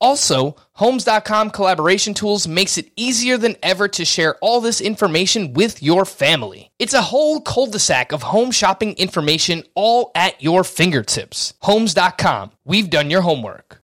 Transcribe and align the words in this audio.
Also, 0.00 0.56
Homes.com 0.80 1.50
collaboration 1.50 2.14
tools 2.14 2.48
makes 2.48 2.78
it 2.78 2.90
easier 2.96 3.36
than 3.36 3.54
ever 3.62 3.86
to 3.88 4.02
share 4.02 4.36
all 4.36 4.62
this 4.62 4.80
information 4.80 5.52
with 5.52 5.82
your 5.82 6.06
family. 6.06 6.70
It's 6.78 6.94
a 6.94 7.02
whole 7.02 7.42
cul-de-sac 7.42 8.12
of 8.12 8.22
home 8.22 8.50
shopping 8.50 8.94
information 8.94 9.62
all 9.74 10.10
at 10.14 10.42
your 10.42 10.64
fingertips. 10.64 11.52
Homes.com. 11.60 12.52
We've 12.64 12.88
done 12.88 13.10
your 13.10 13.20
homework. 13.20 13.82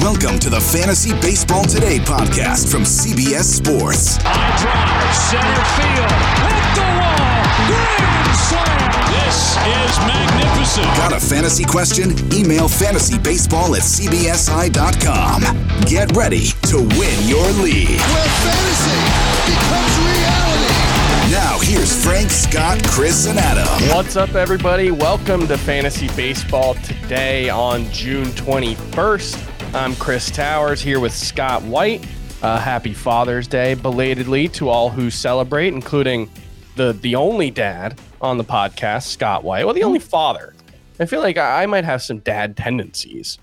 Welcome 0.00 0.38
to 0.38 0.48
the 0.48 0.60
Fantasy 0.72 1.12
Baseball 1.20 1.64
Today 1.64 1.98
podcast 1.98 2.72
from 2.72 2.84
CBS 2.84 3.44
Sports. 3.44 4.16
High 4.22 4.56
drive, 4.62 5.14
center 5.14 5.64
field, 5.76 6.12
hit 6.40 6.64
the 6.76 6.86
wall, 6.96 7.44
grand 7.66 8.36
slam. 8.36 8.85
This 9.26 9.56
is 9.56 9.98
magnificent. 10.06 10.86
Got 10.96 11.12
a 11.12 11.18
fantasy 11.18 11.64
question? 11.64 12.12
Email 12.32 12.68
fantasybaseball 12.68 13.74
at 13.74 13.82
cbsi.com. 13.82 15.42
Get 15.80 16.16
ready 16.16 16.50
to 16.68 16.76
win 16.76 17.28
your 17.28 17.50
league. 17.60 17.98
Where 17.98 18.30
fantasy 18.46 19.02
becomes 19.50 19.98
reality. 19.98 21.32
Now, 21.32 21.58
here's 21.60 22.04
Frank, 22.04 22.30
Scott, 22.30 22.80
Chris, 22.86 23.26
and 23.26 23.36
Adam. 23.40 23.66
What's 23.88 24.14
up, 24.14 24.36
everybody? 24.36 24.92
Welcome 24.92 25.48
to 25.48 25.58
Fantasy 25.58 26.06
Baseball 26.14 26.74
today 26.74 27.48
on 27.48 27.90
June 27.90 28.26
21st. 28.26 29.74
I'm 29.74 29.96
Chris 29.96 30.30
Towers 30.30 30.80
here 30.80 31.00
with 31.00 31.12
Scott 31.12 31.64
White. 31.64 32.06
Uh, 32.42 32.60
happy 32.60 32.94
Father's 32.94 33.48
Day 33.48 33.74
belatedly 33.74 34.46
to 34.50 34.68
all 34.68 34.88
who 34.88 35.10
celebrate, 35.10 35.74
including 35.74 36.30
the 36.76 36.92
the 36.92 37.16
only 37.16 37.50
dad 37.50 37.98
on 38.20 38.38
the 38.38 38.44
podcast, 38.44 39.08
Scott 39.08 39.44
White. 39.44 39.64
Well, 39.64 39.74
the 39.74 39.84
only 39.84 39.98
hmm. 39.98 40.06
father. 40.06 40.54
I 40.98 41.06
feel 41.06 41.20
like 41.20 41.36
I, 41.36 41.66
might 41.66 41.84
have 41.84 42.02
some 42.02 42.20
dad 42.20 42.56
tendencies. 42.56 43.38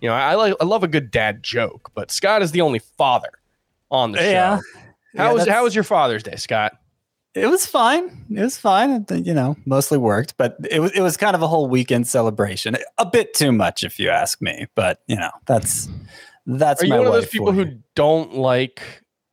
You 0.00 0.08
know, 0.08 0.14
I, 0.14 0.34
like 0.34 0.54
I 0.60 0.64
love 0.64 0.84
a 0.84 0.88
good 0.88 1.10
dad 1.10 1.42
joke, 1.42 1.90
but 1.94 2.10
Scott 2.10 2.42
is 2.42 2.52
the 2.52 2.60
only 2.60 2.78
father 2.78 3.30
on 3.90 4.12
the 4.12 4.18
show. 4.18 4.60
How 5.16 5.28
Yeah, 5.28 5.32
was 5.32 5.48
how 5.48 5.64
was 5.64 5.74
your 5.74 5.84
Father's 5.84 6.22
Day, 6.22 6.36
Scott? 6.36 6.78
It 7.34 7.46
was 7.46 7.66
fine. 7.66 8.24
It 8.30 8.40
was 8.40 8.58
fine. 8.58 9.06
You 9.10 9.34
know, 9.34 9.56
mostly 9.64 9.98
worked, 9.98 10.36
but 10.36 10.56
it 10.70 10.80
was 10.80 10.92
it 10.92 11.00
was 11.00 11.16
kind 11.16 11.34
of 11.34 11.42
a 11.42 11.48
whole 11.48 11.66
weekend 11.66 12.06
celebration. 12.06 12.76
A 12.98 13.06
bit 13.06 13.34
too 13.34 13.52
much, 13.52 13.82
if 13.82 13.98
you 13.98 14.10
ask 14.10 14.40
me. 14.42 14.66
But 14.74 15.00
you 15.06 15.16
know, 15.16 15.30
that's 15.46 15.88
that's 16.46 16.82
Are 16.82 16.86
you 16.86 16.90
my 16.90 16.98
one 16.98 17.06
of 17.06 17.12
those 17.12 17.28
people 17.28 17.52
who 17.52 17.78
don't 17.94 18.34
like 18.34 18.82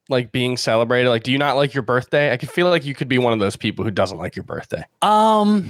like 0.10 0.32
being 0.32 0.58
celebrated? 0.58 1.10
Like, 1.10 1.24
do 1.24 1.32
you 1.32 1.38
not 1.38 1.56
like 1.56 1.74
your 1.74 1.84
birthday? 1.84 2.32
I 2.32 2.38
could 2.38 2.50
feel 2.50 2.70
like 2.70 2.86
you 2.86 2.94
could 2.94 3.08
be 3.08 3.18
one 3.18 3.34
of 3.34 3.40
those 3.40 3.56
people 3.56 3.84
who 3.86 3.92
doesn't 3.92 4.18
like 4.18 4.36
your 4.36 4.44
birthday. 4.44 4.84
Um, 5.02 5.70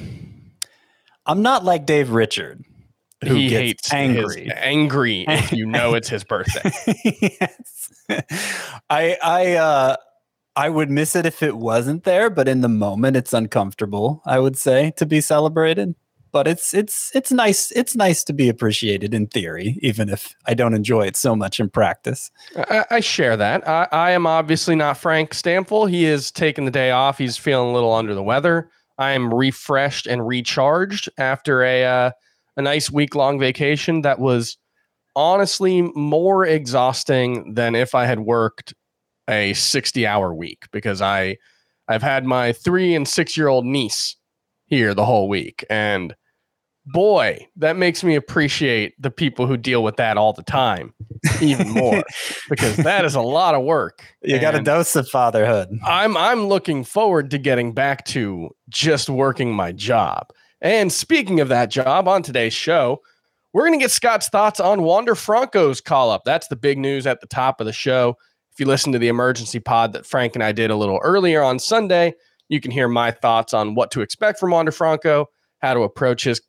I'm 1.26 1.42
not 1.42 1.64
like 1.64 1.86
Dave 1.86 2.12
Richard, 2.12 2.64
who 3.24 3.36
he 3.36 3.50
gets 3.50 3.62
hates 3.62 3.94
angry. 3.94 4.52
angry 4.52 5.26
if 5.28 5.52
you 5.52 5.66
know 5.66 5.94
it's 5.94 6.10
his 6.10 6.24
birthday. 6.24 6.72
yes. 7.40 7.92
I 8.90 9.18
I 9.24 9.54
uh 9.54 9.96
I 10.56 10.70
would 10.70 10.90
miss 10.90 11.16
it 11.16 11.26
if 11.26 11.44
it 11.44 11.58
wasn't 11.58 12.04
there, 12.04 12.30
but 12.30 12.48
in 12.48 12.62
the 12.62 12.70
moment 12.70 13.18
it's 13.18 13.34
uncomfortable, 13.34 14.22
I 14.26 14.40
would 14.40 14.58
say, 14.58 14.92
to 14.98 15.06
be 15.06 15.20
celebrated. 15.20 15.96
But 16.36 16.50
it's 16.50 16.74
it's 16.74 17.16
it's 17.16 17.32
nice 17.32 17.72
it's 17.72 17.96
nice 17.96 18.22
to 18.26 18.34
be 18.34 18.50
appreciated 18.50 19.14
in 19.14 19.28
theory, 19.28 19.80
even 19.82 20.10
if 20.10 20.36
I 20.46 20.54
don't 20.54 20.74
enjoy 20.74 21.08
it 21.08 21.16
so 21.16 21.34
much 21.34 21.62
in 21.62 21.70
practice. 21.70 22.30
I, 22.58 22.84
I 22.92 23.00
share 23.00 23.38
that. 23.38 23.66
I, 23.66 23.88
I 23.94 24.12
am 24.12 24.28
obviously 24.28 24.76
not 24.76 24.98
Frank 24.98 25.32
Stampfl. 25.32 25.90
He 25.90 26.04
is 26.04 26.32
taking 26.32 26.66
the 26.66 26.72
day 26.72 26.92
off. 26.92 27.18
He's 27.18 27.38
feeling 27.38 27.70
a 27.70 27.74
little 27.74 27.94
under 27.94 28.14
the 28.14 28.22
weather. 28.22 28.70
I 28.98 29.12
am 29.12 29.34
refreshed 29.34 30.08
and 30.08 30.28
recharged 30.28 31.08
after 31.18 31.64
a 31.64 31.86
uh, 31.86 32.12
a 32.58 32.62
nice 32.62 32.92
week 32.92 33.16
long 33.16 33.40
vacation 33.40 34.02
that 34.02 34.20
was 34.20 34.58
honestly 35.16 35.84
more 35.96 36.46
exhausting 36.46 37.54
than 37.54 37.76
if 37.76 37.96
I 37.96 38.06
had 38.08 38.20
worked 38.20 38.74
a 39.30 39.54
60 39.54 40.06
hour 40.06 40.36
week 40.36 40.66
because 40.74 41.02
I 41.02 41.38
I've 41.88 42.04
had 42.04 42.26
my 42.26 42.52
3 42.52 42.94
and 42.94 43.08
6 43.08 43.38
year 43.38 43.48
old 43.48 43.66
niece 43.66 44.18
here 44.66 44.94
the 44.94 45.06
whole 45.06 45.30
week 45.30 45.64
and 45.70 46.14
boy 46.88 47.48
that 47.56 47.76
makes 47.76 48.04
me 48.04 48.16
appreciate 48.16 48.94
the 49.02 49.10
people 49.10 49.48
who 49.48 49.58
deal 49.58 49.84
with 49.84 49.96
that 49.96 50.18
all 50.18 50.34
the 50.34 50.44
time 50.44 50.94
even 51.42 51.68
more 51.70 52.04
because 52.50 52.78
that 52.78 53.04
is 53.04 53.16
a 53.16 53.22
lot 53.22 53.56
of 53.56 53.64
work 53.64 54.04
You 54.22 54.40
got 54.40 54.54
a 54.56 54.62
dose 54.62 54.96
of 54.96 55.08
fatherhood. 55.10 55.80
I'm 55.84 56.16
I'm 56.16 56.48
looking 56.48 56.84
forward 56.84 57.32
to 57.32 57.38
getting 57.38 57.74
back 57.74 58.06
to 58.06 58.50
just 58.70 59.10
working 59.10 59.54
my 59.54 59.72
job. 59.72 60.32
And 60.62 60.92
speaking 60.92 61.40
of 61.40 61.50
that 61.50 61.70
job, 61.70 62.08
on 62.08 62.24
today's 62.24 62.54
show, 62.54 63.02
we're 63.54 63.68
going 63.68 63.78
to 63.78 63.84
get 63.84 63.92
Scott's 63.92 64.30
thoughts 64.30 64.60
on 64.60 64.82
Wander 64.82 65.16
Franco's 65.16 65.80
call 65.80 66.12
up. 66.12 66.24
That's 66.26 66.48
the 66.48 66.56
big 66.56 66.78
news 66.78 67.06
at 67.06 67.22
the 67.22 67.28
top 67.28 67.62
of 67.62 67.66
the 67.66 67.74
show. 67.74 68.18
If 68.52 68.60
you 68.60 68.66
listen 68.66 68.92
to 68.94 69.00
the 69.00 69.08
emergency 69.08 69.60
pod 69.60 69.94
that 69.94 70.06
Frank 70.06 70.36
and 70.36 70.44
I 70.44 70.52
did 70.52 70.72
a 70.72 70.76
little 70.76 71.00
earlier 71.04 71.44
on 71.44 71.60
Sunday, 71.60 72.14
you 72.50 72.60
can 72.60 72.72
hear 72.72 72.88
my 72.88 73.12
thoughts 73.12 73.54
on 73.54 73.76
what 73.76 73.92
to 73.92 74.02
expect 74.02 74.40
from 74.40 74.52
Wander 74.52 74.72
Franco, 74.72 75.28
how 75.60 75.74
to 75.74 75.82
approach 75.82 76.24
his 76.24 76.42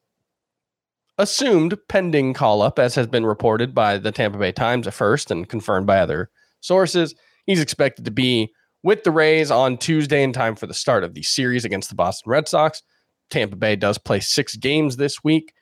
assumed 1.19 1.77
pending 1.89 2.35
call 2.35 2.63
up, 2.63 2.79
as 2.79 2.95
has 2.95 3.07
been 3.07 3.27
reported 3.27 3.75
by 3.75 3.99
the 3.99 4.13
Tampa 4.13 4.39
Bay 4.39 4.53
Times 4.53 4.87
at 4.87 4.95
first 4.95 5.31
and 5.31 5.49
confirmed 5.49 5.87
by 5.87 5.99
other 5.99 6.31
sources. 6.61 7.15
He's 7.47 7.61
expected 7.61 8.05
to 8.05 8.11
be 8.11 8.53
with 8.83 9.05
the 9.05 9.11
Rays 9.11 9.51
on 9.51 9.79
Tuesday 9.79 10.23
in 10.23 10.33
time 10.33 10.57
for 10.57 10.67
the 10.67 10.75
start 10.75 11.05
of 11.05 11.15
the 11.15 11.23
series 11.23 11.65
against 11.65 11.89
the 11.89 11.95
Boston 11.95 12.31
Red 12.31 12.49
Sox. 12.49 12.83
Tampa 13.31 13.57
Bay 13.57 13.77
does 13.77 13.99
play 13.99 14.21
six 14.21 14.57
games 14.57 14.97
this 14.97 15.25
week. 15.25 15.53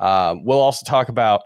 Uh, 0.00 0.34
we'll 0.42 0.60
also 0.60 0.84
talk 0.84 1.08
about 1.08 1.42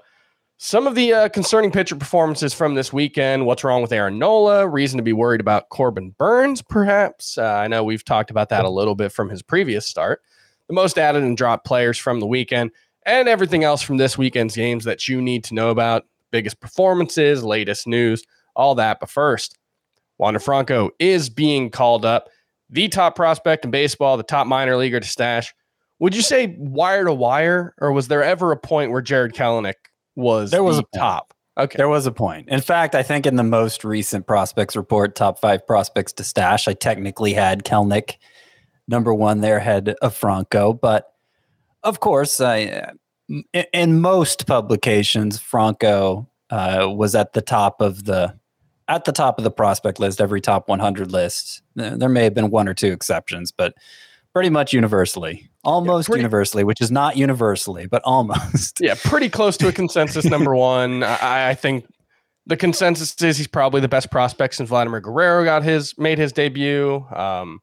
some 0.57 0.87
of 0.87 0.95
the 0.95 1.13
uh, 1.13 1.29
concerning 1.29 1.71
pitcher 1.71 1.95
performances 1.95 2.53
from 2.53 2.75
this 2.75 2.93
weekend. 2.93 3.47
What's 3.47 3.63
wrong 3.63 3.83
with 3.83 3.93
Aaron 3.93 4.19
Nola? 4.19 4.67
Reason 4.67 4.97
to 4.97 5.03
be 5.03 5.13
worried 5.13 5.41
about 5.41 5.69
Corbin 5.69 6.15
Burnes, 6.19 6.63
perhaps. 6.63 7.39
Uh, 7.39 7.45
I 7.45 7.69
know 7.69 7.85
we've 7.85 8.05
talked 8.05 8.31
about 8.31 8.49
that 8.49 8.65
a 8.65 8.71
little 8.71 8.95
bit 8.95 9.13
from 9.13 9.29
his 9.29 9.43
previous 9.43 9.87
start. 9.87 10.21
The 10.67 10.75
most 10.75 10.99
added 10.99 11.23
and 11.23 11.37
dropped 11.37 11.65
players 11.65 11.97
from 11.97 12.21
the 12.21 12.27
weekend, 12.27 12.73
and 13.09 13.29
everything 13.29 13.65
else 13.65 13.83
from 13.83 13.97
this 13.97 14.19
weekend's 14.19 14.55
games 14.55 14.85
that 14.85 15.09
you 15.09 15.21
need 15.21 15.43
to 15.45 15.55
know 15.55 15.71
about. 15.71 16.05
Biggest 16.31 16.61
performances, 16.61 17.43
latest 17.43 17.87
news, 17.87 18.23
all 18.55 18.75
that. 18.75 19.01
But 19.01 19.09
first, 19.09 19.59
Wander 20.19 20.39
Franco 20.39 20.91
is 20.99 21.31
being 21.31 21.71
called 21.71 22.05
up, 22.05 22.29
the 22.69 22.89
top 22.89 23.17
prospect 23.17 23.65
in 23.65 23.71
baseball, 23.71 24.17
the 24.17 24.23
top 24.23 24.47
minor 24.47 24.77
leaguer 24.77 25.01
to 25.01 25.09
stash. 25.09 25.55
Would 26.01 26.15
you 26.15 26.23
say 26.23 26.55
wire 26.59 27.05
to 27.05 27.15
wire, 27.15 27.75
or 27.79 27.93
was 27.93 28.09
there 28.09 28.23
ever 28.23 28.53
a 28.53 28.57
point 28.57 28.93
where 28.93 29.03
Jarred 29.03 29.35
Kelenic 29.35 29.75
was 30.15 30.51
There 30.51 30.63
was 30.63 30.77
the 30.77 30.87
a 30.95 30.99
top? 30.99 31.35
Okay, 31.59 31.77
There 31.77 31.89
was 31.89 32.07
a 32.07 32.13
point. 32.13 32.49
In 32.49 32.61
fact, 32.61 32.95
I 32.95 33.03
think 33.03 33.27
in 33.27 33.35
the 33.35 33.43
most 33.43 33.85
recent 33.85 34.29
prospects 34.29 34.77
report, 34.77 35.17
top 35.17 35.41
five 35.41 35.67
prospects 35.67 36.13
to 36.15 36.25
stash, 36.25 36.69
I 36.69 36.75
technically 36.75 37.33
had 37.33 37.65
Kelenic 37.65 38.17
number 38.87 39.13
one 39.13 39.41
there, 39.41 39.57
ahead 39.57 39.97
of 40.01 40.15
Franco. 40.15 40.73
But 40.73 41.13
of 41.89 42.01
course, 42.01 42.41
I, 42.41 42.93
in, 43.29 43.65
in 43.73 44.01
most 44.01 44.47
publications, 44.47 45.39
Franco 45.39 46.29
uh, 46.51 46.89
was 46.91 47.15
at 47.15 47.33
the 47.33 47.43
top 47.43 47.81
of 47.81 48.05
the 48.05 48.35
at 48.89 49.05
the 49.05 49.13
top 49.13 49.37
of 49.37 49.45
the 49.45 49.51
prospect 49.51 50.01
list, 50.01 50.19
every 50.19 50.41
top 50.41 50.67
100 50.67 51.13
list. 51.13 51.63
There 51.75 52.09
may 52.09 52.25
have 52.25 52.33
been 52.33 52.51
one 52.51 52.67
or 52.67 52.73
two 52.73 52.91
exceptions, 52.91 53.53
but 53.53 53.75
pretty 54.33 54.49
much 54.49 54.73
universally, 54.73 55.51
almost 55.63 56.09
pretty- 56.09 56.21
universally, 56.21 56.65
which 56.65 56.81
is 56.81 56.91
not 56.91 57.17
universally, 57.17 57.87
but 57.87 58.01
almost. 58.05 58.81
yeah, 58.81 58.95
pretty 59.05 59.29
close 59.29 59.59
to 59.59 59.69
a 59.69 59.73
consensus 59.73 60.25
number 60.25 60.55
one. 60.57 61.03
I, 61.03 61.51
I 61.51 61.55
think 61.55 61.87
the 62.47 62.57
consensus 62.57 63.15
is 63.23 63.37
he's 63.37 63.47
probably 63.47 63.83
the 63.83 63.89
best 63.89 64.11
prospect 64.11 64.55
since 64.55 64.71
Vladimir 64.71 65.01
Guerrero 65.01 65.45
got 65.45 65.63
his 65.63 65.97
made 65.99 66.17
his 66.17 66.33
debut. 66.33 67.05
Um, 67.15 67.61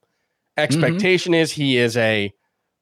expectation 0.57 1.33
is 1.33 1.51
he 1.51 1.77
is 1.77 1.97
a 1.97 2.31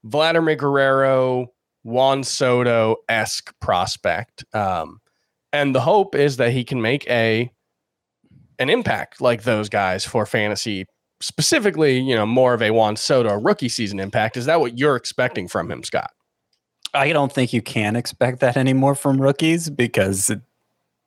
Vladimir 0.04 0.56
Guerrero, 0.56 1.52
Juan 1.84 2.24
Soto 2.24 2.98
esque 3.10 3.54
prospect. 3.60 4.44
Um, 4.54 5.00
and 5.52 5.76
the 5.76 5.82
hope 5.82 6.16
is 6.16 6.38
that 6.38 6.52
he 6.52 6.64
can 6.64 6.82
make 6.82 7.08
a 7.10 7.52
an 8.60 8.70
impact 8.70 9.20
like 9.20 9.44
those 9.44 9.68
guys 9.68 10.06
for 10.06 10.26
fantasy, 10.26 10.86
specifically, 11.22 12.00
you 12.00 12.16
know, 12.16 12.26
more 12.26 12.54
of 12.54 12.62
a 12.62 12.72
Juan 12.72 12.96
Soto 12.96 13.34
rookie 13.36 13.70
season 13.70 14.00
impact. 14.00 14.38
Is 14.38 14.46
that 14.46 14.60
what 14.60 14.78
you're 14.78 14.96
expecting 14.96 15.48
from 15.48 15.72
him, 15.72 15.84
Scott? 15.84 16.12
I 16.94 17.12
don't 17.12 17.32
think 17.32 17.54
you 17.54 17.62
can 17.62 17.96
expect 17.96 18.40
that 18.42 18.56
anymore 18.56 18.96
from 18.96 19.20
rookies 19.20 19.70
because 19.70 20.32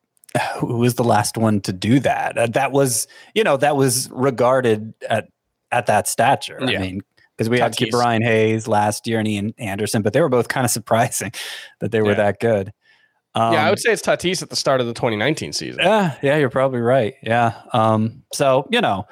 who 0.58 0.76
was 0.76 0.94
the 0.94 1.04
last 1.04 1.36
one 1.36 1.60
to 1.62 1.72
do 1.72 2.00
that? 2.00 2.36
Uh, 2.36 2.46
That 2.46 2.72
was, 2.72 3.06
you 3.34 3.44
know, 3.44 3.56
that 3.56 3.76
was 3.76 4.10
regarded 4.10 4.94
at 5.08 5.28
at 5.72 5.86
that 5.86 6.08
stature. 6.08 6.58
Yeah. 6.60 6.78
I 6.78 6.82
mean, 6.82 7.00
because 7.36 7.50
we 7.50 7.58
had 7.58 7.72
Tatis. 7.74 7.90
Brian 7.90 8.22
Hayes 8.22 8.66
last 8.66 9.06
year 9.06 9.18
and 9.18 9.28
Ian 9.28 9.54
Anderson, 9.58 10.02
but 10.02 10.12
they 10.12 10.20
were 10.20 10.28
both 10.28 10.48
kind 10.48 10.64
of 10.64 10.70
surprising 10.70 11.32
that 11.80 11.90
they 11.92 12.00
were 12.00 12.10
Yeah. 12.10 12.14
that 12.14 12.40
good. 12.40 12.72
Um, 13.34 13.52
yeah, 13.52 13.66
I 13.66 13.70
would 13.70 13.78
say 13.78 13.92
it's 13.92 14.00
Tatis 14.00 14.40
at 14.42 14.48
the 14.48 14.56
start 14.56 14.80
of 14.80 14.86
the 14.86 14.94
2019 14.94 15.52
season. 15.52 15.80
Yeah, 15.82 16.16
yeah, 16.22 16.38
you're 16.38 16.48
probably 16.48 16.80
right. 16.80 17.12
Yeah. 17.22 17.52
Um, 17.74 18.22
so 18.32 18.66
you 18.70 18.80
know, 18.80 19.04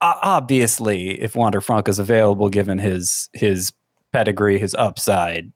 obviously, 0.00 1.20
if 1.20 1.34
Wander 1.36 1.60
Franco 1.60 1.90
is 1.90 1.98
available, 1.98 2.48
given 2.48 2.78
his 2.78 3.28
his 3.32 3.72
pedigree, 4.12 4.58
his 4.58 4.74
upside, 4.76 5.52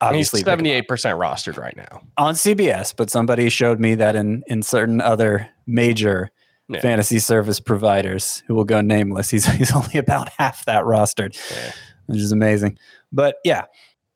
obviously 0.00 0.42
pick 0.42 0.58
78% 0.58 0.86
rostered 0.86 1.56
right 1.58 1.76
now. 1.76 2.02
on 2.16 2.34
CBS. 2.34 2.94
But 2.96 3.10
somebody 3.10 3.48
showed 3.50 3.80
me 3.80 3.94
that 3.96 4.16
in 4.16 4.42
in 4.46 4.62
certain 4.62 5.00
other 5.00 5.48
major 5.66 6.30
Yeah. 6.68 6.80
fantasy 6.80 7.20
service 7.20 7.60
providers, 7.60 8.42
who 8.48 8.54
will 8.56 8.64
go 8.64 8.80
nameless, 8.80 9.30
he's 9.30 9.46
he's 9.46 9.72
only 9.74 9.98
about 9.98 10.28
half 10.30 10.64
that 10.64 10.82
rostered, 10.84 11.38
Yeah. 11.50 11.72
which 12.06 12.18
is 12.18 12.32
amazing. 12.32 12.78
But 13.12 13.36
yeah, 13.44 13.66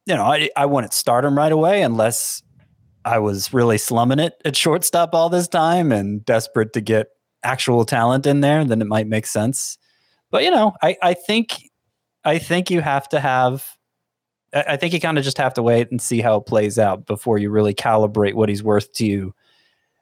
you 0.06 0.14
know, 0.16 0.24
I 0.24 0.50
I 0.56 0.66
wouldn't 0.66 0.92
start 0.92 1.24
him 1.24 1.36
right 1.38 1.52
away 1.52 1.82
unless 1.82 2.42
I 3.04 3.18
was 3.18 3.52
really 3.54 3.78
slumming 3.78 4.18
it 4.18 4.34
at 4.44 4.56
shortstop 4.56 5.14
all 5.14 5.28
this 5.28 5.48
time 5.48 5.90
and 5.92 6.24
desperate 6.24 6.72
to 6.74 6.80
get 6.80 7.08
actual 7.42 7.84
talent 7.86 8.26
in 8.26 8.40
there, 8.40 8.64
then 8.64 8.82
it 8.82 8.86
might 8.86 9.06
make 9.06 9.26
sense. 9.26 9.78
But 10.30 10.42
you 10.44 10.50
know, 10.50 10.74
I, 10.82 10.96
I 11.02 11.14
think 11.14 11.70
I 12.24 12.38
think 12.38 12.70
you 12.70 12.80
have 12.80 13.08
to 13.10 13.20
have 13.20 13.64
I 14.52 14.64
I 14.70 14.76
think 14.76 14.92
you 14.92 15.00
kind 15.00 15.18
of 15.18 15.24
just 15.24 15.38
have 15.38 15.54
to 15.54 15.62
wait 15.62 15.90
and 15.92 16.02
see 16.02 16.20
how 16.20 16.36
it 16.38 16.46
plays 16.46 16.78
out 16.80 17.06
before 17.06 17.38
you 17.38 17.48
really 17.50 17.74
calibrate 17.74 18.34
what 18.34 18.48
he's 18.48 18.62
worth 18.62 18.92
to 18.94 19.06
you 19.06 19.34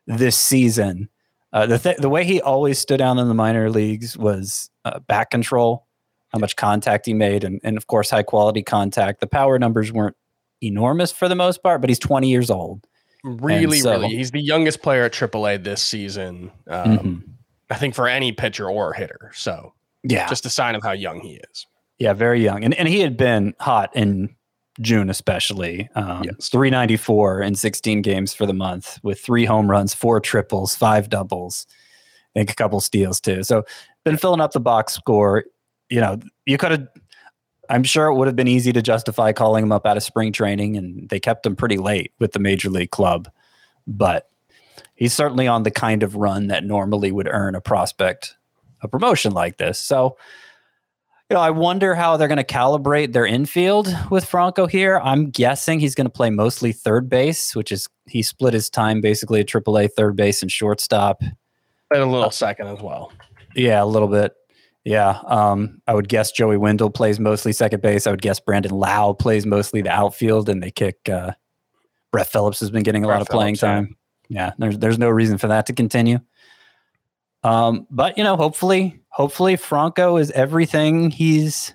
this 0.07 0.37
season. 0.39 1.09
Uh, 1.53 1.67
the 1.67 1.79
th- 1.79 1.97
the 1.99 2.09
way 2.11 2.25
he 2.25 2.41
always 2.43 2.79
stood 2.79 3.01
out 3.01 3.17
in 3.19 3.27
the 3.29 3.35
minor 3.35 3.71
leagues 3.71 4.17
was 4.19 4.71
uh, 4.85 4.99
back 5.01 5.31
control, 5.31 5.87
how 6.29 6.39
much 6.39 6.57
contact 6.57 7.07
he 7.07 7.15
made, 7.15 7.43
and 7.45 7.61
and 7.65 7.77
of 7.77 7.87
course 7.87 8.11
high 8.11 8.23
quality 8.23 8.63
contact. 8.63 9.21
The 9.21 9.27
power 9.27 9.59
numbers 9.59 9.91
weren't 9.93 10.17
enormous 10.63 11.11
for 11.13 11.29
the 11.29 11.35
most 11.35 11.63
part, 11.63 11.81
but 11.81 11.89
he's 11.89 11.99
20 11.99 12.29
years 12.29 12.51
old. 12.51 12.85
Really, 13.25 13.81
so- 13.81 13.93
really. 13.93 14.09
He's 14.09 14.31
the 14.31 14.41
youngest 14.43 14.83
player 14.83 15.05
at 15.05 15.13
AAA 15.13 15.57
this 15.63 15.83
season. 15.83 16.51
Um, 16.69 16.99
Mhm. 16.99 17.23
I 17.71 17.75
think 17.77 17.95
for 17.95 18.09
any 18.09 18.33
pitcher 18.33 18.69
or 18.69 18.93
hitter. 18.93 19.31
So 19.35 19.73
Yeah, 20.03 20.29
just 20.29 20.47
a 20.47 20.51
sign 20.51 20.75
of 20.75 20.83
how 20.83 20.93
young 20.93 21.21
he 21.21 21.41
is. 21.51 21.67
Yeah, 21.99 22.13
very 22.13 22.43
young, 22.43 22.63
and 22.65 22.75
and 22.75 22.89
he 22.89 23.01
had 23.01 23.17
been 23.17 23.55
hot 23.59 23.91
in 23.97 24.35
June, 24.81 25.11
especially. 25.11 25.89
Um, 25.95 26.25
Yes. 26.25 26.49
394 26.49 27.43
in 27.43 27.55
16 27.55 28.03
games 28.03 28.33
for 28.33 28.47
the 28.47 28.55
month, 28.55 28.99
with 29.03 29.21
three 29.21 29.45
home 29.45 29.71
runs, 29.71 29.95
four 29.95 30.21
triples, 30.21 30.75
five 30.77 31.09
doubles, 31.09 31.67
I 32.35 32.41
think 32.41 32.51
a 32.51 32.55
couple 32.55 32.81
steals 32.81 33.21
too. 33.21 33.43
So 33.43 33.65
been 34.05 34.17
filling 34.17 34.41
up 34.41 34.53
the 34.53 34.61
box 34.61 34.93
score. 34.95 35.45
You 35.91 36.01
know, 36.01 36.19
you 36.47 36.59
could 36.59 36.71
have. 36.73 36.89
I'm 37.71 37.85
sure 37.85 38.07
it 38.07 38.15
would 38.15 38.27
have 38.29 38.37
been 38.37 38.49
easy 38.49 38.73
to 38.73 38.81
justify 38.81 39.33
calling 39.33 39.63
him 39.63 39.73
up 39.73 39.87
out 39.87 39.99
of 39.99 40.03
spring 40.03 40.33
training, 40.33 40.77
and 40.77 41.09
they 41.11 41.21
kept 41.21 41.45
him 41.45 41.55
pretty 41.55 41.77
late 41.77 42.13
with 42.19 42.33
the 42.33 42.39
major 42.39 42.71
league 42.71 42.91
club. 42.91 43.29
But 43.87 44.31
he's 44.95 45.13
certainly 45.13 45.47
on 45.47 45.65
the 45.65 45.71
kind 45.71 46.03
of 46.03 46.17
run 46.17 46.47
that 46.47 46.65
normally 46.65 47.13
would 47.13 47.29
earn 47.29 47.55
a 47.55 47.61
prospect 47.61 48.37
a 48.81 48.89
promotion 48.89 49.33
like 49.33 49.59
this. 49.59 49.79
So 49.79 50.17
you 51.31 51.35
know, 51.35 51.41
I 51.41 51.51
wonder 51.51 51.95
how 51.95 52.17
they're 52.17 52.29
going 52.29 52.39
to 52.39 52.45
calibrate 52.45 53.13
their 53.13 53.27
infield 53.27 53.95
with 54.11 54.25
Franco 54.25 54.67
here. 54.67 54.99
I'm 55.03 55.29
guessing 55.29 55.79
he's 55.79 55.95
going 55.95 56.07
to 56.07 56.11
play 56.13 56.31
mostly 56.31 56.73
third 56.73 57.11
base, 57.11 57.55
which 57.55 57.71
is 57.71 57.87
he 58.07 58.23
split 58.23 58.55
his 58.55 58.71
time 58.71 59.03
basically 59.03 59.41
at 59.41 59.47
AAA 59.47 59.91
third 59.95 60.17
base 60.17 60.41
and 60.41 60.51
shortstop. 60.51 61.21
And 61.23 62.03
a 62.03 62.07
little 62.07 62.31
second 62.31 62.69
as 62.69 62.81
well. 62.81 63.13
Yeah, 63.55 63.83
a 63.83 63.85
little 63.85 64.09
bit. 64.09 64.35
Yeah, 64.85 65.21
um, 65.27 65.83
I 65.87 65.93
would 65.93 66.09
guess 66.09 66.33
Joey 66.33 66.57
Wendle 66.57 66.89
plays 66.89 67.21
mostly 67.21 67.53
second 67.53 67.83
base. 67.83 68.07
I 68.07 68.11
would 68.11 68.23
guess 68.23 68.41
Brandon 68.41 68.73
Lowe 68.73 69.13
plays 69.13 69.45
mostly 69.45 69.83
the 69.83 69.91
outfield, 69.91 70.49
and 70.49 70.63
they 70.63 70.71
kick. 70.71 70.97
Uh, 71.11 71.33
Brett 72.11 72.29
Phillips 72.29 72.61
has 72.61 72.71
been 72.71 72.85
getting 72.85 73.05
a 73.05 73.07
lot 73.07 73.17
Brett 73.17 73.23
of 73.23 73.29
playing 73.29 73.57
Phillips, 73.57 73.63
yeah. 73.63 73.75
time. 73.75 73.97
Yeah, 74.31 74.53
there's 74.57 74.79
there's 74.79 74.99
no 74.99 75.11
reason 75.11 75.37
for 75.37 75.49
that 75.49 75.67
to 75.67 75.75
continue. 75.75 76.21
Um, 77.43 77.87
but 77.91 78.19
you 78.19 78.25
know, 78.25 78.37
hopefully, 78.37 79.01
hopefully 79.11 79.57
Franco 79.57 80.17
is 80.17 80.31
everything 80.33 81.11
he's 81.11 81.75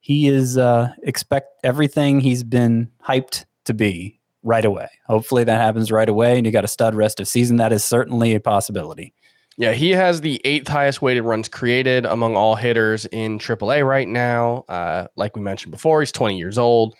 he 0.00 0.28
is 0.28 0.58
uh 0.58 0.92
expect 1.04 1.48
everything 1.62 2.20
he's 2.20 2.42
been 2.42 2.90
hyped 3.06 3.44
to 3.64 3.74
be 3.74 4.20
right 4.42 4.64
away. 4.64 4.88
Hopefully 5.06 5.44
that 5.44 5.60
happens 5.60 5.92
right 5.92 6.08
away 6.08 6.36
and 6.36 6.44
you 6.44 6.52
got 6.52 6.64
a 6.64 6.68
stud 6.68 6.94
rest 6.94 7.20
of 7.20 7.28
season. 7.28 7.56
That 7.56 7.72
is 7.72 7.84
certainly 7.84 8.34
a 8.34 8.40
possibility. 8.40 9.14
Yeah, 9.58 9.72
he 9.72 9.90
has 9.90 10.22
the 10.22 10.40
eighth 10.44 10.66
highest 10.66 11.02
weighted 11.02 11.24
runs 11.24 11.48
created 11.48 12.06
among 12.06 12.36
all 12.36 12.56
hitters 12.56 13.04
in 13.06 13.38
AAA 13.38 13.86
right 13.86 14.08
now. 14.08 14.64
Uh, 14.68 15.06
like 15.16 15.36
we 15.36 15.42
mentioned 15.42 15.72
before, 15.72 16.00
he's 16.00 16.10
20 16.10 16.38
years 16.38 16.56
old, 16.56 16.94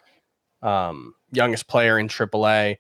um, 0.63 1.15
youngest 1.33 1.67
player 1.67 1.99
in 1.99 2.09
AAA, 2.09 2.77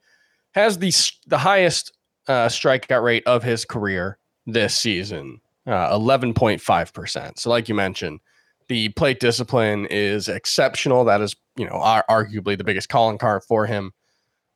has 0.54 0.78
the 0.78 0.92
the 1.26 1.38
highest 1.38 1.92
uh, 2.28 2.46
strikeout 2.48 3.02
rate 3.02 3.24
of 3.26 3.42
his 3.42 3.64
career 3.64 4.18
this 4.46 4.74
season, 4.74 5.40
uh, 5.66 5.96
11.5%. 5.96 7.38
So, 7.38 7.50
like 7.50 7.68
you 7.68 7.74
mentioned, 7.74 8.20
the 8.68 8.88
plate 8.90 9.20
discipline 9.20 9.86
is 9.86 10.28
exceptional. 10.28 11.04
That 11.04 11.20
is, 11.20 11.36
you 11.56 11.66
know, 11.66 11.74
ar- 11.74 12.04
arguably 12.08 12.56
the 12.56 12.64
biggest 12.64 12.88
calling 12.88 13.18
card 13.18 13.42
for 13.44 13.66
him. 13.66 13.92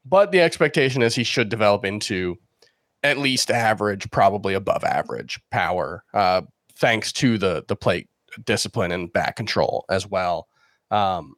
But 0.05 0.31
the 0.31 0.41
expectation 0.41 1.03
is 1.03 1.15
he 1.15 1.25
should 1.25 1.49
develop 1.49 1.85
into 1.85 2.37
at 3.03 3.19
least 3.19 3.51
average, 3.51 4.11
probably 4.11 4.55
above 4.55 4.85
average 4.85 5.41
power, 5.51 6.05
uh, 6.15 6.43
thanks 6.77 7.13
to 7.15 7.39
the 7.39 7.65
the 7.69 7.77
plate 7.77 8.09
discipline 8.45 8.93
and 8.93 9.13
back 9.13 9.37
control 9.37 9.85
as 9.91 10.07
well. 10.07 10.49
Um, 10.91 11.35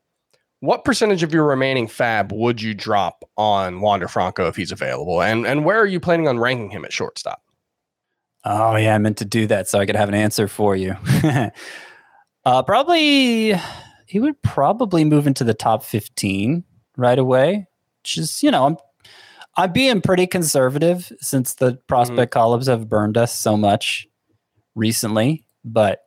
what 0.60 0.84
percentage 0.84 1.22
of 1.22 1.32
your 1.32 1.46
remaining 1.46 1.86
fab 1.86 2.32
would 2.32 2.60
you 2.60 2.74
drop 2.74 3.22
on 3.36 3.80
Wander 3.80 4.08
Franco 4.08 4.48
if 4.48 4.56
he's 4.56 4.72
available, 4.72 5.22
and 5.22 5.46
and 5.46 5.64
where 5.64 5.78
are 5.78 5.86
you 5.86 6.00
planning 6.00 6.28
on 6.28 6.38
ranking 6.38 6.70
him 6.70 6.84
at 6.84 6.92
shortstop? 6.92 7.42
Oh 8.50 8.76
yeah, 8.76 8.94
I 8.94 8.98
meant 8.98 9.18
to 9.18 9.26
do 9.26 9.46
that 9.48 9.68
so 9.68 9.78
I 9.78 9.84
could 9.84 9.94
have 9.94 10.08
an 10.08 10.14
answer 10.14 10.48
for 10.48 10.74
you. 10.74 10.96
uh, 12.46 12.62
probably 12.62 13.54
he 14.06 14.20
would 14.20 14.40
probably 14.40 15.04
move 15.04 15.26
into 15.26 15.44
the 15.44 15.52
top 15.52 15.84
15 15.84 16.64
right 16.96 17.18
away. 17.18 17.66
Just 18.04 18.42
you 18.42 18.50
know, 18.50 18.64
I'm 18.64 18.76
I'm 19.58 19.72
being 19.72 20.00
pretty 20.00 20.26
conservative 20.26 21.12
since 21.20 21.54
the 21.54 21.74
prospect 21.88 22.32
columns 22.32 22.68
have 22.68 22.88
burned 22.88 23.18
us 23.18 23.34
so 23.34 23.54
much 23.54 24.06
recently. 24.74 25.44
But 25.62 26.00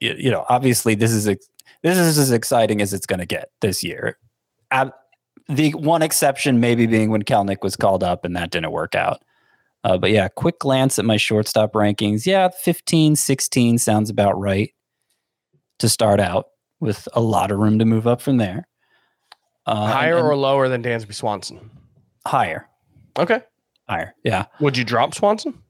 you, 0.00 0.14
you 0.18 0.30
know, 0.32 0.44
obviously 0.48 0.96
this 0.96 1.12
is 1.12 1.28
ex- 1.28 1.48
this 1.84 1.96
is 1.96 2.18
as 2.18 2.32
exciting 2.32 2.82
as 2.82 2.92
it's 2.92 3.06
going 3.06 3.20
to 3.20 3.26
get 3.26 3.50
this 3.60 3.84
year. 3.84 4.18
The 5.48 5.70
one 5.74 6.02
exception 6.02 6.58
maybe 6.58 6.86
being 6.86 7.10
when 7.10 7.22
Kelenic 7.22 7.62
was 7.62 7.76
called 7.76 8.02
up 8.02 8.24
and 8.24 8.34
that 8.34 8.50
didn't 8.50 8.72
work 8.72 8.96
out. 8.96 9.22
Uh, 9.84 9.98
but 9.98 10.10
yeah, 10.10 10.28
quick 10.28 10.58
glance 10.58 10.98
at 10.98 11.04
my 11.04 11.16
shortstop 11.18 11.72
rankings. 11.74 12.24
Yeah, 12.26 12.48
15, 12.48 13.16
16 13.16 13.78
sounds 13.78 14.08
about 14.10 14.38
right 14.40 14.72
to 15.78 15.88
start 15.88 16.20
out 16.20 16.46
with 16.80 17.06
a 17.12 17.20
lot 17.20 17.50
of 17.50 17.58
room 17.58 17.78
to 17.78 17.84
move 17.84 18.06
up 18.06 18.20
from 18.22 18.38
there. 18.38 18.66
Uh, 19.66 19.86
Higher 19.86 20.16
and- 20.18 20.26
or 20.26 20.36
lower 20.36 20.68
than 20.68 20.82
Dansby 20.82 21.14
Swanson? 21.14 21.70
higher, 22.26 22.66
Okay. 23.18 23.42
higher. 23.88 24.14
Yeah. 24.24 24.46
Would 24.60 24.76
you 24.78 24.84
drop 24.84 25.14
Swanson? 25.14 25.60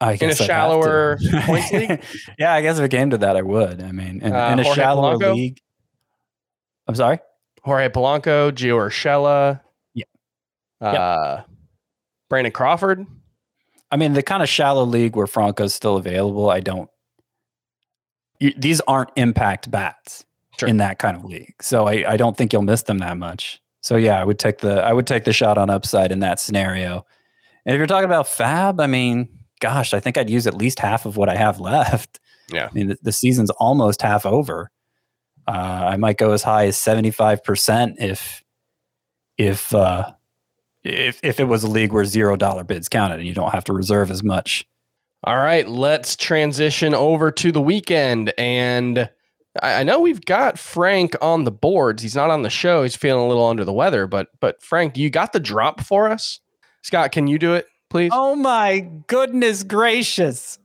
I 0.00 0.16
guess 0.16 0.22
In 0.22 0.28
a 0.28 0.44
I'd 0.44 0.46
shallower 0.46 1.18
points 1.42 1.70
league? 1.72 2.02
yeah, 2.38 2.54
I 2.54 2.62
guess 2.62 2.78
if 2.78 2.84
it 2.86 2.90
came 2.90 3.10
to 3.10 3.18
that, 3.18 3.36
I 3.36 3.42
would. 3.42 3.82
I 3.82 3.92
mean, 3.92 4.22
in, 4.22 4.32
Uh, 4.34 4.48
in 4.52 4.58
a 4.60 4.62
Jorge 4.62 4.80
shallower 4.80 5.16
Polanco? 5.16 5.34
league. 5.34 5.60
I'm 6.88 6.94
sorry? 6.94 7.18
Jorge 7.62 7.90
Polanco, 7.90 8.50
Gio 8.50 8.78
Urshela. 8.78 9.60
Yeah. 9.92 10.04
Uh, 10.80 11.42
Brandon 12.30 12.52
Crawford. 12.52 13.06
I 13.90 13.96
mean, 13.96 14.14
the 14.14 14.22
kind 14.22 14.42
of 14.42 14.48
shallow 14.48 14.84
league 14.84 15.16
where 15.16 15.26
Franco's 15.26 15.74
still 15.74 15.96
available, 15.98 16.48
I 16.48 16.60
don't. 16.60 16.88
You, 18.38 18.54
these 18.56 18.80
aren't 18.82 19.10
impact 19.16 19.70
bats 19.70 20.24
Sure. 20.58 20.68
in 20.68 20.78
that 20.78 20.98
kind 20.98 21.16
of 21.16 21.24
league, 21.24 21.54
so 21.62 21.86
I, 21.86 22.12
I 22.12 22.16
don't 22.16 22.36
think 22.36 22.52
you'll 22.52 22.62
miss 22.62 22.82
them 22.82 22.98
that 22.98 23.16
much. 23.16 23.60
So 23.82 23.96
yeah, 23.96 24.20
I 24.20 24.24
would 24.24 24.38
take 24.38 24.58
the 24.58 24.82
I 24.82 24.92
would 24.92 25.06
take 25.06 25.24
the 25.24 25.32
shot 25.32 25.58
on 25.58 25.68
upside 25.70 26.12
in 26.12 26.20
that 26.20 26.38
scenario. 26.40 27.04
And 27.66 27.74
if 27.74 27.78
you're 27.78 27.86
talking 27.86 28.04
about 28.06 28.28
Fab, 28.28 28.80
I 28.80 28.86
mean, 28.86 29.28
gosh, 29.60 29.92
I 29.94 30.00
think 30.00 30.16
I'd 30.18 30.30
use 30.30 30.46
at 30.46 30.54
least 30.54 30.78
half 30.78 31.04
of 31.06 31.16
what 31.16 31.28
I 31.28 31.36
have 31.36 31.60
left. 31.70 32.20
Yeah. 32.52 32.66
I 32.70 32.74
mean, 32.74 32.88
the, 32.88 32.98
the 33.02 33.12
season's 33.12 33.50
almost 33.50 34.02
half 34.02 34.24
over. 34.26 34.70
Uh, 35.48 35.50
I 35.92 35.96
might 35.96 36.18
go 36.18 36.32
as 36.32 36.42
high 36.42 36.66
as 36.66 36.76
75% 36.76 37.96
if, 37.98 38.42
if, 39.38 39.74
uh, 39.74 40.12
if, 40.84 41.20
if 41.22 41.40
it 41.40 41.44
was 41.44 41.62
a 41.62 41.68
league 41.68 41.92
where 41.92 42.04
zero 42.04 42.36
dollar 42.36 42.64
bids 42.64 42.88
counted 42.88 43.18
and 43.18 43.26
you 43.26 43.34
don't 43.34 43.52
have 43.52 43.64
to 43.64 43.72
reserve 43.72 44.10
as 44.10 44.22
much. 44.22 44.66
All 45.24 45.36
right, 45.36 45.68
let's 45.68 46.16
transition 46.16 46.94
over 46.94 47.30
to 47.30 47.52
the 47.52 47.60
weekend. 47.60 48.32
And 48.38 49.10
I, 49.62 49.80
I 49.80 49.82
know 49.82 50.00
we've 50.00 50.24
got 50.24 50.58
Frank 50.58 51.14
on 51.20 51.44
the 51.44 51.50
boards. 51.50 52.02
He's 52.02 52.16
not 52.16 52.30
on 52.30 52.42
the 52.42 52.50
show. 52.50 52.82
He's 52.82 52.96
feeling 52.96 53.24
a 53.24 53.28
little 53.28 53.46
under 53.46 53.64
the 53.64 53.72
weather. 53.72 54.06
But 54.06 54.28
but 54.40 54.62
Frank, 54.62 54.96
you 54.96 55.10
got 55.10 55.32
the 55.32 55.40
drop 55.40 55.82
for 55.82 56.08
us? 56.08 56.40
Scott, 56.82 57.12
can 57.12 57.26
you 57.26 57.38
do 57.38 57.54
it, 57.54 57.66
please? 57.90 58.10
Oh 58.14 58.34
my 58.34 58.80
goodness 59.06 59.62
gracious. 59.62 60.58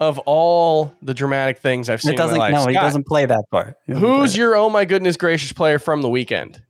Of 0.00 0.18
all 0.20 0.92
the 1.00 1.14
dramatic 1.14 1.60
things 1.60 1.88
I've 1.88 2.02
seen 2.02 2.14
It 2.14 2.16
doesn't, 2.16 2.34
in 2.34 2.38
my 2.40 2.50
life, 2.50 2.66
no, 2.66 2.66
he 2.66 2.74
doesn't 2.74 3.06
play 3.06 3.26
that 3.26 3.44
part. 3.52 3.76
He 3.86 3.92
doesn't 3.92 4.06
play 4.06 4.18
who's 4.18 4.36
your 4.36 4.56
oh 4.56 4.68
my 4.68 4.84
goodness 4.84 5.16
gracious 5.16 5.52
player 5.52 5.78
from 5.78 6.02
the 6.02 6.08
weekend? 6.08 6.60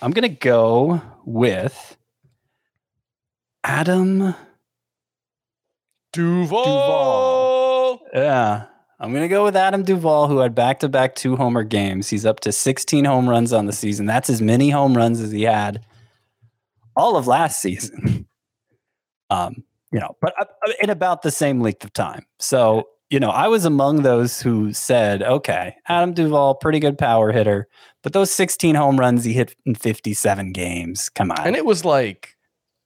I'm 0.00 0.12
going 0.12 0.22
to 0.22 0.28
go 0.28 1.02
with 1.24 1.96
Adam 3.64 4.34
Duvall. 6.12 6.64
Duvall. 6.64 8.00
Yeah. 8.14 8.66
I'm 9.00 9.10
going 9.10 9.22
to 9.22 9.28
go 9.28 9.44
with 9.44 9.56
Adam 9.56 9.82
Duvall, 9.82 10.28
who 10.28 10.38
had 10.38 10.54
back 10.54 10.80
to 10.80 10.88
back 10.88 11.14
two 11.14 11.36
homer 11.36 11.62
games. 11.62 12.08
He's 12.08 12.26
up 12.26 12.40
to 12.40 12.52
16 12.52 13.04
home 13.04 13.28
runs 13.28 13.52
on 13.52 13.66
the 13.66 13.72
season. 13.72 14.06
That's 14.06 14.30
as 14.30 14.42
many 14.42 14.70
home 14.70 14.96
runs 14.96 15.20
as 15.20 15.30
he 15.30 15.42
had 15.42 15.84
all 16.96 17.16
of 17.16 17.26
last 17.26 17.60
season. 17.60 18.24
Um, 19.30 19.62
you 19.92 20.00
know, 20.00 20.16
but 20.22 20.32
uh, 20.40 20.46
in 20.80 20.88
about 20.88 21.20
the 21.20 21.30
same 21.30 21.60
length 21.60 21.84
of 21.84 21.92
time. 21.92 22.24
So, 22.38 22.88
you 23.10 23.18
know, 23.18 23.30
I 23.30 23.48
was 23.48 23.64
among 23.64 24.02
those 24.02 24.40
who 24.40 24.72
said, 24.72 25.22
okay, 25.22 25.76
Adam 25.88 26.12
Duvall, 26.12 26.54
pretty 26.54 26.78
good 26.78 26.98
power 26.98 27.32
hitter, 27.32 27.68
but 28.02 28.12
those 28.12 28.30
16 28.30 28.74
home 28.74 28.98
runs 28.98 29.24
he 29.24 29.32
hit 29.32 29.54
in 29.64 29.74
57 29.74 30.52
games, 30.52 31.08
come 31.08 31.30
on. 31.30 31.46
And 31.46 31.56
it 31.56 31.64
was 31.64 31.84
like 31.84 32.36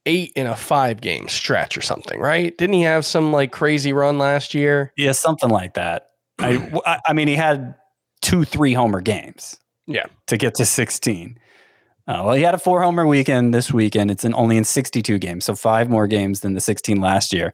eight 0.07 0.33
in 0.35 0.47
a 0.47 0.57
five 0.57 1.01
game 1.01 1.29
stretch 1.29 1.77
or 1.77 1.83
something, 1.83 2.21
right? 2.21 2.57
Didn't 2.57 2.75
he 2.75 2.83
have 2.83 3.05
some 3.05 3.33
like 3.33 3.53
crazy 3.53 3.93
run 3.93 4.19
last 4.19 4.55
year? 4.55 4.93
Yeah, 4.97 5.13
something 5.13 5.51
like 5.51 5.75
that. 5.75 6.11
I, 6.39 7.01
I 7.07 7.13
mean, 7.13 7.29
he 7.29 7.35
had 7.37 7.75
two, 8.21 8.45
three 8.45 8.75
homer 8.75 9.01
games. 9.01 9.59
Yeah. 9.87 10.07
To 10.29 10.37
get 10.37 10.55
to 10.57 10.65
16. 10.65 11.39
Uh, 12.07 12.23
well, 12.25 12.35
he 12.35 12.43
had 12.43 12.55
a 12.55 12.59
four 12.59 12.83
homer 12.83 13.07
weekend 13.07 13.55
this 13.55 13.73
weekend. 13.73 14.11
It's 14.11 14.25
in 14.25 14.35
only 14.35 14.57
in 14.57 14.65
62 14.65 15.19
games, 15.19 15.45
so 15.45 15.55
five 15.55 15.89
more 15.89 16.07
games 16.07 16.41
than 16.41 16.55
the 16.55 16.61
16 16.61 17.01
last 17.01 17.33
year. 17.33 17.53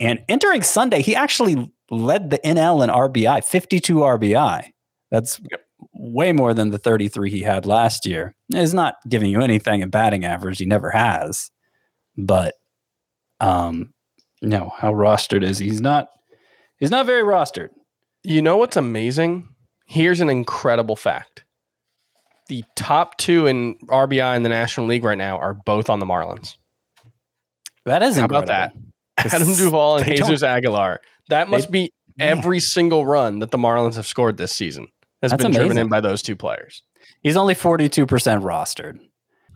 And 0.00 0.24
entering 0.28 0.62
Sunday, 0.62 1.02
he 1.02 1.14
actually 1.14 1.70
led 1.90 2.30
the 2.30 2.38
NL 2.38 2.82
in 2.82 2.90
RBI, 2.90 3.44
52 3.44 3.96
RBI. 3.96 4.70
That's 5.10 5.40
way 5.92 6.32
more 6.32 6.54
than 6.54 6.70
the 6.70 6.78
33 6.78 7.30
he 7.30 7.42
had 7.42 7.66
last 7.66 8.06
year. 8.06 8.34
It's 8.48 8.72
not 8.72 8.96
giving 9.08 9.30
you 9.30 9.42
anything 9.42 9.82
in 9.82 9.90
batting 9.90 10.24
average. 10.24 10.58
He 10.58 10.64
never 10.64 10.90
has. 10.90 11.50
But 12.16 12.54
um, 13.40 13.92
no, 14.42 14.72
how 14.76 14.92
rostered 14.92 15.42
is 15.42 15.58
he? 15.58 15.66
He's 15.66 15.80
not 15.80 16.08
he's 16.78 16.90
not 16.90 17.06
very 17.06 17.22
rostered. 17.22 17.70
You 18.22 18.42
know 18.42 18.56
what's 18.56 18.76
amazing? 18.76 19.48
Here's 19.86 20.20
an 20.20 20.30
incredible 20.30 20.96
fact. 20.96 21.44
The 22.48 22.64
top 22.76 23.16
two 23.16 23.46
in 23.46 23.76
RBI 23.88 24.36
in 24.36 24.42
the 24.42 24.48
National 24.48 24.86
League 24.86 25.04
right 25.04 25.18
now 25.18 25.38
are 25.38 25.54
both 25.54 25.88
on 25.88 26.00
the 26.00 26.06
Marlins. 26.06 26.56
That 27.86 28.02
is 28.02 28.16
How 28.16 28.24
about 28.24 28.46
that? 28.46 28.72
Adam 29.26 29.54
Duvall 29.54 29.98
and 29.98 30.06
They 30.06 30.16
Jesus 30.16 30.42
Aguilar. 30.42 31.00
That 31.28 31.48
must 31.48 31.70
be 31.70 31.92
Man. 32.16 32.38
every 32.38 32.60
single 32.60 33.06
run 33.06 33.38
that 33.40 33.50
the 33.50 33.58
Marlins 33.58 33.94
have 33.96 34.06
scored 34.06 34.36
this 34.36 34.52
season 34.52 34.88
has 35.22 35.30
That's 35.30 35.42
been 35.42 35.52
driven 35.52 35.78
in 35.78 35.88
by 35.88 36.00
those 36.00 36.22
two 36.22 36.36
players. 36.36 36.82
He's 37.22 37.36
only 37.36 37.54
42% 37.54 38.06
rostered. 38.06 38.98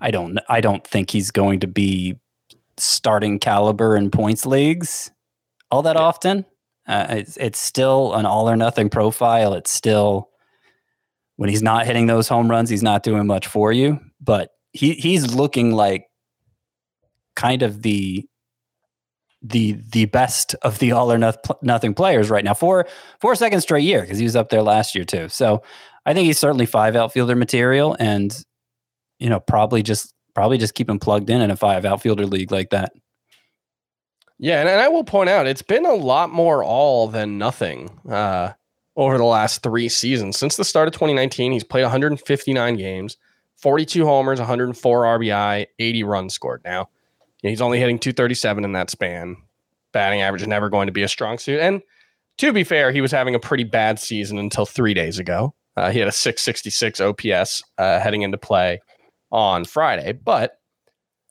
I 0.00 0.10
don't 0.10 0.38
I 0.48 0.60
don't 0.60 0.86
think 0.86 1.10
he's 1.10 1.30
going 1.30 1.60
to 1.60 1.66
be 1.66 2.20
starting 2.76 3.38
caliber 3.38 3.96
in 3.96 4.10
points 4.10 4.44
leagues 4.44 5.10
all 5.70 5.82
that 5.82 5.96
often. 5.96 6.44
Uh, 6.86 7.06
it's 7.10 7.36
it's 7.36 7.58
still 7.58 8.14
an 8.14 8.26
all 8.26 8.48
or 8.48 8.56
nothing 8.56 8.90
profile. 8.90 9.54
It's 9.54 9.70
still 9.70 10.28
when 11.36 11.48
he's 11.48 11.62
not 11.62 11.86
hitting 11.86 12.06
those 12.06 12.28
home 12.28 12.50
runs, 12.50 12.70
he's 12.70 12.82
not 12.82 13.02
doing 13.02 13.26
much 13.26 13.46
for 13.46 13.72
you. 13.72 13.98
But 14.20 14.50
he 14.72 14.92
he's 14.94 15.34
looking 15.34 15.72
like 15.72 16.06
kind 17.34 17.62
of 17.62 17.82
the 17.82 18.24
the 19.44 19.78
the 19.90 20.06
best 20.06 20.54
of 20.62 20.78
the 20.78 20.92
all 20.92 21.12
or 21.12 21.34
nothing 21.62 21.94
players 21.94 22.30
right 22.30 22.44
now 22.44 22.54
for 22.54 22.86
a 23.22 23.36
second 23.36 23.60
straight 23.60 23.84
year 23.84 24.00
because 24.00 24.18
he 24.18 24.24
was 24.24 24.34
up 24.34 24.48
there 24.48 24.62
last 24.62 24.94
year 24.94 25.04
too. 25.04 25.28
So 25.28 25.62
I 26.06 26.14
think 26.14 26.26
he's 26.26 26.38
certainly 26.38 26.66
five 26.66 26.96
outfielder 26.96 27.36
material, 27.36 27.94
and 28.00 28.36
you 29.18 29.28
know 29.28 29.40
probably 29.40 29.82
just 29.82 30.14
probably 30.34 30.56
just 30.56 30.74
keep 30.74 30.88
him 30.88 30.98
plugged 30.98 31.28
in 31.28 31.42
in 31.42 31.50
a 31.50 31.56
five 31.56 31.84
outfielder 31.84 32.26
league 32.26 32.50
like 32.50 32.70
that. 32.70 32.92
Yeah, 34.38 34.60
and, 34.60 34.68
and 34.68 34.80
I 34.80 34.88
will 34.88 35.04
point 35.04 35.28
out 35.28 35.46
it's 35.46 35.62
been 35.62 35.86
a 35.86 35.94
lot 35.94 36.30
more 36.30 36.64
all 36.64 37.06
than 37.06 37.38
nothing 37.38 37.90
uh, 38.10 38.52
over 38.96 39.18
the 39.18 39.24
last 39.24 39.62
three 39.62 39.88
seasons. 39.88 40.38
Since 40.38 40.56
the 40.56 40.64
start 40.64 40.88
of 40.88 40.94
2019, 40.94 41.52
he's 41.52 41.64
played 41.64 41.82
159 41.82 42.76
games, 42.76 43.16
42 43.58 44.04
homers, 44.04 44.40
104 44.40 45.02
RBI, 45.02 45.66
80 45.78 46.02
runs 46.02 46.34
scored. 46.34 46.62
Now, 46.64 46.88
he's 47.50 47.60
only 47.60 47.78
hitting 47.78 47.98
237 47.98 48.64
in 48.64 48.72
that 48.72 48.90
span. 48.90 49.36
Batting 49.92 50.20
average 50.22 50.42
is 50.42 50.48
never 50.48 50.68
going 50.70 50.86
to 50.86 50.92
be 50.92 51.02
a 51.02 51.08
strong 51.08 51.38
suit. 51.38 51.60
And 51.60 51.82
to 52.38 52.52
be 52.52 52.64
fair, 52.64 52.90
he 52.90 53.00
was 53.00 53.12
having 53.12 53.34
a 53.34 53.38
pretty 53.38 53.64
bad 53.64 53.98
season 54.00 54.38
until 54.38 54.66
three 54.66 54.94
days 54.94 55.18
ago. 55.18 55.54
Uh, 55.76 55.90
he 55.90 55.98
had 55.98 56.08
a 56.08 56.12
666 56.12 57.00
OPS 57.00 57.62
uh, 57.78 57.98
heading 58.00 58.22
into 58.22 58.38
play 58.38 58.80
on 59.30 59.64
Friday, 59.64 60.12
but 60.12 60.58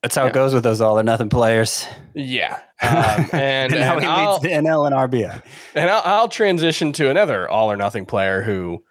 That's 0.01 0.15
how 0.15 0.24
Yeah. 0.24 0.29
it 0.29 0.34
goes 0.34 0.53
with 0.53 0.63
those 0.63 0.82
all 0.82 1.00
or 1.00 1.03
nothing 1.03 1.29
players. 1.29 1.86
yeah. 2.13 2.60
Um, 2.82 3.29
and, 3.34 3.74
now 3.74 3.93
and 3.93 4.01
he 4.01 4.08
I'll- 4.08 4.32
leads 4.34 4.43
the 4.43 4.50
NL 4.50 4.86
and 4.86 4.93
RBI. 4.96 5.41
And 5.75 5.89
I'll, 5.89 6.01
I'll 6.03 6.27
transition 6.27 6.91
to 6.93 7.10
another 7.10 7.50
all 7.50 7.72
or 7.72 7.77
nothing 7.77 8.05
player 8.05 8.41
who 8.41 8.84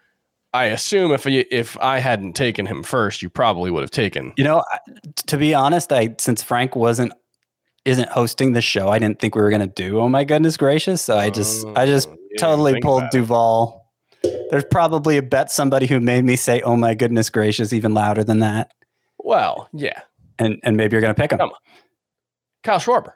I 0.54 0.66
assume 0.66 1.12
if 1.12 1.24
you, 1.26 1.44
if 1.50 1.78
I 1.80 1.98
hadn't 1.98 2.34
taken 2.34 2.66
him 2.66 2.82
first, 2.82 3.22
you 3.22 3.30
probably 3.30 3.70
would 3.70 3.80
have 3.82 3.90
taken. 3.90 4.32
You 4.36 4.44
know, 4.44 4.64
to 5.26 5.36
be 5.38 5.54
honest, 5.54 5.92
I 5.92 6.14
since 6.18 6.42
Frank 6.42 6.76
wasn't 6.76 7.12
isn't 7.84 8.08
hosting 8.10 8.52
the 8.52 8.60
show, 8.62 8.88
I 8.90 8.98
didn't 8.98 9.18
think 9.18 9.34
we 9.34 9.40
were 9.42 9.50
gonna 9.50 9.66
do. 9.66 9.98
Oh 10.00 10.08
my 10.08 10.24
goodness 10.24 10.56
gracious! 10.56 11.00
So 11.02 11.16
I 11.18 11.30
just 11.30 11.66
I 11.76 11.86
just 11.86 12.08
Oh, 12.08 12.16
yeah, 12.30 12.38
totally 12.40 12.80
pulled. 12.80 13.04
Duvall. 13.10 13.80
There's 14.50 14.64
probably 14.70 15.16
a 15.16 15.22
bet 15.22 15.50
somebody 15.50 15.86
who 15.86 15.98
made 16.00 16.24
me 16.24 16.36
say, 16.36 16.60
"Oh 16.60 16.76
my 16.76 16.94
goodness 16.94 17.28
gracious," 17.30 17.72
even 17.72 17.92
louder 17.94 18.22
than 18.22 18.38
that, 18.40 18.70
Well, 19.18 19.68
yeah, 19.72 20.00
and 20.38 20.60
and 20.62 20.76
maybe 20.76 20.92
you're 20.92 21.00
gonna 21.00 21.14
pick 21.14 21.32
him. 21.32 21.40
Kyle 22.62 22.78
Schwarber, 22.78 23.14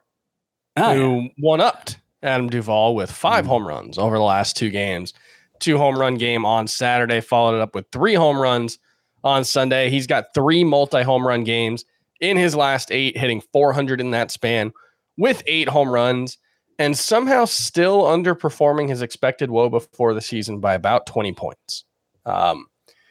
yeah. 0.77 0.95
who 0.95 1.29
one 1.39 1.61
upped 1.61 1.99
Adam 2.23 2.49
Duvall 2.49 2.95
with 2.97 3.11
five 3.13 3.45
Mm. 3.45 3.49
home 3.49 3.67
runs 3.69 3.99
over 3.99 4.17
the 4.17 4.25
last 4.25 4.57
two 4.57 4.71
games. 4.71 5.13
Two 5.61 5.79
home 5.79 5.99
run 5.99 6.17
game 6.17 6.45
on 6.45 6.67
Saturday, 6.67 7.21
followed 7.21 7.57
it 7.57 7.61
up 7.61 7.75
with 7.75 7.87
three 7.93 8.15
home 8.15 8.39
runs 8.39 8.79
on 9.25 9.45
Sunday. 9.45 9.91
He's 9.91 10.07
got 10.07 10.35
three 10.35 10.65
multi 10.65 11.03
home 11.03 11.27
run 11.27 11.45
games 11.45 11.85
in 12.21 12.37
his 12.37 12.55
last 12.55 12.91
eight, 12.91 13.17
hitting 13.17 13.43
400 13.53 14.01
in 14.01 14.11
that 14.13 14.31
span 14.31 14.73
with 15.17 15.43
eight 15.47 15.69
home 15.69 15.91
runs, 15.91 16.39
and 16.79 16.97
somehow 16.97 17.45
still 17.45 18.03
underperforming 18.03 18.89
his 18.89 19.03
expected 19.03 19.51
woe 19.51 19.69
before 19.69 20.15
the 20.15 20.21
season 20.21 20.61
by 20.61 20.75
about 20.75 21.07
20 21.07 21.33
points. 21.33 21.85
Um, 22.25 22.67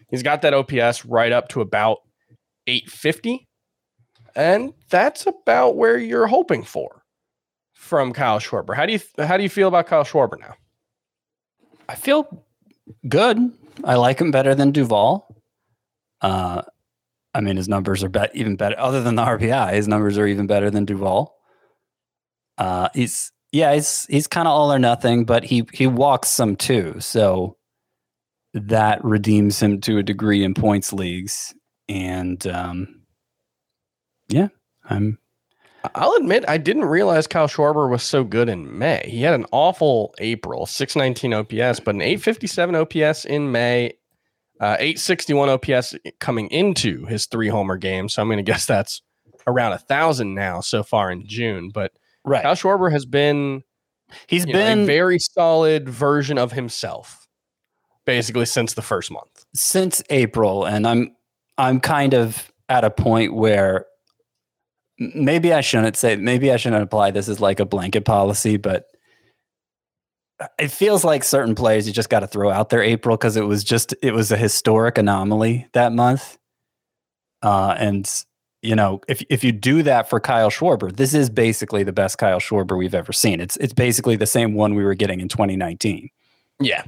he's 0.09 0.23
got 0.23 0.41
that 0.41 0.53
OPS 0.53 1.05
right 1.05 1.31
up 1.31 1.49
to 1.49 1.61
about 1.61 1.99
850, 2.67 3.47
and 4.35 4.73
that's 4.89 5.25
about 5.25 5.75
where 5.77 5.97
you're 5.97 6.27
hoping 6.27 6.63
for 6.63 7.03
from 7.73 8.13
Kyle 8.13 8.39
Schwarber. 8.39 8.75
How 8.75 8.85
do 8.85 8.93
you 8.93 8.99
how 9.19 9.37
do 9.37 9.43
you 9.43 9.49
feel 9.49 9.67
about 9.67 9.87
Kyle 9.87 10.03
Schwarber 10.03 10.39
now? 10.39 10.55
I 11.87 11.95
feel 11.95 12.45
good. 13.07 13.51
I 13.83 13.95
like 13.95 14.19
him 14.19 14.31
better 14.31 14.55
than 14.55 14.71
Duvall. 14.71 15.27
Uh, 16.21 16.61
I 17.33 17.41
mean, 17.41 17.57
his 17.57 17.67
numbers 17.67 18.03
are 18.03 18.11
even 18.33 18.55
better. 18.55 18.79
Other 18.79 19.01
than 19.01 19.15
the 19.15 19.23
RBI, 19.23 19.73
his 19.73 19.87
numbers 19.87 20.17
are 20.17 20.27
even 20.27 20.47
better 20.47 20.71
than 20.71 20.85
Duvall. 20.85 21.35
Uh, 22.57 22.89
he's 22.93 23.31
yeah, 23.51 23.73
he's 23.73 24.05
he's 24.09 24.27
kind 24.27 24.47
of 24.47 24.53
all 24.53 24.71
or 24.71 24.79
nothing, 24.79 25.25
but 25.25 25.43
he 25.43 25.67
he 25.73 25.87
walks 25.87 26.29
some 26.29 26.55
too, 26.55 26.95
so 26.99 27.57
that 28.53 29.03
redeems 29.03 29.61
him 29.61 29.81
to 29.81 29.97
a 29.97 30.03
degree 30.03 30.43
in 30.43 30.53
points 30.53 30.93
leagues. 30.93 31.53
And 31.89 32.45
um, 32.47 33.01
yeah, 34.29 34.47
I'm 34.89 35.19
I'll 35.93 36.13
admit 36.13 36.45
I 36.47 36.57
didn't 36.57 36.85
realize 36.85 37.27
Kyle 37.27 37.47
Schwarber 37.47 37.89
was 37.89 38.03
so 38.03 38.23
good 38.23 38.49
in 38.49 38.77
May. 38.77 39.07
He 39.09 39.21
had 39.21 39.33
an 39.33 39.45
awful 39.51 40.13
April, 40.19 40.65
619 40.65 41.33
OPS, 41.33 41.79
but 41.79 41.95
an 41.95 42.01
857 42.01 42.75
OPS 42.75 43.25
in 43.25 43.51
May, 43.51 43.93
uh, 44.59 44.77
861 44.79 45.49
OPS 45.49 45.95
coming 46.19 46.49
into 46.49 47.05
his 47.05 47.25
three 47.25 47.49
homer 47.49 47.77
game. 47.77 48.09
So 48.09 48.21
I'm 48.21 48.27
going 48.27 48.37
to 48.43 48.43
guess 48.43 48.65
that's 48.65 49.01
around 49.47 49.73
a 49.73 49.77
thousand 49.77 50.33
now 50.33 50.61
so 50.61 50.83
far 50.83 51.11
in 51.11 51.27
June. 51.27 51.69
But 51.73 51.91
right. 52.23 52.43
Kyle 52.43 52.55
Schwarber 52.55 52.91
has 52.91 53.05
been 53.05 53.63
He's 54.27 54.45
you 54.45 54.53
know, 54.53 54.59
been 54.59 54.79
a 54.79 54.85
very 54.85 55.19
solid 55.19 55.89
version 55.89 56.37
of 56.37 56.51
himself, 56.51 57.27
basically 58.05 58.45
since 58.45 58.73
the 58.73 58.81
first 58.81 59.11
month. 59.11 59.45
since 59.53 60.01
April, 60.09 60.65
and 60.65 60.87
I'm 60.87 61.15
I'm 61.57 61.79
kind 61.79 62.13
of 62.13 62.51
at 62.69 62.83
a 62.83 62.89
point 62.89 63.33
where 63.33 63.85
maybe 64.99 65.53
I 65.53 65.61
shouldn't 65.61 65.97
say 65.97 66.15
maybe 66.15 66.51
I 66.51 66.57
shouldn't 66.57 66.83
apply 66.83 67.11
this 67.11 67.27
as 67.29 67.39
like 67.39 67.59
a 67.59 67.65
blanket 67.65 68.05
policy, 68.05 68.57
but 68.57 68.87
it 70.59 70.69
feels 70.69 71.03
like 71.03 71.23
certain 71.23 71.55
players 71.55 71.87
you 71.87 71.93
just 71.93 72.09
got 72.09 72.19
to 72.19 72.27
throw 72.27 72.49
out 72.49 72.69
there 72.69 72.81
April 72.81 73.15
because 73.15 73.37
it 73.37 73.45
was 73.45 73.63
just 73.63 73.93
it 74.01 74.13
was 74.13 74.31
a 74.31 74.37
historic 74.37 74.97
anomaly 74.97 75.67
that 75.73 75.93
month, 75.93 76.37
uh, 77.41 77.75
and 77.77 78.09
you 78.61 78.75
know 78.75 79.01
if 79.07 79.23
if 79.29 79.43
you 79.43 79.51
do 79.51 79.83
that 79.83 80.09
for 80.09 80.19
Kyle 80.19 80.49
Schwarber, 80.49 80.95
this 80.95 81.13
is 81.13 81.29
basically 81.29 81.83
the 81.83 81.93
best 81.93 82.17
Kyle 82.17 82.39
Schwarber 82.39 82.77
we've 82.77 82.95
ever 82.95 83.13
seen. 83.13 83.39
It's 83.39 83.57
it's 83.57 83.73
basically 83.73 84.15
the 84.15 84.25
same 84.25 84.53
one 84.53 84.75
we 84.75 84.83
were 84.83 84.95
getting 84.95 85.19
in 85.21 85.27
2019. 85.27 86.09
Yeah. 86.59 86.83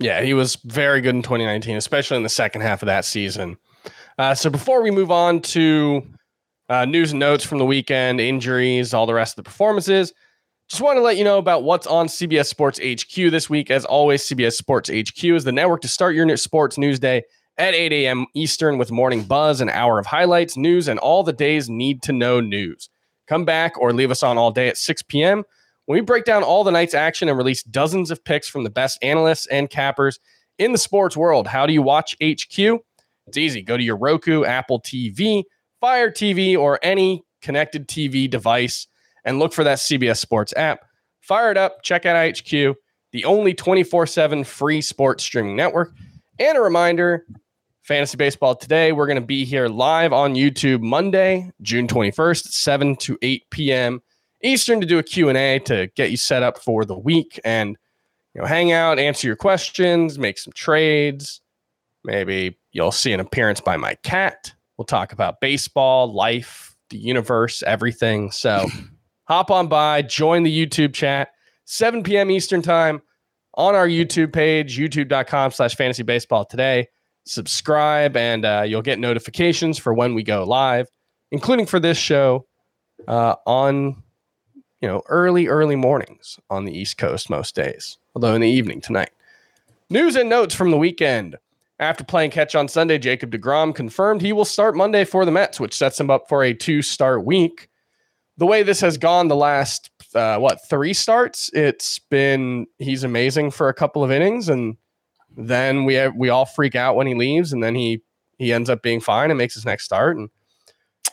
Yeah, 0.00 0.22
he 0.22 0.32
was 0.32 0.54
very 0.64 1.00
good 1.00 1.16
in 1.16 1.22
2019, 1.22 1.76
especially 1.76 2.18
in 2.18 2.22
the 2.22 2.28
second 2.28 2.60
half 2.60 2.82
of 2.82 2.86
that 2.86 3.04
season. 3.04 3.56
Uh, 4.16 4.32
so 4.32 4.48
before 4.48 4.80
we 4.80 4.92
move 4.92 5.10
on 5.10 5.40
to 5.40 6.06
uh, 6.68 6.84
news 6.84 7.12
and 7.12 7.20
notes 7.20 7.44
from 7.44 7.58
the 7.58 7.64
weekend, 7.64 8.20
injuries, 8.20 8.92
all 8.92 9.06
the 9.06 9.14
rest 9.14 9.32
of 9.32 9.44
the 9.44 9.48
performances, 9.48 10.12
just 10.68 10.82
want 10.82 10.98
to 10.98 11.02
let 11.02 11.16
you 11.16 11.24
know 11.24 11.38
about 11.38 11.62
what's 11.62 11.86
on 11.86 12.08
CBS 12.08 12.46
Sports 12.46 12.78
HQ 12.78 13.30
this 13.30 13.48
week. 13.48 13.70
As 13.70 13.86
always, 13.86 14.28
CBS 14.28 14.52
Sports 14.52 14.90
HQ 14.90 15.24
is 15.24 15.44
the 15.44 15.52
network 15.52 15.80
to 15.80 15.88
start 15.88 16.14
your 16.14 16.26
new 16.26 16.36
sports 16.36 16.76
news 16.76 16.98
day 16.98 17.22
at 17.56 17.74
8 17.74 17.92
a.m. 17.92 18.26
Eastern 18.34 18.76
with 18.76 18.92
morning 18.92 19.22
buzz, 19.24 19.62
an 19.62 19.70
hour 19.70 19.98
of 19.98 20.04
highlights, 20.04 20.56
news, 20.58 20.86
and 20.86 20.98
all 21.00 21.22
the 21.22 21.32
day's 21.32 21.70
need 21.70 22.02
to 22.02 22.12
know 22.12 22.40
news. 22.40 22.90
Come 23.26 23.46
back 23.46 23.78
or 23.78 23.92
leave 23.92 24.10
us 24.10 24.22
on 24.22 24.36
all 24.36 24.50
day 24.50 24.68
at 24.68 24.76
6 24.76 25.02
p.m. 25.02 25.42
when 25.86 25.96
we 25.96 26.02
break 26.02 26.24
down 26.24 26.42
all 26.42 26.64
the 26.64 26.70
night's 26.70 26.94
action 26.94 27.30
and 27.30 27.38
release 27.38 27.62
dozens 27.62 28.10
of 28.10 28.22
picks 28.22 28.46
from 28.46 28.62
the 28.62 28.70
best 28.70 28.98
analysts 29.02 29.46
and 29.46 29.70
cappers 29.70 30.18
in 30.58 30.72
the 30.72 30.78
sports 30.78 31.16
world. 31.16 31.46
How 31.46 31.66
do 31.66 31.72
you 31.72 31.82
watch 31.82 32.14
HQ? 32.22 32.58
It's 33.26 33.36
easy. 33.36 33.62
Go 33.62 33.76
to 33.76 33.82
your 33.82 33.96
Roku, 33.96 34.44
Apple 34.44 34.80
TV, 34.80 35.44
Fire 35.80 36.10
TV, 36.10 36.58
or 36.58 36.78
any 36.82 37.24
connected 37.40 37.88
TV 37.88 38.28
device 38.28 38.86
and 39.24 39.38
look 39.38 39.52
for 39.52 39.64
that 39.64 39.78
CBS 39.78 40.18
Sports 40.18 40.54
app. 40.56 40.80
Fire 41.20 41.50
it 41.50 41.56
up, 41.56 41.82
check 41.82 42.06
out 42.06 42.16
IHQ, 42.16 42.74
the 43.12 43.24
only 43.24 43.54
24 43.54 44.06
7 44.06 44.44
free 44.44 44.80
sports 44.80 45.24
streaming 45.24 45.56
network. 45.56 45.92
And 46.38 46.56
a 46.56 46.60
reminder 46.60 47.26
Fantasy 47.82 48.16
Baseball 48.16 48.54
today, 48.54 48.92
we're 48.92 49.06
going 49.06 49.20
to 49.20 49.26
be 49.26 49.44
here 49.44 49.66
live 49.68 50.12
on 50.12 50.34
YouTube 50.34 50.82
Monday, 50.82 51.50
June 51.62 51.86
21st, 51.86 52.48
7 52.48 52.96
to 52.96 53.18
8 53.22 53.44
p.m. 53.50 54.02
Eastern 54.42 54.80
to 54.80 54.86
do 54.86 54.98
a 54.98 55.02
Q&A 55.02 55.58
to 55.60 55.88
get 55.96 56.10
you 56.10 56.16
set 56.16 56.42
up 56.42 56.58
for 56.58 56.84
the 56.84 56.96
week 56.98 57.40
and 57.44 57.76
you 58.34 58.40
know 58.40 58.46
hang 58.46 58.72
out, 58.72 58.98
answer 58.98 59.26
your 59.26 59.36
questions, 59.36 60.18
make 60.18 60.38
some 60.38 60.52
trades. 60.52 61.40
Maybe 62.04 62.58
you'll 62.72 62.92
see 62.92 63.12
an 63.12 63.20
appearance 63.20 63.60
by 63.60 63.76
my 63.76 63.94
cat. 63.96 64.52
We'll 64.78 64.86
talk 64.86 65.12
about 65.12 65.40
baseball, 65.40 66.12
life, 66.12 66.76
the 66.90 66.98
universe, 66.98 67.62
everything. 67.64 68.30
So 68.30 68.68
hop 69.24 69.50
on 69.50 69.66
by, 69.68 70.02
join 70.02 70.44
the 70.44 70.66
YouTube 70.66 70.94
chat, 70.94 71.30
7 71.64 72.02
p.m. 72.02 72.30
Eastern 72.30 72.62
time 72.62 73.02
on 73.54 73.74
our 73.74 73.88
YouTube 73.88 74.32
page, 74.32 74.78
youtube.com 74.78 75.50
slash 75.50 75.74
fantasy 75.74 76.04
baseball 76.04 76.44
today. 76.44 76.86
Subscribe 77.26 78.16
and 78.16 78.44
uh, 78.44 78.64
you'll 78.64 78.80
get 78.80 78.98
notifications 78.98 79.76
for 79.76 79.92
when 79.92 80.14
we 80.14 80.22
go 80.22 80.44
live, 80.44 80.88
including 81.32 81.66
for 81.66 81.80
this 81.80 81.98
show 81.98 82.46
uh, 83.06 83.34
on 83.46 84.02
you 84.80 84.88
know 84.88 85.02
early, 85.08 85.48
early 85.48 85.76
mornings 85.76 86.38
on 86.48 86.64
the 86.64 86.72
East 86.72 86.96
Coast 86.96 87.28
most 87.28 87.54
days, 87.54 87.98
although 88.14 88.34
in 88.34 88.40
the 88.40 88.48
evening 88.48 88.80
tonight. 88.80 89.10
News 89.90 90.16
and 90.16 90.28
notes 90.28 90.54
from 90.54 90.70
the 90.70 90.78
weekend. 90.78 91.36
After 91.80 92.02
playing 92.02 92.32
catch 92.32 92.54
on 92.54 92.66
Sunday, 92.66 92.98
Jacob 92.98 93.30
deGrom 93.30 93.74
confirmed 93.74 94.20
he 94.20 94.32
will 94.32 94.44
start 94.44 94.74
Monday 94.76 95.04
for 95.04 95.24
the 95.24 95.30
Mets, 95.30 95.60
which 95.60 95.74
sets 95.74 95.98
him 96.00 96.10
up 96.10 96.28
for 96.28 96.42
a 96.42 96.52
two 96.52 96.82
start 96.82 97.24
week. 97.24 97.68
The 98.36 98.46
way 98.46 98.62
this 98.62 98.80
has 98.80 98.98
gone 98.98 99.28
the 99.28 99.36
last, 99.36 99.90
uh, 100.14 100.38
what, 100.38 100.58
three 100.68 100.92
starts, 100.92 101.50
it's 101.52 101.98
been, 101.98 102.66
he's 102.78 103.04
amazing 103.04 103.50
for 103.52 103.68
a 103.68 103.74
couple 103.74 104.02
of 104.02 104.10
innings. 104.10 104.48
And 104.48 104.76
then 105.36 105.84
we 105.84 105.94
have, 105.94 106.14
we 106.16 106.28
all 106.30 106.46
freak 106.46 106.74
out 106.74 106.96
when 106.96 107.06
he 107.06 107.14
leaves. 107.14 107.52
And 107.52 107.62
then 107.62 107.74
he, 107.74 108.02
he 108.38 108.52
ends 108.52 108.70
up 108.70 108.82
being 108.82 109.00
fine 109.00 109.30
and 109.30 109.38
makes 109.38 109.54
his 109.54 109.64
next 109.64 109.84
start. 109.84 110.16
And 110.16 110.30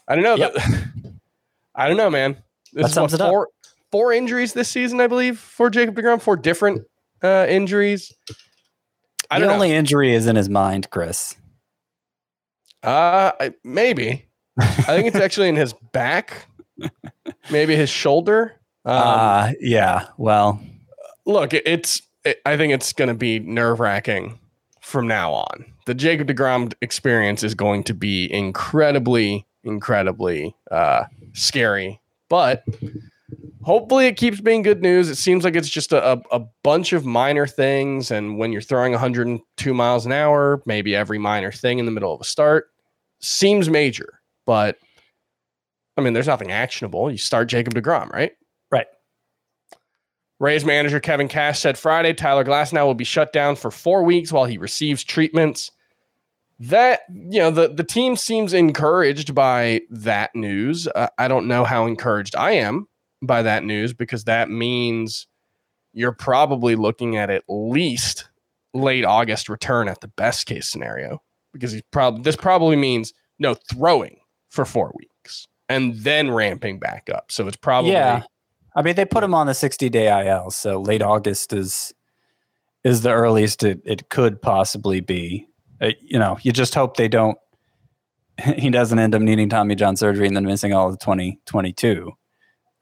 I 0.07 0.15
don't 0.15 0.23
know. 0.23 0.35
Yep. 0.35 0.53
that- 0.53 0.91
I 1.75 1.87
don't 1.87 1.97
know, 1.97 2.09
man. 2.09 2.37
This 2.73 2.83
That 2.83 2.87
is 2.87 2.93
sums 2.93 3.11
what, 3.11 3.21
it 3.21 3.23
up. 3.23 3.29
four, 3.29 3.49
four 3.91 4.13
injuries 4.13 4.53
this 4.53 4.69
season, 4.69 5.01
I 5.01 5.07
believe, 5.07 5.37
for 5.39 5.69
Jacob 5.69 5.95
deGrom, 5.95 6.21
four 6.21 6.37
different 6.37 6.83
uh, 7.21 7.45
injuries. 7.49 8.13
I 9.31 9.39
the 9.39 9.47
only 9.51 9.69
know. 9.69 9.75
injury 9.75 10.13
is 10.13 10.27
in 10.27 10.35
his 10.35 10.49
mind, 10.49 10.89
Chris. 10.89 11.35
Uh, 12.83 13.31
I- 13.39 13.53
maybe. 13.63 14.25
I 14.59 14.65
think 14.71 15.07
it's 15.07 15.15
actually 15.23 15.49
in 15.49 15.55
his 15.55 15.73
back, 15.91 16.45
maybe 17.51 17.75
his 17.75 17.89
shoulder. 17.89 18.53
Um, 18.85 18.93
Uh 19.01 19.51
yeah. 19.59 20.07
Well, 20.17 20.59
look, 21.25 21.53
it, 21.53 21.63
it's. 21.65 22.01
It, 22.23 22.39
I 22.45 22.57
think 22.57 22.73
it's 22.73 22.93
going 22.93 23.07
to 23.07 23.13
be 23.13 23.39
nerve 23.39 23.79
wracking 23.79 24.39
from 24.81 25.07
now 25.07 25.31
on. 25.31 25.65
The 25.85 25.93
Jacob 25.93 26.27
deGrom 26.27 26.73
experience 26.81 27.43
is 27.43 27.53
going 27.53 27.83
to 27.85 27.93
be 27.93 28.31
incredibly, 28.33 29.45
incredibly 29.63 30.55
uh, 30.71 31.03
scary, 31.33 31.99
but 32.29 32.63
hopefully 33.65 34.05
it 34.05 34.15
keeps 34.15 34.39
being 34.39 34.61
good 34.61 34.83
news. 34.83 35.09
It 35.09 35.15
seems 35.15 35.43
like 35.43 35.55
it's 35.55 35.67
just 35.67 35.91
a, 35.91 36.21
a, 36.31 36.39
bunch 36.63 36.93
of 36.93 37.03
minor 37.03 37.47
things, 37.47 38.11
and 38.11 38.37
when 38.37 38.51
you're 38.51 38.61
throwing 38.61 38.91
102 38.91 39.73
miles 39.73 40.05
an 40.05 40.11
hour, 40.11 40.61
maybe 40.67 40.95
every 40.95 41.17
minor 41.17 41.51
thing 41.51 41.79
in 41.79 41.85
the 41.85 41.91
middle 41.91 42.13
of 42.13 42.21
a 42.21 42.23
start 42.23 42.67
seems 43.21 43.67
major, 43.69 44.21
but 44.45 44.77
I 45.97 46.01
mean, 46.01 46.13
there's 46.13 46.27
nothing 46.27 46.51
actionable. 46.51 47.09
You 47.09 47.17
start 47.17 47.49
Jacob 47.49 47.73
deGrom, 47.73 48.09
right? 48.11 48.33
Right. 48.71 48.87
Rays 50.39 50.63
manager 50.63 50.99
Kevin 50.99 51.27
Cash 51.27 51.59
said 51.59 51.77
Friday 51.77 52.13
Tyler 52.13 52.43
Glasnow 52.43 52.85
will 52.85 52.93
be 52.93 53.03
shut 53.03 53.33
down 53.33 53.55
for 53.55 53.71
four 53.71 54.03
weeks 54.03 54.31
while 54.31 54.45
he 54.45 54.57
receives 54.57 55.03
treatments. 55.03 55.71
That 56.59 57.01
you 57.09 57.39
know 57.39 57.51
the 57.51 57.69
the 57.69 57.83
team 57.83 58.15
seems 58.15 58.53
encouraged 58.53 59.33
by 59.33 59.81
that 59.89 60.35
news. 60.35 60.87
Uh, 60.87 61.07
I 61.17 61.27
don't 61.27 61.47
know 61.47 61.65
how 61.65 61.85
encouraged 61.85 62.35
I 62.35 62.51
am 62.51 62.87
by 63.25 63.41
that 63.41 63.63
news 63.63 63.93
because 63.93 64.23
that 64.25 64.49
means 64.49 65.27
you're 65.93 66.11
probably 66.11 66.75
looking 66.75 67.17
at 67.17 67.29
at 67.29 67.43
least 67.47 68.29
late 68.73 69.05
August 69.05 69.49
return 69.49 69.87
at 69.87 70.01
the 70.01 70.09
best 70.09 70.45
case 70.45 70.69
scenario 70.69 71.21
because 71.53 71.71
he's 71.71 71.81
probably 71.91 72.21
this 72.21 72.35
probably 72.35 72.75
means 72.75 73.13
no 73.39 73.53
throwing 73.53 74.17
for 74.49 74.65
four 74.65 74.93
weeks 74.97 75.47
and 75.69 75.95
then 75.99 76.31
ramping 76.31 76.79
back 76.79 77.09
up. 77.09 77.31
So 77.31 77.47
it's 77.47 77.57
probably 77.57 77.91
yeah. 77.93 78.23
I 78.75 78.81
mean, 78.81 78.95
they 78.95 79.05
put 79.05 79.23
him 79.23 79.33
on 79.33 79.47
the 79.47 79.53
60 79.53 79.89
day 79.89 80.27
IL, 80.27 80.51
so 80.51 80.81
late 80.81 81.01
August 81.01 81.53
is 81.53 81.93
is 82.83 83.01
the 83.01 83.11
earliest 83.11 83.63
it, 83.63 83.81
it 83.83 84.09
could 84.09 84.41
possibly 84.41 84.99
be. 84.99 85.47
Uh, 85.81 85.91
you 86.01 86.19
know, 86.19 86.37
you 86.43 86.51
just 86.51 86.75
hope 86.75 86.97
they 86.97 87.07
don't. 87.07 87.37
He 88.57 88.69
doesn't 88.69 88.99
end 88.99 89.15
up 89.15 89.21
needing 89.21 89.47
Tommy 89.47 89.75
John 89.75 89.95
surgery 89.95 90.27
and 90.27 90.35
then 90.35 90.43
missing 90.43 90.73
all 90.73 90.89
of 90.89 90.99
2022. 90.99 92.11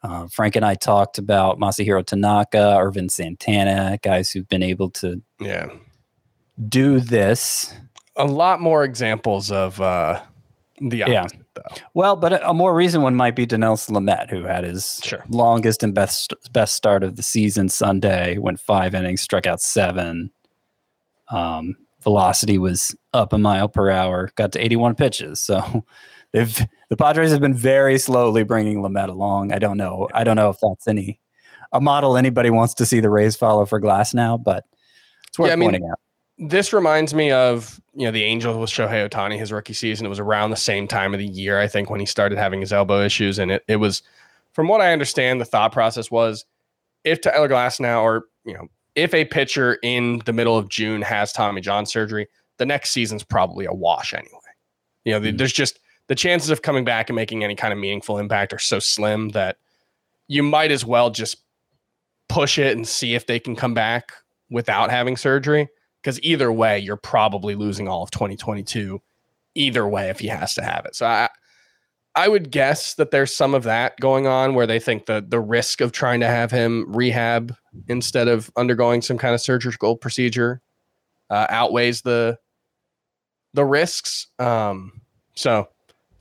Uh, 0.03 0.27
Frank 0.27 0.55
and 0.57 0.65
I 0.65 0.75
talked 0.75 1.17
about 1.17 1.59
Masahiro 1.59 2.05
Tanaka, 2.05 2.77
Ervin 2.77 3.07
Santana, 3.09 3.97
guys 4.01 4.29
who've 4.31 4.47
been 4.49 4.63
able 4.63 4.89
to 4.91 5.21
yeah. 5.39 5.67
do 6.69 6.99
this. 6.99 7.73
a 8.17 8.25
lot 8.25 8.59
more 8.61 8.83
examples 8.83 9.49
of 9.51 9.79
uh 9.81 10.21
the 10.81 10.97
Yeah. 10.97 11.27
though. 11.53 11.61
Well, 11.93 12.15
but 12.17 12.33
a, 12.33 12.49
a 12.49 12.53
more 12.53 12.73
recent 12.75 13.01
one 13.03 13.15
might 13.15 13.35
be 13.35 13.47
Dinelson 13.47 13.91
Lamet, 13.91 14.29
who 14.29 14.43
had 14.43 14.63
his 14.65 14.99
Sure. 15.03 15.23
longest 15.29 15.83
and 15.83 15.93
best 15.93 16.33
best 16.51 16.75
start 16.75 17.03
of 17.03 17.15
the 17.15 17.23
season 17.23 17.69
Sunday, 17.69 18.37
went 18.37 18.59
five 18.59 18.93
innings, 18.93 19.21
struck 19.21 19.47
out 19.47 19.61
seven. 19.61 20.31
Um, 21.29 21.75
velocity 22.03 22.57
was 22.57 22.93
up 23.13 23.31
a 23.33 23.37
mile 23.37 23.69
per 23.69 23.89
hour, 23.89 24.29
got 24.35 24.51
to 24.51 24.59
81 24.63 24.95
pitches. 24.95 25.39
So 25.41 25.85
they've 26.33 26.59
the 26.89 26.97
Padres 26.97 27.31
have 27.31 27.39
been 27.41 27.53
very 27.53 27.97
slowly 27.97 28.43
bringing 28.43 28.81
Lamet 28.81 29.09
along. 29.09 29.51
I 29.53 29.59
don't 29.59 29.77
know. 29.77 30.09
I 30.13 30.23
don't 30.23 30.35
know 30.35 30.49
if 30.49 30.57
that's 30.61 30.87
any 30.87 31.19
a 31.71 31.79
model 31.81 32.17
anybody 32.17 32.49
wants 32.49 32.73
to 32.75 32.85
see 32.85 32.99
the 32.99 33.09
Rays 33.09 33.35
follow 33.35 33.65
for 33.65 33.79
Glasnow, 33.81 34.43
but 34.43 34.65
it's 35.27 35.39
worth 35.39 35.47
Yeah, 35.47 35.53
I 35.53 35.55
mean, 35.55 35.69
pointing 35.71 35.89
out. 35.89 35.99
This 36.37 36.73
reminds 36.73 37.13
me 37.13 37.31
of 37.31 37.79
you 37.93 38.05
know 38.05 38.11
the 38.11 38.23
Angels 38.23 38.57
with 38.57 38.69
Shohei 38.69 39.07
Ohtani, 39.07 39.37
his 39.37 39.51
rookie 39.51 39.73
season. 39.73 40.05
It 40.05 40.09
was 40.09 40.19
around 40.19 40.49
the 40.49 40.55
same 40.55 40.87
time 40.87 41.13
of 41.13 41.19
the 41.19 41.27
year, 41.27 41.59
I 41.59 41.67
think, 41.67 41.89
when 41.89 41.99
he 41.99 42.05
started 42.05 42.37
having 42.37 42.59
his 42.59 42.73
elbow 42.73 43.01
issues, 43.03 43.39
and 43.39 43.51
it 43.51 43.63
it 43.67 43.75
was, 43.77 44.01
from 44.53 44.67
what 44.67 44.81
I 44.81 44.91
understand, 44.91 45.39
the 45.39 45.45
thought 45.45 45.71
process 45.71 46.09
was, 46.11 46.45
if 47.03 47.21
Tyler 47.21 47.47
Glasnow, 47.47 48.01
or 48.01 48.25
you 48.45 48.53
know, 48.53 48.67
if 48.95 49.13
a 49.13 49.25
pitcher 49.25 49.77
in 49.83 50.21
the 50.25 50.33
middle 50.33 50.57
of 50.57 50.69
June 50.69 51.01
has 51.03 51.31
Tommy 51.31 51.61
John 51.61 51.85
surgery, 51.85 52.27
the 52.57 52.65
next 52.65 52.91
season's 52.91 53.23
probably 53.23 53.65
a 53.65 53.73
wash 53.73 54.13
anyway. 54.13 54.29
You 55.05 55.13
know, 55.13 55.19
Mhm. 55.21 55.37
there's 55.37 55.53
just 55.53 55.79
the 56.07 56.15
chances 56.15 56.49
of 56.49 56.61
coming 56.61 56.83
back 56.83 57.09
and 57.09 57.15
making 57.15 57.43
any 57.43 57.55
kind 57.55 57.73
of 57.73 57.79
meaningful 57.79 58.17
impact 58.17 58.53
are 58.53 58.59
so 58.59 58.79
slim 58.79 59.29
that 59.29 59.57
you 60.27 60.43
might 60.43 60.71
as 60.71 60.85
well 60.85 61.09
just 61.09 61.37
push 62.29 62.57
it 62.57 62.75
and 62.75 62.87
see 62.87 63.15
if 63.15 63.27
they 63.27 63.39
can 63.39 63.55
come 63.55 63.73
back 63.73 64.11
without 64.49 64.89
having 64.89 65.17
surgery. 65.17 65.67
Because 66.01 66.21
either 66.21 66.51
way, 66.51 66.79
you're 66.79 66.97
probably 66.97 67.55
losing 67.55 67.87
all 67.87 68.03
of 68.03 68.11
2022. 68.11 69.01
Either 69.55 69.87
way, 69.87 70.09
if 70.09 70.19
he 70.19 70.27
has 70.27 70.53
to 70.55 70.63
have 70.63 70.85
it. 70.85 70.95
So 70.95 71.05
I, 71.05 71.29
I 72.15 72.27
would 72.27 72.51
guess 72.51 72.95
that 72.95 73.11
there's 73.11 73.35
some 73.35 73.55
of 73.55 73.63
that 73.63 73.99
going 73.99 74.27
on 74.27 74.53
where 74.53 74.67
they 74.67 74.79
think 74.79 75.05
the 75.05 75.25
the 75.27 75.39
risk 75.39 75.81
of 75.81 75.91
trying 75.91 76.19
to 76.19 76.27
have 76.27 76.51
him 76.51 76.85
rehab 76.93 77.55
instead 77.87 78.27
of 78.27 78.51
undergoing 78.55 79.01
some 79.01 79.17
kind 79.17 79.33
of 79.33 79.41
surgical 79.41 79.95
procedure 79.95 80.61
uh, 81.29 81.47
outweighs 81.49 82.01
the 82.01 82.37
the 83.53 83.65
risks. 83.65 84.27
Um, 84.39 85.01
so 85.35 85.67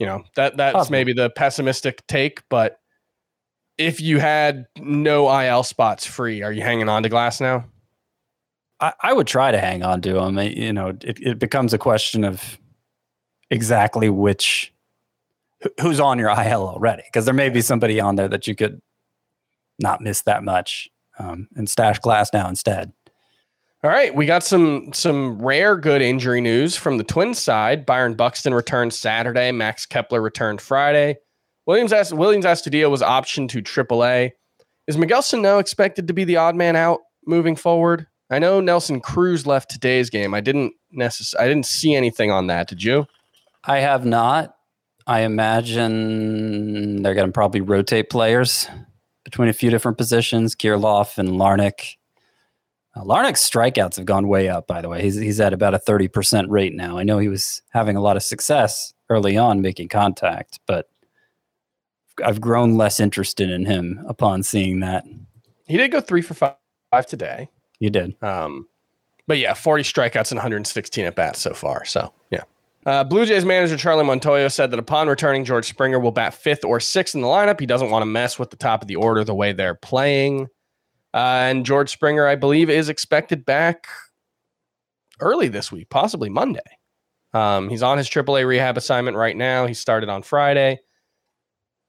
you 0.02 0.06
know 0.06 0.24
that 0.34 0.56
that's 0.56 0.90
maybe 0.90 1.12
the 1.12 1.30
pessimistic 1.30 2.04
take, 2.08 2.42
but 2.48 2.80
if 3.78 4.00
you 4.00 4.18
had 4.18 4.66
no 4.80 5.30
IL 5.40 5.62
spots 5.62 6.04
free, 6.04 6.42
are 6.42 6.50
you 6.50 6.60
hanging 6.60 6.88
on 6.88 7.04
to 7.04 7.08
Glasnow? 7.08 7.64
I, 8.80 8.92
I 9.00 9.12
would 9.12 9.28
try 9.28 9.52
to 9.52 9.60
hang 9.60 9.84
on 9.84 10.02
to 10.02 10.18
him. 10.18 10.38
You 10.40 10.72
know, 10.72 10.88
it, 10.88 11.20
it 11.20 11.38
becomes 11.38 11.72
a 11.72 11.78
question 11.78 12.24
of 12.24 12.58
exactly 13.48 14.10
which 14.10 14.72
who's 15.80 16.00
on 16.00 16.18
your 16.18 16.30
IL 16.30 16.66
already, 16.66 17.04
because 17.06 17.24
there 17.24 17.32
may 17.32 17.48
be 17.48 17.60
somebody 17.60 18.00
on 18.00 18.16
there 18.16 18.26
that 18.26 18.48
you 18.48 18.56
could 18.56 18.82
not 19.78 20.00
miss 20.00 20.22
that 20.22 20.42
much 20.42 20.88
um, 21.20 21.46
and 21.54 21.70
stash 21.70 22.00
Glasnow 22.00 22.48
instead. 22.48 22.92
All 23.84 23.90
right, 23.90 24.14
we 24.14 24.26
got 24.26 24.44
some 24.44 24.92
some 24.92 25.42
rare 25.42 25.76
good 25.76 26.02
injury 26.02 26.40
news 26.40 26.76
from 26.76 26.98
the 26.98 27.04
Twins 27.04 27.40
side. 27.40 27.84
Byron 27.84 28.14
Buxton 28.14 28.54
returned 28.54 28.92
Saturday. 28.94 29.50
Max 29.50 29.86
Kepler 29.86 30.22
returned 30.22 30.60
Friday. 30.60 31.16
Willians 31.68 31.92
Ast- 31.92 32.12
Willians 32.12 32.44
Astudillo 32.44 32.90
was 32.90 33.02
optioned 33.02 33.48
to 33.50 33.62
AAA. 33.62 34.30
Is 34.86 34.96
Miguel 34.96 35.22
Sano 35.22 35.58
expected 35.58 36.06
to 36.08 36.14
be 36.14 36.22
the 36.24 36.36
odd 36.36 36.54
man 36.54 36.76
out 36.76 37.00
moving 37.26 37.56
forward? 37.56 38.06
I 38.30 38.38
know 38.38 38.60
Nelson 38.60 39.00
Cruz 39.00 39.46
left 39.46 39.70
today's 39.70 40.10
game. 40.10 40.32
I 40.32 40.40
didn't 40.40 40.72
necess- 40.96 41.34
I 41.38 41.46
didn't 41.48 41.66
see 41.66 41.94
anything 41.94 42.30
on 42.30 42.46
that. 42.46 42.68
Did 42.68 42.82
you? 42.82 43.06
I 43.64 43.78
have 43.80 44.04
not. 44.04 44.54
I 45.06 45.20
imagine 45.20 47.02
they're 47.02 47.14
going 47.14 47.26
to 47.26 47.32
probably 47.32 47.60
rotate 47.60 48.10
players 48.10 48.68
between 49.24 49.48
a 49.48 49.52
few 49.52 49.70
different 49.70 49.98
positions, 49.98 50.54
Kirilloff 50.54 51.18
and 51.18 51.30
Larnach. 51.30 51.96
Uh, 52.94 53.02
Larnach's 53.02 53.40
strikeouts 53.40 53.96
have 53.96 54.04
gone 54.04 54.28
way 54.28 54.48
up, 54.48 54.66
by 54.66 54.82
the 54.82 54.88
way. 54.88 55.02
He's, 55.02 55.16
he's 55.16 55.40
at 55.40 55.52
about 55.52 55.74
a 55.74 55.78
30% 55.78 56.46
rate 56.48 56.74
now. 56.74 56.98
I 56.98 57.04
know 57.04 57.18
he 57.18 57.28
was 57.28 57.62
having 57.70 57.96
a 57.96 58.02
lot 58.02 58.16
of 58.16 58.22
success 58.22 58.92
early 59.08 59.36
on 59.36 59.62
making 59.62 59.88
contact, 59.88 60.60
but 60.66 60.88
I've 62.22 62.40
grown 62.40 62.76
less 62.76 63.00
interested 63.00 63.50
in 63.50 63.64
him 63.64 64.04
upon 64.06 64.42
seeing 64.42 64.80
that. 64.80 65.04
He 65.66 65.78
did 65.78 65.90
go 65.90 66.00
three 66.00 66.22
for 66.22 66.34
five, 66.34 66.56
five 66.90 67.06
today. 67.06 67.48
You 67.78 67.90
did. 67.90 68.22
Um, 68.22 68.68
but 69.26 69.38
yeah, 69.38 69.54
40 69.54 69.82
strikeouts 69.84 70.30
and 70.30 70.38
116 70.38 71.04
at 71.04 71.14
bats 71.14 71.40
so 71.40 71.54
far. 71.54 71.84
So 71.84 72.12
yeah. 72.30 72.42
Uh, 72.84 73.04
Blue 73.04 73.24
Jays 73.24 73.44
manager 73.44 73.76
Charlie 73.76 74.04
Montoyo 74.04 74.50
said 74.50 74.72
that 74.72 74.78
upon 74.78 75.08
returning, 75.08 75.44
George 75.44 75.68
Springer 75.68 76.00
will 76.00 76.10
bat 76.10 76.34
fifth 76.34 76.64
or 76.64 76.80
sixth 76.80 77.14
in 77.14 77.20
the 77.20 77.28
lineup. 77.28 77.60
He 77.60 77.66
doesn't 77.66 77.90
want 77.90 78.02
to 78.02 78.06
mess 78.06 78.38
with 78.38 78.50
the 78.50 78.56
top 78.56 78.82
of 78.82 78.88
the 78.88 78.96
order 78.96 79.22
the 79.24 79.34
way 79.34 79.52
they're 79.52 79.74
playing. 79.74 80.48
Uh, 81.14 81.46
and 81.50 81.66
George 81.66 81.90
Springer, 81.90 82.26
I 82.26 82.36
believe, 82.36 82.70
is 82.70 82.88
expected 82.88 83.44
back 83.44 83.86
early 85.20 85.48
this 85.48 85.70
week, 85.70 85.90
possibly 85.90 86.28
Monday. 86.28 86.60
Um, 87.34 87.68
he's 87.68 87.82
on 87.82 87.98
his 87.98 88.08
AAA 88.08 88.46
rehab 88.46 88.76
assignment 88.76 89.16
right 89.16 89.36
now. 89.36 89.66
He 89.66 89.74
started 89.74 90.08
on 90.08 90.22
Friday. 90.22 90.80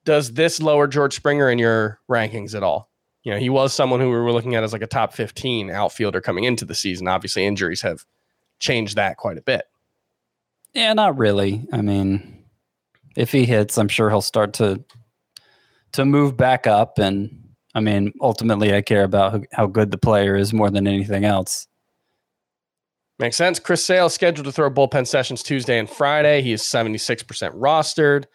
Does 0.05 0.33
this 0.33 0.61
lower 0.61 0.87
George 0.87 1.15
Springer 1.15 1.49
in 1.49 1.59
your 1.59 1.99
rankings 2.09 2.55
at 2.55 2.63
all? 2.63 2.89
You 3.23 3.31
know, 3.31 3.39
he 3.39 3.49
was 3.49 3.73
someone 3.73 4.01
who 4.01 4.09
we 4.09 4.17
were 4.17 4.33
looking 4.33 4.55
at 4.55 4.63
as 4.63 4.73
like 4.73 4.81
a 4.81 4.87
top 4.87 5.13
15 5.13 5.69
outfielder 5.69 6.19
coming 6.19 6.43
into 6.43 6.65
the 6.65 6.75
season. 6.75 7.07
Obviously, 7.07 7.45
injuries 7.45 7.81
have 7.81 8.03
changed 8.59 8.97
that 8.97 9.17
quite 9.17 9.37
a 9.37 9.41
bit. 9.41 9.63
Yeah, 10.73 10.93
not 10.93 11.17
really. 11.17 11.65
I 11.71 11.81
mean, 11.81 12.43
if 13.15 13.31
he 13.31 13.45
hits, 13.45 13.77
I'm 13.77 13.87
sure 13.87 14.09
he'll 14.09 14.21
start 14.21 14.53
to 14.55 14.83
to 15.93 16.05
move 16.05 16.35
back 16.35 16.67
up. 16.67 16.97
And 16.97 17.42
I 17.75 17.79
mean, 17.79 18.13
ultimately, 18.21 18.75
I 18.75 18.81
care 18.81 19.03
about 19.03 19.45
how, 19.51 19.67
good 19.67 19.91
the 19.91 19.97
player 19.97 20.35
is 20.35 20.53
more 20.53 20.69
than 20.69 20.87
anything 20.87 21.25
else. 21.25 21.67
Makes 23.19 23.37
sense. 23.37 23.59
Chris 23.59 23.83
Sale 23.83 24.09
scheduled 24.09 24.45
to 24.45 24.51
throw 24.51 24.69
bullpen 24.69 25.07
sessions 25.07 25.43
Tuesday 25.43 25.79
and 25.79 25.89
Friday. 25.89 26.41
He 26.41 26.51
is 26.51 26.61
76% 26.61 27.25
rostered. 27.55 28.25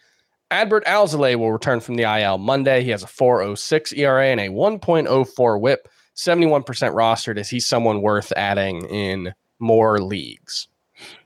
Adbert 0.51 0.83
Alzolay 0.85 1.35
will 1.35 1.51
return 1.51 1.79
from 1.79 1.95
the 1.95 2.03
IL 2.03 2.37
Monday. 2.37 2.83
He 2.83 2.89
has 2.89 3.03
a 3.03 3.07
406 3.07 3.93
ERA 3.93 4.27
and 4.27 4.39
a 4.39 4.49
1.04 4.49 5.61
whip, 5.61 5.87
71% 6.15 6.65
rostered. 6.65 7.37
Is 7.37 7.49
he 7.49 7.59
someone 7.59 8.01
worth 8.01 8.33
adding 8.35 8.85
in 8.85 9.33
more 9.59 9.99
leagues? 9.99 10.67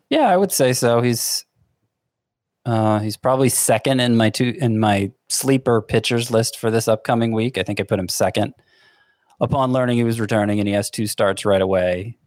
Yeah, 0.09 0.27
I 0.27 0.37
would 0.37 0.51
say 0.51 0.73
so. 0.73 1.01
He's 1.01 1.45
uh, 2.65 2.99
he's 2.99 3.17
probably 3.17 3.49
second 3.49 3.99
in 3.99 4.15
my 4.15 4.29
two 4.29 4.55
in 4.59 4.79
my 4.79 5.11
sleeper 5.29 5.81
pitchers 5.81 6.31
list 6.31 6.57
for 6.57 6.71
this 6.71 6.87
upcoming 6.87 7.31
week. 7.31 7.57
I 7.57 7.63
think 7.63 7.79
I 7.79 7.83
put 7.83 7.99
him 7.99 8.07
second 8.07 8.53
upon 9.41 9.73
learning 9.73 9.97
he 9.97 10.03
was 10.03 10.19
returning, 10.19 10.59
and 10.59 10.67
he 10.67 10.73
has 10.73 10.89
two 10.89 11.07
starts 11.07 11.45
right 11.45 11.61
away. 11.61 12.17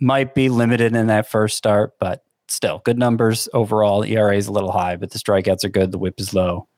Might 0.00 0.34
be 0.34 0.48
limited 0.48 0.94
in 0.94 1.08
that 1.08 1.28
first 1.28 1.56
start, 1.56 1.94
but 1.98 2.24
still 2.48 2.80
good 2.84 2.98
numbers 2.98 3.48
overall. 3.52 4.04
ERA 4.04 4.36
is 4.36 4.46
a 4.46 4.52
little 4.52 4.72
high, 4.72 4.96
but 4.96 5.10
the 5.10 5.18
strikeouts 5.18 5.64
are 5.64 5.68
good. 5.68 5.90
The 5.90 5.98
whip 5.98 6.20
is 6.20 6.34
low. 6.34 6.68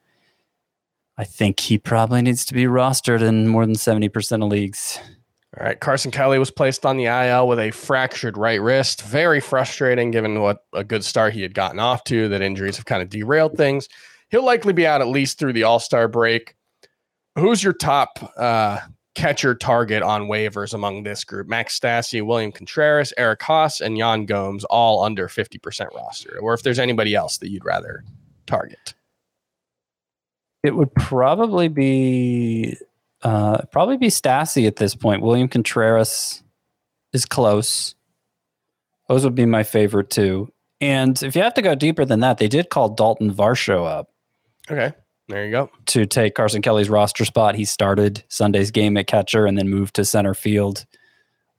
I 1.17 1.25
think 1.25 1.61
he 1.61 1.79
probably 1.79 2.23
needs 2.23 2.45
to 2.47 2.55
be 2.55 2.65
rostered 2.65 3.23
in 3.23 3.49
more 3.49 3.67
than 3.67 3.75
seventy 3.75 4.09
percent 4.09 4.43
of 4.43 4.49
leagues. 4.49 4.99
All 5.59 5.67
right. 5.67 5.79
Carson 5.79 6.11
Kelly 6.11 6.39
was 6.39 6.51
placed 6.51 6.85
on 6.85 6.97
the 6.97 7.05
IL 7.05 7.47
with 7.47 7.61
a 7.61 7.71
fractured 7.71 8.37
right 8.37 8.61
wrist. 8.61 9.03
Very 9.03 9.41
frustrating 9.41 10.11
given 10.11 10.41
what 10.41 10.65
a 10.73 10.83
good 10.83 11.05
start 11.05 11.33
he 11.33 11.43
had 11.43 11.55
gotten 11.55 11.79
off 11.79 12.03
to, 12.05 12.29
that 12.29 12.43
injuries 12.43 12.77
have 12.77 12.87
kind 12.87 13.03
of 13.03 13.09
derailed 13.09 13.57
things. 13.57 13.89
He'll 14.31 14.45
likely 14.45 14.73
be 14.73 14.87
out 14.87 15.01
at 15.01 15.07
least 15.07 15.39
through 15.39 15.53
the 15.53 15.63
All 15.63 15.79
Star 15.79 16.09
break. 16.09 16.57
Who's 17.37 17.63
your 17.63 17.73
top 17.73 18.33
uh, 18.37 18.81
catcher 19.15 19.55
target 19.55 20.03
on 20.03 20.23
waivers 20.23 20.75
among 20.75 21.05
this 21.05 21.23
group? 21.25 21.47
Max 21.47 21.79
Stassi, 21.79 22.25
William 22.25 22.51
Contreras, 22.51 23.13
Eric 23.17 23.41
Haase, 23.41 23.81
and 23.81 23.97
Yan 23.97 24.27
Gomes, 24.27 24.65
all 24.65 25.05
under 25.05 25.29
50% 25.29 25.95
roster. 25.95 26.39
Or 26.41 26.55
if 26.55 26.63
there's 26.63 26.81
anybody 26.81 27.15
else 27.15 27.39
that 27.39 27.51
you'd 27.51 27.65
rather 27.65 28.03
target. 28.47 28.95
It 30.65 30.75
would 30.75 30.95
probably 30.95 31.69
be 31.69 32.77
uh, 33.25 33.63
probably 33.73 33.97
be 33.97 34.09
Stassi 34.09 34.67
at 34.67 34.77
this 34.77 34.95
point. 34.95 35.23
William 35.23 35.49
Contreras 35.49 36.43
is 37.13 37.27
close. 37.27 37.95
Those 39.09 39.25
would 39.25 39.35
be 39.35 39.47
my 39.47 39.63
favorite 39.63 40.11
too. 40.11 40.53
And 40.81 41.21
if 41.23 41.35
you 41.35 41.43
have 41.43 41.55
to 41.55 41.63
go 41.63 41.75
deeper 41.75 42.05
than 42.05 42.21
that, 42.21 42.39
they 42.39 42.49
did 42.49 42.71
call 42.71 42.91
Dalton 42.91 43.33
Varsho 43.33 43.87
up 43.87 44.11
Okay. 44.71 44.93
There 45.29 45.45
you 45.45 45.51
go. 45.51 45.71
to 45.87 46.05
take 46.05 46.35
Carson 46.35 46.61
Kelly's 46.61 46.91
roster 46.91 47.25
spot. 47.25 47.55
He 47.55 47.65
started 47.65 48.25
Sunday's 48.29 48.71
game 48.71 48.97
at 48.99 49.07
catcher 49.07 49.47
and 49.47 49.57
then 49.57 49.69
moved 49.69 49.95
to 49.97 50.05
center 50.05 50.35
field 50.35 50.85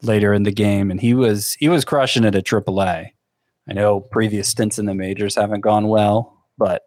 later 0.03 0.33
in 0.33 0.43
the 0.43 0.51
game, 0.51 0.91
and 0.91 1.01
he 1.01 1.15
was 1.15 1.53
he 1.53 1.67
was 1.67 1.83
crushing 1.83 2.23
it 2.23 2.35
at 2.35 2.45
AAA. 2.45 3.11
I 3.67 3.73
know 3.73 3.99
previous 3.99 4.47
stints 4.49 4.77
in 4.77 4.85
the 4.85 4.93
majors 4.93 5.35
haven't 5.35 5.61
gone 5.61 5.87
well, 5.87 6.45
but 6.59 6.83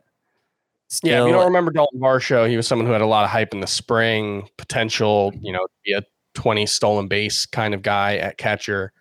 still, 0.88 1.10
Yeah, 1.10 1.22
if 1.22 1.26
you 1.26 1.32
don't 1.32 1.46
remember 1.46 1.70
Dalton 1.70 2.00
Varsho, 2.00 2.48
he 2.48 2.56
was 2.56 2.66
someone 2.66 2.86
who 2.86 2.92
had 2.92 3.00
a 3.00 3.06
lot 3.06 3.24
of 3.24 3.30
hype 3.30 3.54
in 3.54 3.60
the 3.60 3.66
spring, 3.66 4.48
potential, 4.56 5.32
you 5.40 5.52
know, 5.52 5.64
to 5.64 5.72
be 5.84 5.92
a 5.92 6.02
20 6.34 6.66
stolen 6.66 7.08
base 7.08 7.46
kind 7.46 7.74
of 7.74 7.82
guy 7.82 8.16
at 8.16 8.38
catcher. 8.38 8.92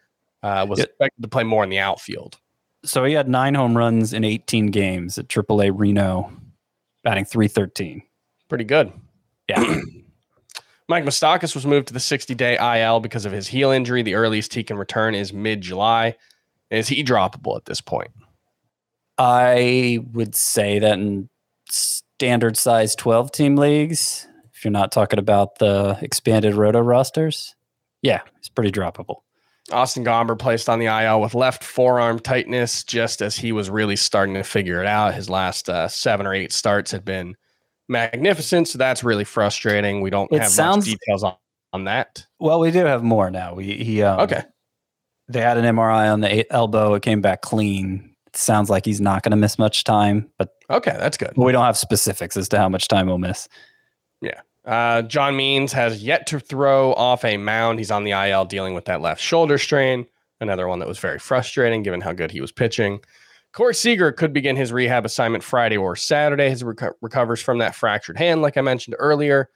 Uh, 0.44 0.66
was 0.70 0.80
expected 0.80 1.22
to 1.22 1.28
play 1.28 1.44
more 1.44 1.64
in 1.64 1.70
the 1.70 1.80
outfield. 1.80 2.38
So 2.86 3.04
he 3.04 3.14
had 3.14 3.28
nine 3.28 3.56
home 3.56 3.76
runs 3.76 4.14
in 4.14 4.24
18 4.24 4.68
games 4.68 5.18
at 5.18 5.28
AAA 5.28 5.72
Reno, 5.74 6.32
batting 7.04 7.26
313. 7.26 8.04
Pretty 8.48 8.64
good. 8.64 8.94
Yeah. 9.50 9.82
Mike 10.88 11.04
Moustakas 11.04 11.54
was 11.54 11.66
moved 11.66 11.88
to 11.88 11.94
the 11.94 12.00
60 12.00 12.34
day 12.36 12.58
IL 12.82 13.00
because 13.00 13.26
of 13.26 13.32
his 13.32 13.48
heel 13.48 13.72
injury. 13.72 14.04
The 14.04 14.16
earliest 14.16 14.54
he 14.54 14.64
can 14.64 14.78
return 14.78 15.16
is 15.16 15.34
mid 15.34 15.62
July. 15.62 16.16
Is 16.70 16.88
he 16.88 17.04
droppable 17.04 17.58
at 17.58 17.66
this 17.66 17.82
point? 17.82 18.12
I 19.18 20.00
would 20.14 20.36
say 20.36 20.80
that 20.80 20.94
in 20.94 21.30
standard 21.72 22.58
size 22.58 22.96
12 22.96 23.32
team 23.32 23.56
leagues, 23.56 24.28
if 24.54 24.64
you're 24.66 24.72
not 24.72 24.92
talking 24.92 25.20
about 25.20 25.60
the 25.60 25.98
expanded 26.02 26.56
roto 26.56 26.80
rosters, 26.80 27.56
yeah, 28.02 28.22
it's 28.38 28.50
pretty 28.50 28.72
droppable. 28.72 29.18
Austin 29.72 30.06
Gomber 30.06 30.38
placed 30.40 30.70
on 30.70 30.80
the 30.80 30.86
IL 30.86 31.20
with 31.20 31.36
left 31.36 31.64
forearm 31.64 32.20
tightness 32.20 32.84
just 32.86 33.22
as 33.22 33.36
he 33.36 33.52
was 33.52 33.70
really 33.70 33.98
starting 33.98 34.36
to 34.36 34.44
figure 34.44 34.80
it 34.82 34.88
out. 34.88 35.14
His 35.14 35.30
last 35.30 35.70
uh, 35.70 35.90
seven 35.90 36.26
or 36.26 36.34
eight 36.34 36.54
starts 36.54 36.90
had 36.92 37.04
been 37.04 37.36
magnificent. 37.90 38.70
So 38.70 38.78
that's 38.78 39.04
really 39.04 39.26
frustrating. 39.26 40.02
We 40.02 40.10
don't 40.10 40.32
It 40.32 40.42
have 40.42 40.52
sounds- 40.52 40.88
much 40.88 40.98
details 40.98 41.24
on, 41.24 41.36
on 41.74 41.84
that. 41.84 42.26
Well, 42.40 42.60
we 42.62 42.72
do 42.72 42.86
have 42.86 43.04
more 43.04 43.30
now. 43.30 43.56
We 43.56 43.74
he 43.84 44.02
um, 44.04 44.22
Okay. 44.22 44.44
They 45.28 45.42
had 45.42 45.58
an 45.58 45.66
MRI 45.66 46.14
on 46.14 46.22
the 46.22 46.50
elbow. 46.52 46.94
It 46.94 47.04
came 47.04 47.20
back 47.20 47.42
clean. 47.42 48.16
Sounds 48.38 48.70
like 48.70 48.86
he's 48.86 49.02
not 49.02 49.24
going 49.24 49.32
to 49.32 49.38
miss 49.38 49.58
much 49.58 49.84
time, 49.84 50.30
but 50.38 50.50
Okay. 50.70 50.96
That's 51.00 51.18
good. 51.18 51.34
we 51.38 51.52
don't 51.52 51.64
have 51.66 51.78
specifics 51.78 52.36
as 52.38 52.48
to 52.50 52.58
how 52.58 52.70
much 52.70 52.88
time 52.88 53.08
he'll 53.08 53.18
miss. 53.18 53.48
Yeah. 54.22 54.42
Uh, 54.66 55.02
John 55.04 55.36
Means 55.38 55.72
has 55.74 56.04
yet 56.04 56.28
to 56.28 56.40
throw 56.40 56.94
off 56.94 57.24
a 57.24 57.38
mound. 57.38 57.80
He's 57.80 57.90
on 57.92 58.04
the 58.04 58.12
IL 58.12 58.46
dealing 58.46 58.74
with 58.74 58.86
that 58.86 59.02
left 59.02 59.22
shoulder 59.22 59.58
strain. 59.58 60.06
Another 60.42 60.68
one 60.68 60.80
that 60.80 60.88
was 60.88 61.00
very 61.00 61.20
frustrating 61.20 61.84
given 61.84 62.02
how 62.02 62.12
good 62.14 62.32
he 62.32 62.42
was 62.42 62.52
pitching. 62.52 63.00
Corey 63.54 63.74
Seager 63.74 64.12
could 64.12 64.34
begin 64.34 64.56
his 64.56 64.72
rehab 64.74 65.06
assignment 65.06 65.44
Friday 65.44 65.78
or 65.78 65.96
Saturday. 65.96 66.50
His 66.50 66.64
reco- 66.64 66.94
recovers 67.02 67.42
from 67.42 67.58
that 67.60 67.76
fractured 67.76 68.18
hand, 68.18 68.42
like 68.42 68.58
I 68.58 68.62
mentioned 68.62 68.96
earlier. 69.00 69.50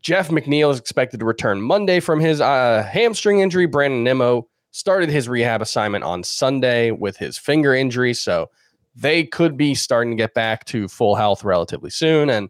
Jeff 0.00 0.28
McNeil 0.28 0.70
is 0.70 0.78
expected 0.78 1.18
to 1.20 1.26
return 1.26 1.60
Monday 1.60 1.98
from 2.00 2.20
his 2.20 2.40
uh, 2.40 2.88
hamstring 2.90 3.40
injury. 3.40 3.66
Brandon 3.66 4.04
Nimmo 4.04 4.48
started 4.78 5.08
his 5.08 5.28
rehab 5.28 5.60
assignment 5.60 6.04
on 6.04 6.22
Sunday 6.22 6.92
with 6.92 7.16
his 7.16 7.36
finger 7.36 7.74
injury, 7.74 8.14
so 8.14 8.48
they 8.94 9.24
could 9.24 9.56
be 9.56 9.74
starting 9.74 10.12
to 10.12 10.16
get 10.16 10.34
back 10.34 10.64
to 10.66 10.86
full 10.86 11.16
health 11.16 11.42
relatively 11.42 11.90
soon. 11.90 12.30
And 12.30 12.48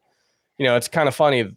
you 0.58 0.66
know, 0.66 0.76
it's 0.76 0.88
kind 0.88 1.08
of 1.08 1.14
funny. 1.14 1.56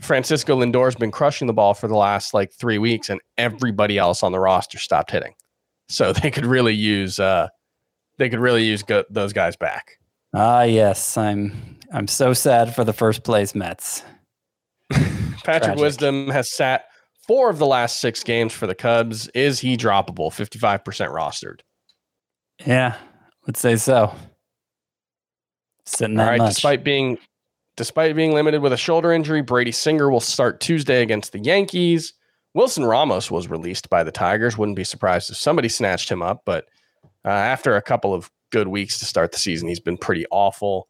Francisco 0.00 0.54
Lindor's 0.56 0.94
been 0.94 1.10
crushing 1.10 1.46
the 1.46 1.54
ball 1.54 1.72
for 1.72 1.88
the 1.88 1.96
last 1.96 2.34
like 2.34 2.52
three 2.52 2.76
weeks, 2.76 3.08
and 3.08 3.18
everybody 3.38 3.96
else 3.96 4.22
on 4.22 4.30
the 4.30 4.38
roster 4.38 4.78
stopped 4.78 5.10
hitting. 5.10 5.32
So 5.88 6.12
they 6.22 6.30
could 6.30 6.44
really 6.44 6.74
use 6.74 7.18
uh, 7.18 7.48
they 8.18 8.28
could 8.28 8.40
really 8.40 8.64
use 8.64 8.82
go- 8.82 9.04
those 9.08 9.32
guys 9.32 9.56
back. 9.56 9.98
Ah, 10.34 10.64
yes, 10.64 11.16
I'm 11.16 11.78
I'm 11.94 12.08
so 12.08 12.34
sad 12.34 12.74
for 12.74 12.84
the 12.84 12.92
first 12.92 13.24
place 13.24 13.54
Mets. 13.54 14.02
Patrick 14.90 15.42
Tragic. 15.44 15.76
Wisdom 15.76 16.28
has 16.28 16.54
sat 16.54 16.84
four 17.28 17.50
of 17.50 17.58
the 17.58 17.66
last 17.66 18.00
six 18.00 18.24
games 18.24 18.52
for 18.52 18.66
the 18.66 18.74
Cubs. 18.74 19.28
Is 19.28 19.60
he 19.60 19.76
droppable? 19.76 20.32
Fifty 20.32 20.58
five 20.58 20.84
percent 20.84 21.12
rostered. 21.12 21.60
Yeah, 22.66 22.96
let's 23.46 23.60
say 23.60 23.76
so. 23.76 24.12
Sitting 25.86 26.18
All 26.18 26.26
right. 26.26 26.38
much. 26.38 26.54
Despite 26.54 26.82
being 26.82 27.18
despite 27.76 28.16
being 28.16 28.32
limited 28.32 28.60
with 28.60 28.72
a 28.72 28.76
shoulder 28.76 29.12
injury, 29.12 29.42
Brady 29.42 29.70
Singer 29.70 30.10
will 30.10 30.20
start 30.20 30.60
Tuesday 30.60 31.02
against 31.02 31.32
the 31.32 31.38
Yankees. 31.38 32.14
Wilson 32.54 32.84
Ramos 32.84 33.30
was 33.30 33.48
released 33.48 33.88
by 33.88 34.02
the 34.02 34.10
Tigers. 34.10 34.58
Wouldn't 34.58 34.74
be 34.74 34.82
surprised 34.82 35.30
if 35.30 35.36
somebody 35.36 35.68
snatched 35.68 36.10
him 36.10 36.22
up, 36.22 36.42
but 36.44 36.64
uh, 37.24 37.28
after 37.28 37.76
a 37.76 37.82
couple 37.82 38.12
of 38.12 38.30
good 38.50 38.66
weeks 38.66 38.98
to 38.98 39.04
start 39.04 39.30
the 39.30 39.38
season, 39.38 39.68
he's 39.68 39.78
been 39.78 39.98
pretty 39.98 40.26
awful. 40.30 40.88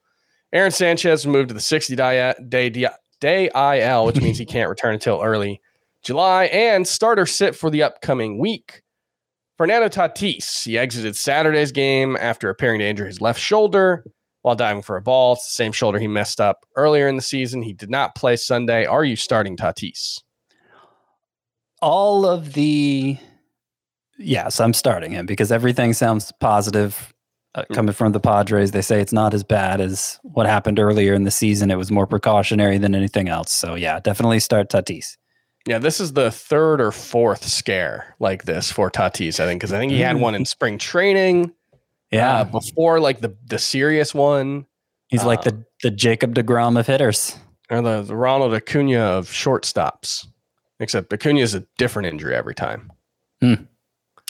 Aaron 0.53 0.71
Sanchez 0.71 1.27
moved 1.27 1.49
to 1.49 1.55
the 1.55 1.61
60 1.61 1.95
day, 1.95 2.33
day, 2.49 2.89
day 3.21 3.51
IL, 3.55 4.07
which 4.07 4.21
means 4.23 4.39
he 4.39 4.47
can't 4.47 4.71
return 4.71 4.95
until 4.95 5.21
early 5.21 5.61
July, 6.03 6.45
and 6.45 6.87
starter 6.87 7.27
sit 7.27 7.55
for 7.55 7.71
the 7.71 7.83
upcoming 7.83 8.39
week. 8.39 8.83
Fernando 9.57 9.89
Tatis, 9.89 10.65
he 10.65 10.79
exited 10.79 11.17
Saturday's 11.17 11.73
game 11.73 12.17
after 12.21 12.49
appearing 12.49 12.79
to 12.79 12.87
injure 12.87 13.07
his 13.07 13.21
left 13.21 13.41
shoulder 13.41 14.05
while 14.43 14.55
diving 14.55 14.83
for 14.83 14.97
a 14.97 15.03
ball. 15.03 15.33
It's 15.33 15.47
the 15.47 15.51
same 15.51 15.73
shoulder 15.73 15.99
he 15.99 16.07
messed 16.07 16.41
up 16.41 16.65
earlier 16.77 17.09
in 17.09 17.17
the 17.17 17.23
season. 17.23 17.63
He 17.63 17.73
did 17.73 17.91
not 17.91 18.15
play 18.15 18.37
Sunday. 18.37 18.87
Are 18.87 19.05
you 19.05 19.17
starting 19.17 19.57
Tatis? 19.57 20.21
all 21.81 22.27
of 22.27 22.55
the 22.55 23.17
yes 24.19 24.61
i'm 24.61 24.73
starting 24.73 25.13
him 25.13 25.27
because 25.27 25.53
everything 25.53 25.93
sounds 25.93 26.33
positive 26.41 27.15
uh, 27.55 27.65
coming 27.73 27.95
from 27.95 28.13
the 28.13 28.21
padres 28.21 28.73
they 28.73 28.83
say 28.83 29.01
it's 29.01 29.13
not 29.13 29.33
as 29.33 29.45
bad 29.45 29.81
as 29.81 30.19
what 30.23 30.47
happened 30.47 30.79
earlier 30.79 31.15
in 31.15 31.25
the 31.25 31.31
season 31.31 31.71
it 31.71 31.77
was 31.77 31.91
more 31.91 32.07
precautionary 32.07 32.79
than 32.79 32.95
anything 32.95 33.29
else 33.29 33.53
so 33.53 33.75
yeah 33.75 34.01
definitely 34.01 34.41
start 34.41 34.69
tatis 34.69 35.17
Yeah, 35.67 35.79
this 35.79 36.01
is 36.01 36.15
the 36.15 36.31
third 36.31 36.81
or 36.81 36.93
fourth 36.93 37.45
scare 37.45 38.15
like 38.19 38.45
this 38.45 38.73
for 38.73 38.91
Tatis, 38.91 39.39
I 39.41 39.47
think, 39.47 39.61
because 39.61 39.73
I 39.73 39.79
think 39.79 39.93
he 39.93 40.01
had 40.01 40.17
one 40.17 40.35
in 40.35 40.45
spring 40.45 40.79
training. 40.79 41.53
yeah 42.11 42.39
uh, 42.41 42.45
before 42.45 43.01
like 43.01 43.21
the 43.21 43.37
the 43.47 43.59
serious 43.59 44.15
one, 44.15 44.67
he's 45.09 45.25
like 45.25 45.43
the 45.43 45.65
the 45.83 45.91
jacob 45.91 46.35
deGrom 46.35 46.79
of 46.79 46.87
hitters 46.87 47.37
or 47.71 47.83
the, 47.83 48.03
the 48.03 48.17
Ronald 48.17 48.55
Acuna 48.55 49.01
of 49.01 49.29
shortstops. 49.29 50.27
Except 50.81 51.13
Acuna 51.13 51.41
is 51.41 51.55
a 51.55 51.67
different 51.77 52.07
injury 52.07 52.35
every 52.35 52.55
time. 52.55 52.93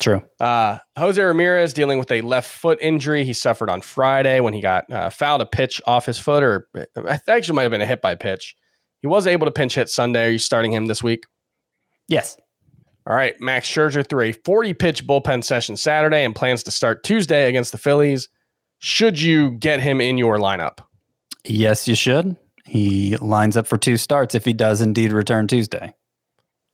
true 0.00 0.22
Uh, 0.40 0.78
Jose 0.96 1.20
Ramirez 1.22 1.72
dealing 1.72 1.98
with 1.98 2.10
a 2.10 2.20
left 2.22 2.50
foot 2.50 2.78
injury 2.80 3.24
he 3.24 3.32
suffered 3.32 3.68
on 3.68 3.80
Friday 3.80 4.40
when 4.40 4.54
he 4.54 4.60
got 4.60 4.90
uh, 4.90 5.10
fouled 5.10 5.42
a 5.42 5.46
pitch 5.46 5.80
off 5.86 6.06
his 6.06 6.18
foot, 6.18 6.42
or 6.42 6.68
I 6.96 7.20
actually 7.28 7.54
might 7.54 7.62
have 7.62 7.70
been 7.70 7.80
a 7.80 7.86
hit 7.86 8.00
by 8.00 8.14
pitch. 8.14 8.56
He 9.00 9.06
was 9.06 9.26
able 9.26 9.46
to 9.46 9.52
pinch 9.52 9.74
hit 9.74 9.88
Sunday. 9.88 10.26
Are 10.26 10.30
you 10.30 10.38
starting 10.38 10.72
him 10.72 10.86
this 10.86 11.02
week? 11.02 11.24
yes 12.08 12.36
All 13.06 13.14
right, 13.14 13.38
Max 13.40 13.68
Scherzer 13.68 14.08
threw 14.08 14.24
a 14.24 14.32
40 14.32 14.74
pitch 14.74 15.06
bullpen 15.06 15.44
session 15.44 15.76
Saturday 15.76 16.24
and 16.24 16.34
plans 16.34 16.62
to 16.64 16.70
start 16.70 17.04
Tuesday 17.04 17.48
against 17.48 17.72
the 17.72 17.78
Phillies. 17.78 18.28
Should 18.80 19.20
you 19.20 19.52
get 19.52 19.80
him 19.80 20.00
in 20.00 20.18
your 20.18 20.38
lineup? 20.38 20.78
yes 21.44 21.86
you 21.88 21.94
should 21.94 22.36
he 22.64 23.16
lines 23.18 23.56
up 23.56 23.66
for 23.66 23.78
two 23.78 23.96
starts 23.96 24.34
if 24.34 24.44
he 24.44 24.52
does 24.52 24.80
indeed 24.80 25.12
return 25.12 25.46
tuesday 25.46 25.94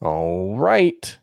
All 0.00 0.56
right. 0.56 1.18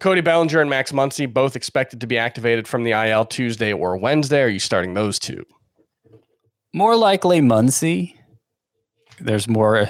Cody 0.00 0.20
Bellinger 0.20 0.60
and 0.60 0.68
Max 0.68 0.90
Muncy 0.90 1.32
both 1.32 1.54
expected 1.54 2.00
to 2.00 2.08
be 2.08 2.18
activated 2.18 2.66
from 2.66 2.82
the 2.82 2.90
IL 2.90 3.24
Tuesday 3.24 3.72
or 3.72 3.96
Wednesday. 3.96 4.42
Are 4.42 4.48
you 4.48 4.58
starting 4.58 4.94
those 4.94 5.18
two? 5.20 5.44
More 6.74 6.96
likely 6.96 7.40
Muncy. 7.40 8.16
There's 9.20 9.48
more 9.48 9.88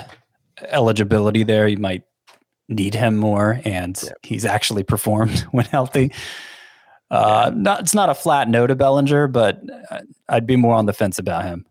eligibility 0.69 1.43
there. 1.45 1.69
You 1.69 1.79
might 1.79 2.03
need 2.69 2.95
him 2.95 3.17
more, 3.17 3.61
and 3.65 4.01
he's 4.23 4.45
actually 4.45 4.83
performed 4.83 5.41
when 5.51 5.65
healthy. 5.67 6.13
Uh, 7.11 7.51
not 7.55 7.81
it's 7.81 7.95
not 7.95 8.09
a 8.09 8.15
flat 8.15 8.49
no 8.49 8.67
to 8.67 8.75
Bellinger, 8.75 9.29
but 9.29 9.61
uh, 9.91 10.01
I'd 10.29 10.47
be 10.47 10.57
more 10.57 10.75
on 10.75 10.87
the 10.87 10.93
fence 10.95 11.19
about 11.19 11.45
him. 11.45 11.67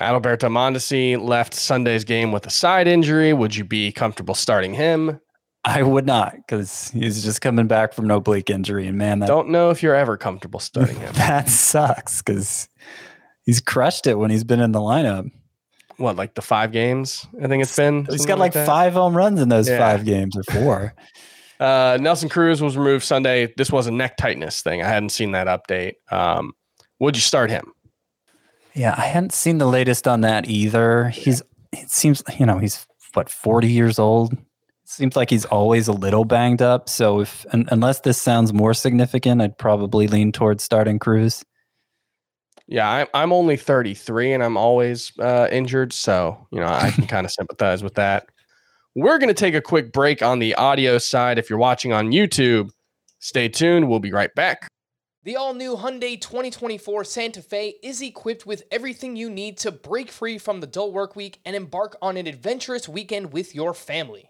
Adalberto 0.00 0.48
Mondesi 0.48 1.20
left 1.20 1.52
Sunday's 1.54 2.04
game 2.04 2.32
with 2.32 2.46
a 2.46 2.50
side 2.50 2.86
injury. 2.86 3.32
Would 3.32 3.56
you 3.56 3.64
be 3.64 3.90
comfortable 3.92 4.34
starting 4.34 4.72
him? 4.72 5.20
I 5.64 5.82
would 5.82 6.06
not 6.06 6.36
because 6.36 6.90
he's 6.90 7.22
just 7.22 7.42
coming 7.42 7.66
back 7.66 7.92
from 7.92 8.06
an 8.06 8.12
oblique 8.12 8.48
injury, 8.48 8.86
and 8.86 8.96
man, 8.96 9.18
that 9.18 9.26
Don't 9.26 9.50
know 9.50 9.70
if 9.70 9.82
you're 9.82 9.94
ever 9.96 10.16
comfortable 10.16 10.60
starting 10.60 10.96
him. 11.00 11.12
that 11.14 11.48
sucks 11.48 12.22
because 12.22 12.68
he's 13.42 13.60
crushed 13.60 14.06
it 14.06 14.14
when 14.14 14.30
he's 14.30 14.44
been 14.44 14.60
in 14.60 14.72
the 14.72 14.78
lineup. 14.78 15.30
What, 16.00 16.16
like 16.16 16.34
the 16.34 16.42
five 16.42 16.72
games? 16.72 17.26
I 17.42 17.46
think 17.46 17.62
it's 17.62 17.76
been. 17.76 18.06
He's 18.06 18.26
got 18.26 18.38
like 18.38 18.52
that? 18.54 18.66
five 18.66 18.94
home 18.94 19.16
runs 19.16 19.40
in 19.40 19.48
those 19.48 19.68
Yeah. 19.68 19.78
five 19.78 20.04
games 20.04 20.36
or 20.36 20.42
four. 20.44 20.94
Uh, 21.60 21.98
Nelson 22.00 22.30
Cruz 22.30 22.62
was 22.62 22.74
removed 22.74 23.04
Sunday. 23.04 23.52
This 23.58 23.70
was 23.70 23.86
a 23.86 23.90
neck 23.90 24.16
tightness 24.16 24.62
thing. 24.62 24.82
I 24.82 24.88
hadn't 24.88 25.10
seen 25.10 25.32
that 25.32 25.46
update. 25.46 25.92
Um, 26.10 26.54
would 27.00 27.16
you 27.16 27.20
start 27.20 27.50
him? 27.50 27.74
Yeah, 28.74 28.94
I 28.96 29.02
hadn't 29.02 29.34
seen 29.34 29.58
the 29.58 29.66
latest 29.66 30.08
on 30.08 30.22
that 30.22 30.48
either. 30.48 31.10
He's 31.10 31.42
it 31.72 31.90
seems 31.90 32.22
you 32.38 32.46
know, 32.46 32.56
he's 32.56 32.86
what, 33.12 33.28
40 33.28 33.68
years 33.68 33.98
old. 33.98 34.38
Seems 34.86 35.16
like 35.16 35.28
he's 35.28 35.44
always 35.44 35.86
a 35.86 35.92
little 35.92 36.24
banged 36.24 36.62
up. 36.62 36.88
So 36.88 37.20
if 37.20 37.44
un, 37.52 37.68
unless 37.70 38.00
this 38.00 38.16
sounds 38.16 38.54
more 38.54 38.72
significant, 38.72 39.42
I'd 39.42 39.58
probably 39.58 40.06
lean 40.06 40.32
towards 40.32 40.64
starting 40.64 40.98
Cruz. 40.98 41.44
Yeah, 42.70 42.88
I'm 42.88 43.08
I'm 43.12 43.32
only 43.32 43.56
33 43.56 44.32
and 44.32 44.44
I'm 44.44 44.56
always 44.56 45.12
uh, 45.18 45.48
injured, 45.50 45.92
so 45.92 46.46
you 46.52 46.60
know 46.60 46.68
I 46.68 46.92
can 46.92 47.06
kind 47.08 47.26
of 47.26 47.32
sympathize 47.32 47.82
with 47.82 47.96
that. 47.96 48.26
We're 48.94 49.18
going 49.18 49.28
to 49.28 49.34
take 49.34 49.54
a 49.54 49.60
quick 49.60 49.92
break 49.92 50.22
on 50.22 50.38
the 50.38 50.54
audio 50.54 50.98
side. 50.98 51.38
If 51.38 51.50
you're 51.50 51.58
watching 51.58 51.92
on 51.92 52.10
YouTube, 52.10 52.70
stay 53.18 53.48
tuned. 53.48 53.88
We'll 53.88 53.98
be 53.98 54.12
right 54.12 54.32
back. 54.34 54.68
The 55.24 55.36
all 55.36 55.52
new 55.52 55.76
Hyundai 55.76 56.20
2024 56.20 57.04
Santa 57.04 57.42
Fe 57.42 57.74
is 57.82 58.00
equipped 58.00 58.46
with 58.46 58.62
everything 58.70 59.16
you 59.16 59.28
need 59.28 59.58
to 59.58 59.72
break 59.72 60.10
free 60.10 60.38
from 60.38 60.60
the 60.60 60.66
dull 60.66 60.92
work 60.92 61.14
week 61.14 61.40
and 61.44 61.56
embark 61.56 61.96
on 62.00 62.16
an 62.16 62.26
adventurous 62.26 62.88
weekend 62.88 63.32
with 63.32 63.54
your 63.54 63.74
family. 63.74 64.29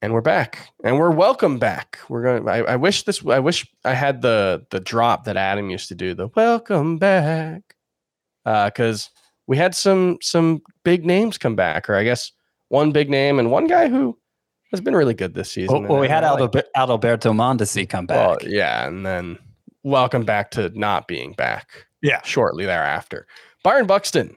And 0.02 0.12
we're 0.12 0.20
back, 0.20 0.70
and 0.84 0.98
we're 0.98 1.10
welcome 1.10 1.58
back. 1.58 1.98
We're 2.10 2.22
going. 2.22 2.48
I, 2.48 2.58
I 2.58 2.76
wish 2.76 3.04
this. 3.04 3.24
I 3.26 3.40
wish 3.40 3.66
I 3.84 3.94
had 3.94 4.22
the 4.22 4.64
the 4.70 4.78
drop 4.78 5.24
that 5.24 5.36
Adam 5.36 5.70
used 5.70 5.88
to 5.88 5.96
do. 5.96 6.14
The 6.14 6.28
welcome 6.36 6.98
back, 6.98 7.74
Uh 8.44 8.66
because 8.66 9.10
uh, 9.12 9.17
we 9.48 9.56
had 9.56 9.74
some 9.74 10.18
some 10.20 10.62
big 10.84 11.04
names 11.04 11.36
come 11.38 11.56
back, 11.56 11.90
or 11.90 11.96
I 11.96 12.04
guess 12.04 12.30
one 12.68 12.92
big 12.92 13.10
name 13.10 13.40
and 13.40 13.50
one 13.50 13.66
guy 13.66 13.88
who 13.88 14.16
has 14.70 14.80
been 14.80 14.94
really 14.94 15.14
good 15.14 15.34
this 15.34 15.50
season. 15.50 15.82
Well, 15.82 15.92
well 15.92 16.00
we 16.00 16.08
had 16.08 16.22
Adalberto, 16.22 16.62
Adalberto 16.76 17.32
Mondesi 17.34 17.88
come 17.88 18.06
back. 18.06 18.28
Well, 18.28 18.38
yeah, 18.48 18.86
and 18.86 19.04
then 19.04 19.38
welcome 19.82 20.24
back 20.24 20.52
to 20.52 20.68
not 20.78 21.08
being 21.08 21.32
back. 21.32 21.86
Yeah, 22.02 22.20
shortly 22.22 22.66
thereafter, 22.66 23.26
Byron 23.64 23.86
Buxton 23.86 24.36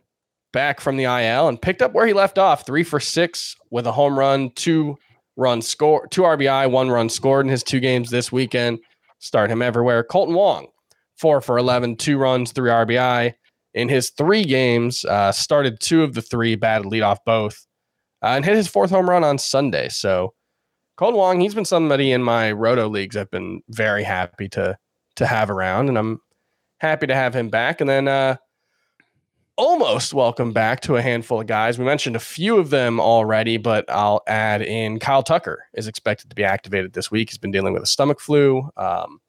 back 0.53 0.81
from 0.81 0.97
the 0.97 1.03
IL 1.03 1.47
and 1.47 1.61
picked 1.61 1.81
up 1.81 1.93
where 1.93 2.07
he 2.07 2.13
left 2.13 2.37
off, 2.37 2.65
three 2.65 2.83
for 2.83 2.99
six 2.99 3.55
with 3.69 3.85
a 3.85 3.91
home 3.91 4.17
run, 4.17 4.51
two 4.55 4.97
run 5.35 5.61
score, 5.61 6.07
two 6.07 6.23
RBI, 6.23 6.69
one 6.71 6.89
run 6.89 7.09
scored 7.09 7.45
in 7.45 7.51
his 7.51 7.63
two 7.63 7.79
games 7.79 8.09
this 8.09 8.31
weekend. 8.31 8.79
Start 9.19 9.51
him 9.51 9.61
everywhere. 9.61 10.03
Kolten 10.03 10.33
Wong, 10.33 10.67
four 11.15 11.41
for 11.41 11.57
11, 11.57 11.97
two 11.97 12.17
runs, 12.17 12.51
three 12.51 12.69
RBI 12.69 13.33
in 13.73 13.89
his 13.89 14.09
three 14.11 14.43
games. 14.43 15.05
Uh, 15.05 15.31
started 15.31 15.79
two 15.79 16.03
of 16.03 16.13
the 16.13 16.21
three, 16.21 16.55
batted 16.55 16.85
lead 16.85 17.01
off 17.01 17.19
both, 17.25 17.65
uh, 18.21 18.27
and 18.27 18.45
hit 18.45 18.55
his 18.55 18.67
fourth 18.67 18.89
home 18.89 19.09
run 19.09 19.23
on 19.23 19.37
Sunday. 19.37 19.89
So 19.89 20.33
Kolten 20.97 21.15
Wong, 21.15 21.39
he's 21.39 21.55
been 21.55 21.65
somebody 21.65 22.11
in 22.11 22.23
my 22.23 22.51
roto 22.51 22.87
leagues 22.87 23.17
I've 23.17 23.31
been 23.31 23.61
very 23.69 24.03
happy 24.03 24.49
to 24.49 24.77
to 25.15 25.25
have 25.25 25.49
around, 25.49 25.89
and 25.89 25.97
I'm 25.97 26.21
happy 26.79 27.07
to 27.07 27.15
have 27.15 27.35
him 27.35 27.49
back. 27.49 27.81
And 27.81 27.89
then 27.89 28.07
uh, 28.07 28.37
almost 29.57 30.13
welcome 30.13 30.53
back 30.53 30.81
to 30.81 30.95
a 30.95 31.01
handful 31.01 31.41
of 31.41 31.47
guys. 31.47 31.77
We 31.77 31.85
mentioned 31.85 32.15
a 32.15 32.19
few 32.19 32.57
of 32.57 32.69
them 32.69 32.99
already, 32.99 33.57
but 33.57 33.85
I'll 33.89 34.21
add 34.27 34.61
in 34.61 34.99
Kyle 34.99 35.23
Tucker 35.23 35.65
is 35.73 35.87
expected 35.87 36.29
to 36.29 36.35
be 36.35 36.43
activated 36.43 36.93
this 36.93 37.11
week. 37.11 37.29
He's 37.29 37.37
been 37.37 37.51
dealing 37.51 37.73
with 37.73 37.83
a 37.83 37.87
stomach 37.87 38.19
flu. 38.19 38.69
Um, 38.77 39.19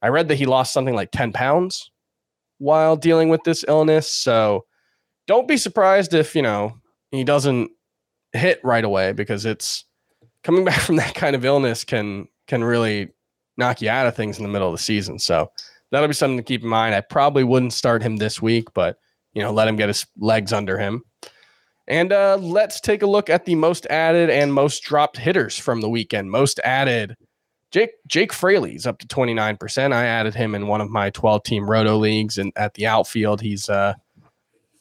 I 0.00 0.08
read 0.08 0.28
that 0.28 0.36
he 0.36 0.46
lost 0.46 0.72
something 0.72 0.94
like 0.94 1.10
10 1.10 1.32
pounds 1.32 1.90
while 2.58 2.96
dealing 2.96 3.28
with 3.28 3.42
this 3.44 3.64
illness. 3.66 4.10
So 4.10 4.64
don't 5.26 5.48
be 5.48 5.56
surprised 5.56 6.14
if, 6.14 6.34
you 6.34 6.42
know, 6.42 6.78
he 7.10 7.24
doesn't 7.24 7.70
hit 8.32 8.60
right 8.64 8.84
away 8.84 9.12
because 9.12 9.44
it's 9.44 9.84
coming 10.42 10.64
back 10.64 10.80
from 10.80 10.96
that 10.96 11.14
kind 11.14 11.36
of 11.36 11.44
illness 11.44 11.84
can 11.84 12.28
can 12.46 12.62
really 12.62 13.08
knock 13.56 13.80
you 13.80 13.88
out 13.88 14.06
of 14.06 14.14
things 14.16 14.36
in 14.36 14.42
the 14.42 14.50
middle 14.50 14.68
of 14.68 14.74
the 14.74 14.82
season. 14.82 15.18
So 15.18 15.50
that'll 15.90 16.08
be 16.08 16.14
something 16.14 16.36
to 16.36 16.42
keep 16.42 16.62
in 16.62 16.68
mind. 16.68 16.94
I 16.94 17.00
probably 17.00 17.44
wouldn't 17.44 17.72
start 17.72 18.02
him 18.02 18.16
this 18.16 18.42
week, 18.42 18.68
but 18.74 18.98
you 19.32 19.42
know, 19.42 19.52
let 19.52 19.68
him 19.68 19.76
get 19.76 19.88
his 19.88 20.06
legs 20.18 20.52
under 20.52 20.78
him. 20.78 21.02
And 21.86 22.12
uh, 22.12 22.38
let's 22.40 22.80
take 22.80 23.02
a 23.02 23.06
look 23.06 23.28
at 23.28 23.44
the 23.44 23.54
most 23.54 23.86
added 23.86 24.30
and 24.30 24.54
most 24.54 24.82
dropped 24.84 25.18
hitters 25.18 25.58
from 25.58 25.80
the 25.80 25.88
weekend. 25.88 26.30
Most 26.30 26.58
added, 26.64 27.16
Jake 27.74 27.90
Jake 28.06 28.32
Fraley's 28.32 28.86
up 28.86 29.00
to 29.00 29.06
29%. 29.08 29.92
I 29.92 30.04
added 30.04 30.32
him 30.32 30.54
in 30.54 30.68
one 30.68 30.80
of 30.80 30.90
my 30.90 31.10
12 31.10 31.42
team 31.42 31.68
roto 31.68 31.96
leagues 31.96 32.38
and 32.38 32.52
at 32.54 32.74
the 32.74 32.86
outfield. 32.86 33.40
He's 33.40 33.68
uh, 33.68 33.94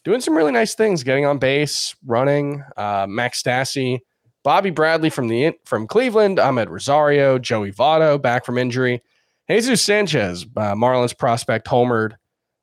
doing 0.03 0.21
some 0.21 0.38
really 0.38 0.51
nice 0.51 0.75
things, 0.75 1.03
getting 1.03 1.25
on 1.25 1.39
base, 1.39 1.95
running. 2.06 2.63
Uh, 2.77 3.08
Max 3.10 3.41
Stassi, 3.41 4.01
Bobby 4.43 4.69
Bradley 4.69 5.10
from 5.10 5.27
the 5.27 5.53
from 5.65 5.88
Cleveland, 5.88 6.38
Amed 6.38 6.69
Rosario, 6.69 7.39
Joey 7.39 7.71
Votto 7.71 8.21
back 8.21 8.45
from 8.45 8.60
injury. 8.60 9.01
Jesus 9.49 9.82
Sanchez, 9.82 10.45
uh, 10.56 10.75
Marlins 10.75 11.17
prospect, 11.17 11.67
homered 11.67 12.17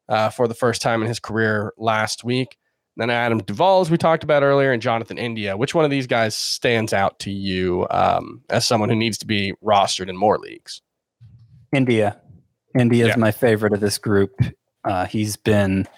uh, 0.09 0.31
for 0.31 0.47
the 0.47 0.55
first 0.55 0.81
time 0.81 1.03
in 1.03 1.09
his 1.09 1.19
career 1.19 1.73
last 1.77 2.23
week. 2.23 2.57
Then 3.01 3.09
Adam 3.09 3.39
Duvall, 3.39 3.81
as 3.81 3.91
we 3.91 3.97
talked 3.97 4.25
about 4.25 4.43
earlier, 4.43 4.73
and 4.73 4.83
Jonathan 4.83 5.17
India. 5.17 5.57
Which 5.57 5.75
one 5.75 5.87
of 5.87 5.91
these 5.91 6.07
guys 6.07 6.37
stands 6.37 6.93
out 6.93 7.19
to 7.21 7.31
you 7.31 7.87
um, 7.91 8.43
as 8.51 8.67
someone 8.67 8.91
who 8.91 8.95
needs 8.95 9.17
to 9.19 9.27
be 9.27 9.55
rostered 9.65 10.11
in 10.11 10.19
more 10.19 10.39
leagues? 10.39 10.83
India. 11.73 12.21
India 12.79 13.07
is 13.07 13.09
yeah. 13.09 13.17
my 13.17 13.31
favorite 13.31 13.73
of 13.73 13.81
this 13.81 13.97
group. 13.97 14.39
Uh, 14.85 15.07
he's 15.07 15.39
been 15.39 15.89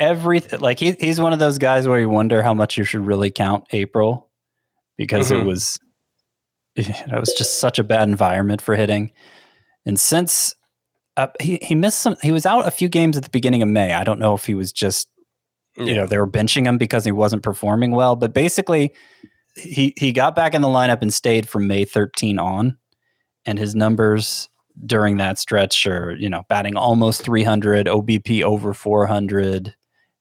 everything 0.00 0.58
like 0.58 0.80
he, 0.80 0.96
he's 0.98 1.20
one 1.20 1.32
of 1.32 1.38
those 1.38 1.58
guys 1.58 1.86
where 1.86 2.00
you 2.00 2.08
wonder 2.08 2.42
how 2.42 2.54
much 2.54 2.76
you 2.76 2.82
should 2.82 3.06
really 3.06 3.30
count 3.30 3.64
April 3.70 4.28
because 4.96 5.30
mm-hmm. 5.30 5.42
it 5.42 5.44
was 5.46 5.78
it 6.74 7.20
was 7.20 7.32
just 7.34 7.60
such 7.60 7.78
a 7.78 7.84
bad 7.84 8.08
environment 8.08 8.60
for 8.60 8.74
hitting. 8.74 9.12
And 9.86 10.00
since 10.00 10.56
uh, 11.16 11.28
he 11.40 11.60
he 11.62 11.76
missed 11.76 12.00
some. 12.00 12.16
He 12.20 12.32
was 12.32 12.46
out 12.46 12.66
a 12.66 12.72
few 12.72 12.88
games 12.88 13.16
at 13.16 13.22
the 13.22 13.30
beginning 13.30 13.62
of 13.62 13.68
May. 13.68 13.92
I 13.92 14.02
don't 14.02 14.18
know 14.18 14.34
if 14.34 14.44
he 14.44 14.54
was 14.54 14.72
just 14.72 15.08
Mm. 15.78 15.88
you 15.88 15.94
know 15.94 16.06
they 16.06 16.18
were 16.18 16.30
benching 16.30 16.66
him 16.66 16.78
because 16.78 17.04
he 17.04 17.12
wasn't 17.12 17.42
performing 17.42 17.90
well, 17.92 18.14
but 18.16 18.32
basically 18.32 18.92
he 19.56 19.92
he 19.96 20.12
got 20.12 20.36
back 20.36 20.54
in 20.54 20.62
the 20.62 20.68
lineup 20.68 21.02
and 21.02 21.12
stayed 21.12 21.48
from 21.48 21.66
May 21.66 21.84
13 21.84 22.38
on, 22.38 22.76
and 23.44 23.58
his 23.58 23.74
numbers 23.74 24.48
during 24.86 25.16
that 25.18 25.38
stretch 25.38 25.86
are 25.86 26.12
you 26.16 26.28
know 26.28 26.42
batting 26.48 26.76
almost 26.76 27.22
300, 27.22 27.86
OBP 27.86 28.42
over 28.42 28.74
400. 28.74 29.68
I 29.68 29.72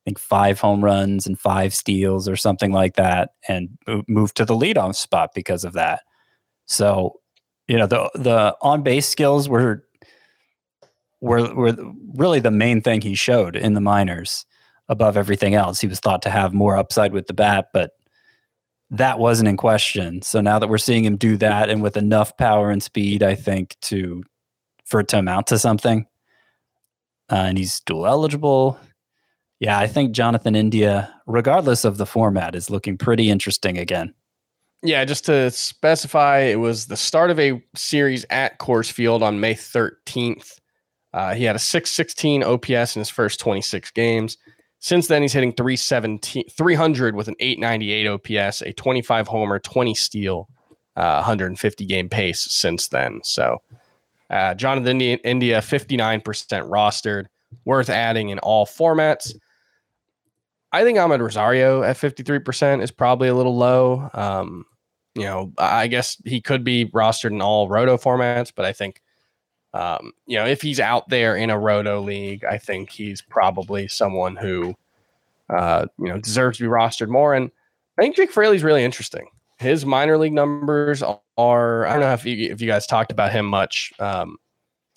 think 0.06 0.20
five 0.20 0.60
home 0.60 0.84
runs 0.84 1.26
and 1.26 1.40
five 1.40 1.74
steals 1.74 2.28
or 2.28 2.36
something 2.36 2.72
like 2.72 2.96
that, 2.96 3.32
and 3.48 3.70
moved 4.08 4.36
to 4.38 4.46
the 4.46 4.56
leadoff 4.56 4.96
spot 4.96 5.30
because 5.34 5.64
of 5.64 5.74
that. 5.74 6.02
So, 6.66 7.20
you 7.68 7.78
know, 7.78 7.88
the 7.88 8.10
the 8.16 8.56
on 8.62 8.84
base 8.84 9.08
skills 9.08 9.48
were 9.48 9.86
were 11.22 11.54
were 11.54 11.76
really 12.16 12.40
the 12.40 12.52
main 12.52 12.82
thing 12.82 13.02
he 13.02 13.16
showed 13.16 13.56
in 13.56 13.76
the 13.76 13.82
minors 13.82 14.46
above 14.94 15.18
everything 15.18 15.56
else. 15.56 15.82
He 15.82 15.88
was 15.88 16.00
thought 16.00 16.22
to 16.22 16.30
have 16.30 16.54
more 16.54 16.78
upside 16.78 17.12
with 17.12 17.28
the 17.28 17.34
bat, 17.34 17.68
but 17.74 17.92
that 18.90 19.20
wasn't 19.20 19.50
in 19.50 19.58
question. 19.58 20.22
So 20.22 20.40
now 20.40 20.60
that 20.60 20.70
we're 20.70 20.78
seeing 20.78 21.04
him 21.04 21.18
do 21.18 21.36
that 21.38 21.70
and 21.70 21.82
with 21.82 21.98
enough 21.98 22.38
power 22.38 22.70
and 22.70 22.82
speed, 22.82 23.24
I 23.24 23.36
think 23.36 23.76
to 23.82 24.24
for 24.86 25.02
it 25.02 25.10
to 25.10 25.20
amount 25.20 25.48
to 25.48 25.60
something, 25.60 26.06
uh, 27.30 27.36
and 27.36 27.58
he's 27.58 27.82
dual 27.82 28.06
eligible. 28.06 28.80
Yeah, 29.60 29.80
I 29.80 29.88
think 29.88 30.12
Jonathan 30.12 30.56
India, 30.56 31.14
regardless 31.26 31.86
of 31.86 31.98
the 31.98 32.06
format, 32.06 32.54
is 32.54 32.70
looking 32.70 32.98
pretty 32.98 33.30
interesting 33.30 33.78
again. 33.78 34.14
Yeah, 34.84 35.06
just 35.06 35.26
to 35.26 35.50
specify, 35.52 36.40
it 36.40 36.60
was 36.60 36.88
the 36.88 36.98
start 36.98 37.32
of 37.32 37.40
a 37.40 37.64
series 37.74 38.26
at 38.30 38.60
Coors 38.60 38.92
Field 38.92 39.24
on 39.24 39.40
May 39.40 39.54
13th. 39.54 40.60
Uh, 41.14 41.34
he 41.34 41.46
had 41.46 41.56
a 41.56 41.60
616 41.60 42.44
OPS 42.44 42.96
in 42.96 43.00
his 43.00 43.10
first 43.10 43.40
26 43.40 43.92
games. 43.92 44.38
Since 44.84 45.08
then, 45.08 45.22
he's 45.22 45.32
hitting 45.32 45.54
317, 45.54 46.50
300 46.50 47.16
with 47.16 47.30
an 47.30 47.36
898 47.40 48.06
OPS, 48.06 48.62
a 48.64 48.74
25 48.74 49.30
homer, 49.30 49.58
20 49.58 49.96
steal, 49.96 50.50
uh, 50.98 51.24
150 51.24 51.86
game 51.86 52.10
pace 52.10 52.42
since 52.42 52.90
then. 52.90 53.22
So, 53.24 53.62
uh, 54.30 54.54
Jonathan 54.56 55.02
India, 55.02 55.20
India 55.24 55.62
59% 55.62 56.22
rostered, 56.70 57.28
worth 57.64 57.90
adding 57.90 58.28
in 58.28 58.40
all 58.40 58.66
formats. 58.66 59.34
I 60.74 60.84
think 60.84 60.98
Amed 60.98 61.22
Rosario 61.22 61.82
at 61.84 61.96
53% 61.96 62.84
is 62.84 62.92
probably 62.92 63.30
a 63.30 63.36
little 63.36 63.56
low. 63.56 64.10
Um, 64.14 64.66
you 65.16 65.24
know, 65.24 65.54
I 65.58 65.88
guess 65.88 66.18
he 66.26 66.42
could 66.42 66.66
be 66.66 66.88
rostered 66.88 67.32
in 67.32 67.42
all 67.42 67.70
roto 67.70 67.96
formats, 67.96 68.52
but 68.54 68.66
I 68.66 68.74
think 68.74 69.00
um, 69.74 70.14
you 70.28 70.38
know, 70.38 70.46
if 70.46 70.62
he's 70.62 70.80
out 70.80 71.10
there 71.10 71.36
in 71.36 71.50
a 71.50 71.58
roto 71.58 72.00
league, 72.00 72.46
I 72.46 72.58
think 72.58 72.92
he's 72.92 73.22
probably 73.22 73.88
someone 73.88 74.36
who, 74.36 74.76
uh, 75.50 75.88
you 75.98 76.08
know, 76.08 76.20
deserves 76.20 76.60
to 76.60 76.64
be 76.64 76.70
rostered 76.70 77.10
more. 77.10 77.34
And 77.34 77.50
I 77.98 78.04
think 78.04 78.16
Jake 78.16 78.32
Fraley's 78.32 78.64
really 78.64 78.84
interesting. 78.84 79.28
His 79.58 79.86
minor 79.86 80.18
league 80.18 80.34
numbers 80.34 81.02
are, 81.38 81.88
I 81.88 81.94
don't 81.94 82.02
know 82.02 82.14
if 82.14 82.26
you, 82.26 82.52
if 82.52 82.62
you 82.62 82.68
guys 82.68 82.86
talked 82.86 83.12
about 83.12 83.32
him 83.32 83.46
much 83.48 83.94
um, 84.00 84.38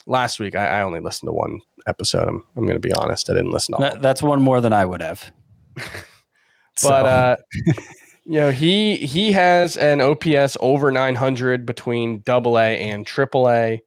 last 0.06 0.40
week. 0.40 0.54
I, 0.54 0.66
I, 0.66 0.82
only 0.82 1.00
listened 1.00 1.28
to 1.28 1.32
one 1.32 1.60
episode. 1.86 2.28
I'm, 2.28 2.44
I'm 2.56 2.64
going 2.64 2.80
to 2.80 2.88
be 2.88 2.92
honest. 2.92 3.30
I 3.30 3.34
didn't 3.34 3.52
listen 3.52 3.76
to 3.76 3.80
that, 3.80 4.02
That's 4.02 4.22
one 4.22 4.42
more 4.42 4.60
than 4.60 4.72
I 4.72 4.84
would 4.84 5.00
have. 5.00 5.30
but, 6.82 7.06
uh, 7.06 7.36
you 8.24 8.40
know, 8.40 8.50
he, 8.50 8.96
he 8.96 9.32
has 9.32 9.76
an 9.78 10.00
OPS 10.00 10.56
over 10.60 10.90
900 10.90 11.64
between 11.64 12.20
double 12.20 12.58
A 12.58 12.78
and 12.78 13.06
triple 13.06 13.48
A 13.48 13.80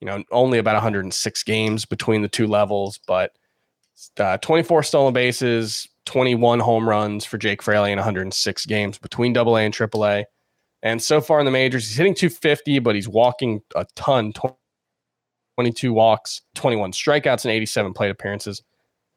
you 0.00 0.06
know, 0.06 0.22
only 0.30 0.58
about 0.58 0.74
106 0.74 1.42
games 1.44 1.84
between 1.84 2.22
the 2.22 2.28
two 2.28 2.46
levels, 2.46 3.00
but 3.06 3.32
uh, 4.18 4.38
24 4.38 4.82
stolen 4.82 5.12
bases, 5.12 5.86
21 6.06 6.60
home 6.60 6.88
runs 6.88 7.24
for 7.24 7.38
Jake 7.38 7.62
Fraley 7.62 7.92
in 7.92 7.98
106 7.98 8.66
games 8.66 8.98
between 8.98 9.32
Double 9.32 9.56
A 9.56 9.62
and 9.62 9.74
Triple 9.74 10.06
A. 10.06 10.24
And 10.82 11.02
so 11.02 11.20
far 11.20 11.38
in 11.38 11.44
the 11.44 11.50
majors, 11.50 11.86
he's 11.86 11.96
hitting 11.96 12.14
250, 12.14 12.78
but 12.78 12.94
he's 12.94 13.08
walking 13.08 13.60
a 13.76 13.84
ton 13.96 14.32
22 15.56 15.92
walks, 15.92 16.40
21 16.54 16.92
strikeouts, 16.92 17.44
and 17.44 17.52
87 17.52 17.92
plate 17.92 18.10
appearances, 18.10 18.62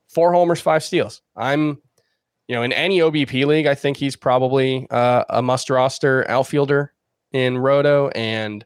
four 0.09 0.33
homers, 0.33 0.59
five 0.59 0.83
steals. 0.83 1.21
I'm 1.37 1.81
you 2.47 2.55
know, 2.55 2.63
in 2.63 2.73
any 2.73 2.99
OBP 2.99 3.45
league, 3.45 3.67
I 3.67 3.75
think 3.75 3.97
he's 3.97 4.15
probably 4.15 4.87
uh, 4.89 5.23
a 5.29 5.41
must 5.41 5.69
roster 5.69 6.29
outfielder 6.29 6.93
in 7.31 7.57
Roto. 7.57 8.09
And, 8.09 8.65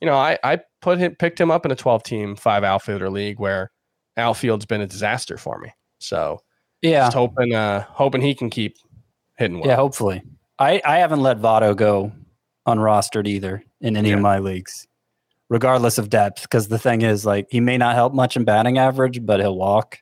you 0.00 0.06
know, 0.06 0.16
I, 0.16 0.38
I 0.42 0.60
put 0.84 0.98
him, 0.98 1.14
picked 1.16 1.40
him 1.40 1.50
up 1.50 1.64
in 1.64 1.72
a 1.72 1.76
12 1.76 2.02
team, 2.02 2.36
five 2.36 2.62
outfielder 2.62 3.10
league 3.10 3.40
where 3.40 3.70
outfield's 4.16 4.66
been 4.66 4.80
a 4.82 4.86
disaster 4.86 5.36
for 5.36 5.58
me. 5.58 5.70
So, 5.98 6.38
Yeah. 6.82 7.06
just 7.06 7.16
hoping, 7.16 7.54
uh, 7.54 7.84
hoping 7.88 8.20
he 8.20 8.34
can 8.34 8.50
keep 8.50 8.76
hitting 9.38 9.58
well. 9.58 9.68
Yeah, 9.68 9.76
hopefully. 9.76 10.22
I, 10.58 10.80
I 10.84 10.98
haven't 10.98 11.20
let 11.22 11.38
Votto 11.38 11.74
go 11.76 12.12
unrostered 12.68 13.26
either 13.26 13.64
in 13.80 13.96
any 13.96 14.10
Yeah. 14.10 14.16
of 14.16 14.20
my 14.20 14.38
leagues, 14.38 14.86
regardless 15.48 15.98
of 15.98 16.10
depth. 16.10 16.42
Because 16.42 16.68
the 16.68 16.78
thing 16.78 17.02
is, 17.02 17.24
like, 17.26 17.46
he 17.50 17.60
may 17.60 17.76
not 17.78 17.94
help 17.94 18.12
much 18.14 18.36
in 18.36 18.44
batting 18.44 18.78
average, 18.78 19.24
but 19.24 19.40
he'll 19.40 19.56
walk. 19.56 19.98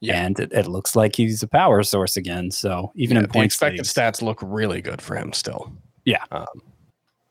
Yeah. 0.00 0.24
And 0.24 0.40
it, 0.40 0.50
it 0.52 0.66
looks 0.66 0.96
like 0.96 1.14
he's 1.14 1.42
a 1.42 1.46
power 1.48 1.82
source 1.82 2.16
again. 2.16 2.50
So 2.50 2.90
even 2.96 3.16
Yeah, 3.16 3.20
in 3.20 3.26
the 3.28 3.32
points 3.32 3.54
expected 3.54 3.80
leagues- 3.80 3.92
stats 3.94 4.22
look 4.22 4.38
really 4.42 4.80
good 4.80 5.02
for 5.02 5.14
him 5.14 5.32
still. 5.34 5.72
Yeah. 6.06 6.24
Um, 6.32 6.46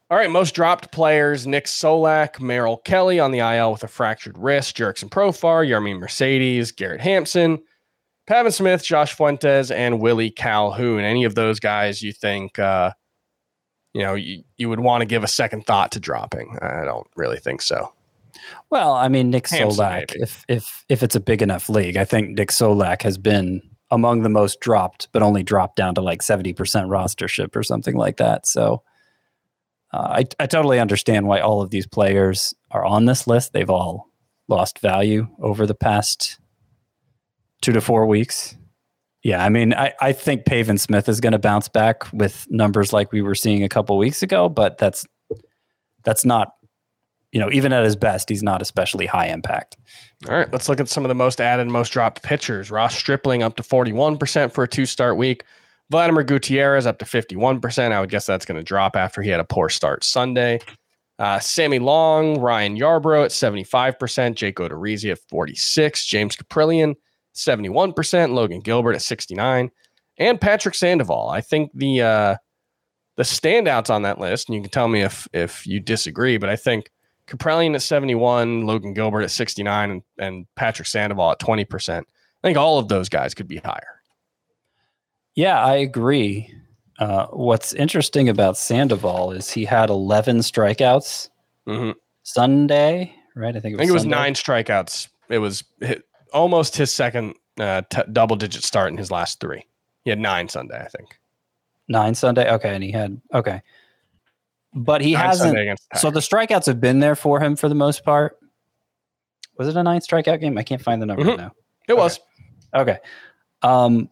all 0.10 0.18
right, 0.18 0.30
most 0.30 0.56
dropped 0.56 0.92
players: 0.92 1.46
Nick 1.46 1.66
Solak, 1.66 2.40
Merrill 2.40 2.78
Kelly 2.78 3.20
on 3.20 3.32
the 3.32 3.40
IL 3.40 3.72
with 3.72 3.84
a 3.84 3.88
fractured 3.88 4.38
wrist, 4.38 4.78
Jurickson 4.78 5.10
Profar, 5.10 5.68
Yermin 5.68 6.00
Mercedes, 6.00 6.72
Garrett 6.72 7.02
Hampson, 7.02 7.60
Pavin 8.28 8.52
Smith, 8.52 8.84
Josh 8.84 9.14
Fuentes, 9.14 9.72
and 9.72 10.00
Willie 10.00 10.32
Calhoun. 10.32 11.02
Any 11.02 11.24
of 11.24 11.36
those 11.36 11.60
guys 11.60 12.02
you 12.02 12.14
think, 12.14 12.60
uh, 12.60 12.92
you 13.94 14.02
know, 14.02 14.14
you, 14.14 14.44
you 14.58 14.70
would 14.70 14.80
want 14.80 15.02
to 15.02 15.06
give 15.06 15.24
a 15.24 15.28
second 15.28 15.66
thought 15.66 15.92
to 15.94 16.00
dropping? 16.00 16.58
I 16.62 16.86
don't 16.86 17.08
really 17.16 17.40
think 17.40 17.62
so. 17.62 17.92
Well, 18.70 18.94
I 18.94 19.08
mean, 19.08 19.32
Nick 19.32 19.50
Hampson, 19.50 19.84
Solak, 19.84 20.12
maybe. 20.12 20.22
if 20.22 20.46
if 20.48 20.86
if 20.90 21.04
it's 21.04 21.16
a 21.16 21.20
big 21.20 21.42
enough 21.42 21.70
league, 21.70 21.98
I 21.98 22.06
think 22.06 22.38
Nick 22.38 22.50
Solak 22.50 23.02
has 23.02 23.18
been 23.18 23.62
among 23.92 24.22
the 24.22 24.30
most 24.30 24.60
dropped, 24.60 25.08
but 25.12 25.24
only 25.24 25.44
dropped 25.44 25.76
down 25.76 25.96
to 25.96 26.02
like 26.02 26.22
seventy 26.22 26.54
percent 26.54 26.88
rostership 26.88 27.56
or 27.56 27.64
something 27.64 27.96
like 27.96 28.18
that. 28.18 28.46
So, 28.46 28.84
uh, 29.92 30.22
I 30.22 30.26
I 30.40 30.46
totally 30.46 30.80
understand 30.80 31.28
why 31.28 31.40
all 31.40 31.62
of 31.62 31.70
these 31.70 31.88
players 31.88 32.54
are 32.72 32.86
on 32.86 33.06
this 33.06 33.28
list. 33.28 33.54
They've 33.54 33.70
all 33.70 34.10
lost 34.48 34.80
value 34.80 35.28
over 35.40 35.66
the 35.66 35.76
past 35.76 36.40
two 37.62 37.72
to 37.74 37.82
four 37.82 38.06
weeks. 38.06 38.56
Yeah, 39.22 39.44
I 39.44 39.50
mean, 39.50 39.74
I, 39.74 39.94
I 40.00 40.14
think 40.14 40.46
Pavin 40.46 40.78
Smith 40.78 41.10
is 41.10 41.20
going 41.20 41.34
to 41.34 41.40
bounce 41.40 41.68
back 41.68 42.12
with 42.14 42.48
numbers 42.50 42.94
like 42.94 43.12
we 43.12 43.22
were 43.22 43.36
seeing 43.36 43.64
a 43.64 43.70
couple 43.70 43.98
weeks 43.98 44.24
ago, 44.24 44.48
but 44.48 44.78
that's 44.78 45.06
that's 46.04 46.24
not 46.24 46.54
you 47.32 47.40
know, 47.40 47.50
even 47.52 47.74
at 47.74 47.84
his 47.84 47.96
best, 47.96 48.30
he's 48.30 48.42
not 48.42 48.62
especially 48.62 49.06
high 49.06 49.28
impact. 49.28 49.78
All 50.28 50.36
right, 50.36 50.52
let's 50.52 50.68
look 50.68 50.80
at 50.80 50.90
some 50.90 51.06
of 51.06 51.10
the 51.10 51.16
most 51.16 51.40
added, 51.40 51.68
most 51.68 51.90
dropped 51.90 52.24
pitchers. 52.24 52.72
Ross 52.72 52.96
Stripling 52.96 53.44
up 53.44 53.56
to 53.58 53.64
41% 53.64 54.52
for 54.52 54.64
a 54.64 54.68
two 54.68 54.86
start 54.86 55.18
week. 55.18 55.44
Vladimir 55.90 56.24
Gutierrez 56.24 56.86
up 56.86 57.00
to 57.00 57.06
51%. 57.06 57.92
I 57.92 58.00
would 58.00 58.10
guess 58.10 58.26
that's 58.26 58.46
going 58.46 58.58
to 58.58 58.64
drop 58.64 58.96
after 58.96 59.22
he 59.22 59.30
had 59.30 59.40
a 59.40 59.46
poor 59.46 59.70
start 59.70 60.04
Sunday. 60.04 60.60
Uh, 61.18 61.40
Sammy 61.40 61.80
Long, 61.80 62.40
Ryan 62.40 62.78
Yarbrough 62.78 63.26
at 63.26 63.32
75%, 63.32 64.36
Jake 64.36 64.56
Odorizzi 64.56 65.12
at 65.12 65.20
46, 65.30 66.06
James 66.06 66.36
Kaprielian 66.36 66.96
71%, 67.36 68.34
Logan 68.34 68.62
Gilbert 68.62 68.94
at 68.94 69.02
69, 69.02 69.70
and 70.18 70.42
Patrick 70.42 70.76
Sandoval. 70.76 71.30
I 71.30 71.42
think 71.42 71.72
the 71.74 72.02
uh, 72.02 72.36
the 73.18 73.24
standouts 73.24 73.90
on 73.90 74.04
that 74.04 74.20
list, 74.20 74.48
and 74.48 74.56
you 74.56 74.62
can 74.62 74.72
tell 74.72 74.88
me 74.88 75.02
if 75.02 75.28
if 75.34 75.68
you 75.68 75.82
disagree, 75.82 76.38
but 76.38 76.50
I 76.50 76.56
think 76.56 76.90
Kaprielian 77.28 77.76
at 77.76 77.82
71, 77.82 78.66
Logan 78.66 78.94
Gilbert 78.94 79.22
at 79.22 79.32
69, 79.32 79.92
and, 79.92 80.02
and 80.18 80.46
Patrick 80.56 80.88
Sandoval 80.88 81.32
at 81.32 81.40
20%. 81.40 82.00
I 82.00 82.04
think 82.42 82.58
all 82.58 82.80
of 82.80 82.88
those 82.88 83.10
guys 83.10 83.34
could 83.34 83.48
be 83.48 83.58
higher. 83.58 83.99
Yeah, 85.40 85.64
I 85.64 85.76
agree. 85.78 86.54
Uh, 87.00 87.28
what's 87.28 87.72
interesting 87.74 88.28
about 88.28 88.58
Sandoval 88.58 89.32
is 89.32 89.50
he 89.50 89.64
had 89.64 89.90
11 89.90 90.40
strikeouts 90.40 91.30
Mhm. 91.66 91.96
Sunday, 92.24 93.16
right? 93.38 93.56
I 93.56 93.60
think 93.62 93.72
it 93.74 93.76
was, 93.78 93.80
think 93.80 93.90
it 93.90 93.94
was 93.94 94.06
nine 94.06 94.34
strikeouts. 94.34 95.08
It 95.30 95.38
was 95.38 95.64
hi- 95.82 96.02
almost 96.34 96.76
his 96.76 96.94
second 96.94 97.36
uh, 97.58 97.84
t- 97.90 98.02
double 98.12 98.36
digit 98.36 98.64
start 98.64 98.92
in 98.92 98.98
his 98.98 99.12
last 99.12 99.40
three. 99.40 99.66
He 100.04 100.10
had 100.10 100.20
nine 100.20 100.50
Sunday, 100.50 100.78
I 100.78 100.90
think. 100.90 101.18
Nine 101.88 102.16
Sunday. 102.16 102.52
Okay, 102.52 102.76
and 102.76 102.84
he 102.84 102.92
had 102.92 103.22
okay, 103.34 103.62
but 104.74 105.00
he 105.00 105.14
Nine 105.14 105.26
hasn't. 105.26 105.54
The 105.56 106.00
So 106.00 106.12
the 106.12 106.20
strikeouts 106.20 106.66
have 106.66 106.82
been 106.82 107.00
there 107.00 107.16
for 107.16 107.40
him 107.40 107.56
for 107.56 107.70
the 107.70 107.76
most 107.76 108.04
part. 108.04 108.38
Was 109.58 109.70
it 109.70 109.78
a 109.78 109.84
nine 109.84 110.02
strikeout 110.02 110.42
game? 110.42 110.58
I 110.58 110.64
can't 110.64 110.82
find 110.82 111.02
the 111.02 111.06
number 111.06 111.24
Mhm. 111.24 111.38
now. 111.38 111.52
it 111.88 111.96
was. 111.96 112.20
Okay. 112.76 112.98
Um, 113.62 114.10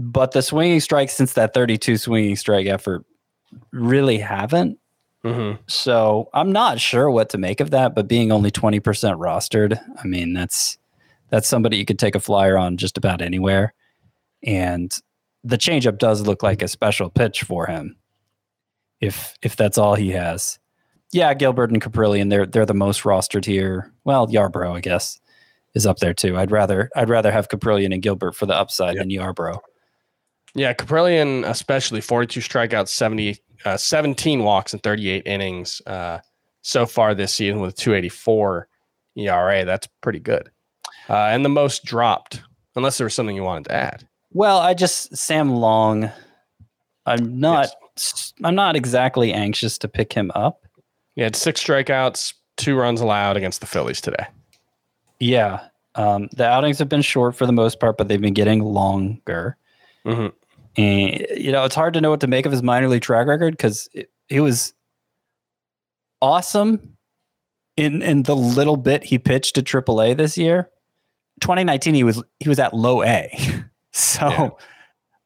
but 0.00 0.30
the 0.30 0.42
swinging 0.42 0.78
strikes 0.80 1.14
since 1.14 1.32
that 1.32 1.52
32 1.54 1.96
swinging 1.96 2.36
strike 2.36 2.66
effort 2.66 3.04
really 3.72 4.18
haven't. 4.18 4.78
Mhm. 5.24 5.58
So 5.66 6.28
I'm 6.32 6.52
not 6.52 6.78
sure 6.78 7.10
what 7.10 7.28
to 7.30 7.38
make 7.38 7.58
of 7.60 7.70
that, 7.70 7.94
but 7.96 8.06
being 8.06 8.30
only 8.30 8.52
20% 8.52 9.18
rostered, 9.18 9.78
I 10.02 10.06
mean, 10.06 10.32
that's 10.32 10.78
that's 11.30 11.48
somebody 11.48 11.76
you 11.76 11.84
could 11.84 11.98
take 11.98 12.14
a 12.14 12.20
flyer 12.20 12.56
on 12.56 12.76
just 12.76 12.96
about 12.96 13.20
anywhere. 13.20 13.74
And 14.44 14.96
the 15.44 15.58
changeup 15.58 15.98
does 15.98 16.22
look 16.26 16.42
like 16.42 16.62
a 16.62 16.68
special 16.68 17.10
pitch 17.10 17.42
for 17.42 17.66
him. 17.66 17.96
If 19.00 19.36
if 19.42 19.56
that's 19.56 19.78
all 19.78 19.94
he 19.96 20.10
has. 20.10 20.58
Yeah, 21.12 21.34
Gilbert 21.34 21.70
and 21.70 21.82
Kaprielian, 21.82 22.30
they're 22.30 22.46
they're 22.46 22.66
the 22.66 22.74
most 22.74 23.02
rostered 23.02 23.44
here. 23.44 23.92
Well, 24.04 24.28
Yarbrough, 24.28 24.76
I 24.76 24.80
guess, 24.80 25.18
is 25.74 25.86
up 25.86 25.98
there 25.98 26.14
too. 26.14 26.36
I'd 26.36 26.50
rather 26.52 26.90
I'd 26.94 27.08
rather 27.08 27.32
have 27.32 27.48
Kaprielian 27.48 27.92
and 27.92 28.02
Gilbert 28.02 28.36
for 28.36 28.46
the 28.46 28.54
upside 28.54 28.94
Yep. 28.96 29.02
than 29.02 29.10
Yarbrough. 29.10 29.58
Yeah, 30.58 30.74
Kaprielian, 30.74 31.48
especially 31.48 32.00
42 32.00 32.40
strikeouts, 32.40 32.88
70, 32.88 33.38
uh, 33.64 33.76
17 33.76 34.42
walks 34.42 34.72
in 34.72 34.80
38 34.80 35.24
innings 35.24 35.80
uh, 35.86 36.18
so 36.62 36.84
far 36.84 37.14
this 37.14 37.32
season 37.32 37.60
with 37.60 37.76
284 37.76 38.66
ERA. 39.16 39.64
That's 39.64 39.86
pretty 40.00 40.18
good. 40.18 40.50
Uh, 41.08 41.26
and 41.26 41.44
the 41.44 41.48
most 41.48 41.84
dropped, 41.84 42.42
unless 42.74 42.98
there 42.98 43.04
was 43.04 43.14
something 43.14 43.36
you 43.36 43.44
wanted 43.44 43.66
to 43.66 43.74
add. 43.74 44.08
Well, 44.32 44.58
I 44.58 44.74
just 44.74 45.16
Sam 45.16 45.50
Long. 45.50 46.10
I'm 47.06 47.38
not. 47.40 47.68
I'm 48.44 48.54
not 48.54 48.76
exactly 48.76 49.32
anxious 49.32 49.78
to 49.78 49.88
pick 49.88 50.12
him 50.12 50.30
up. 50.34 50.66
He 51.14 51.22
had 51.22 51.34
six 51.34 51.62
strikeouts, 51.62 52.34
two 52.56 52.76
runs 52.76 53.00
allowed 53.00 53.36
against 53.36 53.60
the 53.60 53.66
Phillies 53.66 54.00
today. 54.00 54.26
Yeah, 55.18 55.60
um, 55.94 56.28
the 56.32 56.46
outings 56.46 56.78
have 56.78 56.88
been 56.88 57.02
short 57.02 57.34
for 57.36 57.46
the 57.46 57.52
most 57.52 57.80
part, 57.80 57.96
but 57.96 58.08
they've 58.08 58.20
been 58.20 58.34
getting 58.34 58.62
longer. 58.62 59.56
Mhm. 60.04 60.32
And 60.78 61.26
you 61.36 61.52
know, 61.52 61.64
it's 61.64 61.74
hard 61.74 61.94
to 61.94 62.00
know 62.00 62.10
what 62.10 62.20
to 62.20 62.26
make 62.26 62.46
of 62.46 62.52
his 62.52 62.62
minor 62.62 62.88
league 62.88 63.02
track 63.02 63.26
record 63.26 63.52
because 63.56 63.88
he 64.28 64.40
was 64.40 64.72
awesome 66.22 66.96
in 67.76 68.02
in 68.02 68.22
the 68.24 68.36
little 68.36 68.76
bit 68.76 69.04
he 69.04 69.18
pitched 69.18 69.54
to 69.56 69.62
AAA 69.62 70.16
this 70.16 70.38
year. 70.38 70.70
2019, 71.40 71.94
he 71.94 72.04
was 72.04 72.22
he 72.40 72.48
was 72.48 72.58
at 72.58 72.74
low 72.74 73.02
A, 73.02 73.30
so 73.92 74.28
Yeah. 74.28 74.48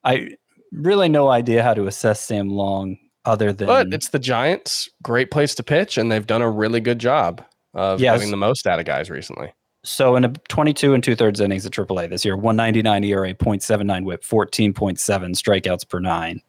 I 0.04 0.28
really 0.72 1.08
no 1.08 1.28
idea 1.28 1.62
how 1.62 1.74
to 1.74 1.86
assess 1.86 2.20
Sam 2.20 2.48
Long 2.48 2.98
other 3.24 3.52
than 3.52 3.66
But 3.66 3.92
it's 3.92 4.08
the 4.08 4.18
Giants, 4.18 4.88
great 5.02 5.30
place 5.30 5.54
to 5.56 5.62
pitch, 5.62 5.96
and 5.96 6.10
they've 6.10 6.26
done 6.26 6.42
a 6.42 6.50
really 6.50 6.80
good 6.80 6.98
job 6.98 7.44
of 7.74 8.00
Yes. 8.00 8.18
getting 8.18 8.30
the 8.30 8.36
most 8.36 8.66
out 8.66 8.78
of 8.78 8.84
guys 8.84 9.10
recently. 9.10 9.52
So 9.84 10.14
in 10.16 10.24
a 10.24 10.28
22 10.28 10.94
and 10.94 11.02
two 11.02 11.16
thirds 11.16 11.40
innings 11.40 11.66
at 11.66 11.72
AAA 11.72 12.08
this 12.08 12.24
year, 12.24 12.36
199 12.36 13.04
ERA, 13.04 13.34
0.79 13.34 14.04
WHIP, 14.04 14.22
14.7 14.22 14.98
strikeouts 15.34 15.88
per 15.88 15.98
nine. 15.98 16.40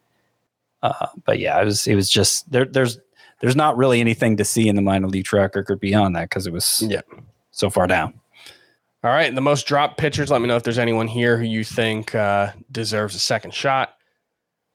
Uh, 0.84 1.08
but 1.26 1.40
yeah, 1.40 1.60
it 1.62 1.66
was 1.66 1.88
it 1.88 1.96
was 1.96 2.10
just 2.10 2.52
there. 2.52 2.66
There's 2.66 3.00
there's 3.42 3.56
not 3.56 3.76
really 3.78 4.00
anything 4.02 4.38
to 4.38 4.46
see 4.46 4.68
in 4.68 4.76
the 4.76 4.82
minor 4.82 5.08
league 5.08 5.26
track 5.26 5.56
record 5.56 5.80
beyond 5.80 6.16
that 6.16 6.30
because 6.30 6.46
it 6.46 6.54
was 6.54 6.84
Yeah. 6.88 7.02
so 7.52 7.70
far 7.70 7.88
down. 7.88 8.14
All 9.04 9.12
right, 9.12 9.34
the 9.34 9.42
most 9.42 9.66
dropped 9.66 9.98
pitchers. 9.98 10.30
Let 10.30 10.42
me 10.42 10.48
know 10.48 10.56
if 10.56 10.64
there's 10.64 10.78
anyone 10.78 11.08
here 11.08 11.38
who 11.38 11.44
you 11.46 11.64
think 11.64 12.14
uh, 12.16 12.52
deserves 12.72 13.16
a 13.16 13.20
second 13.20 13.54
shot. 13.54 13.96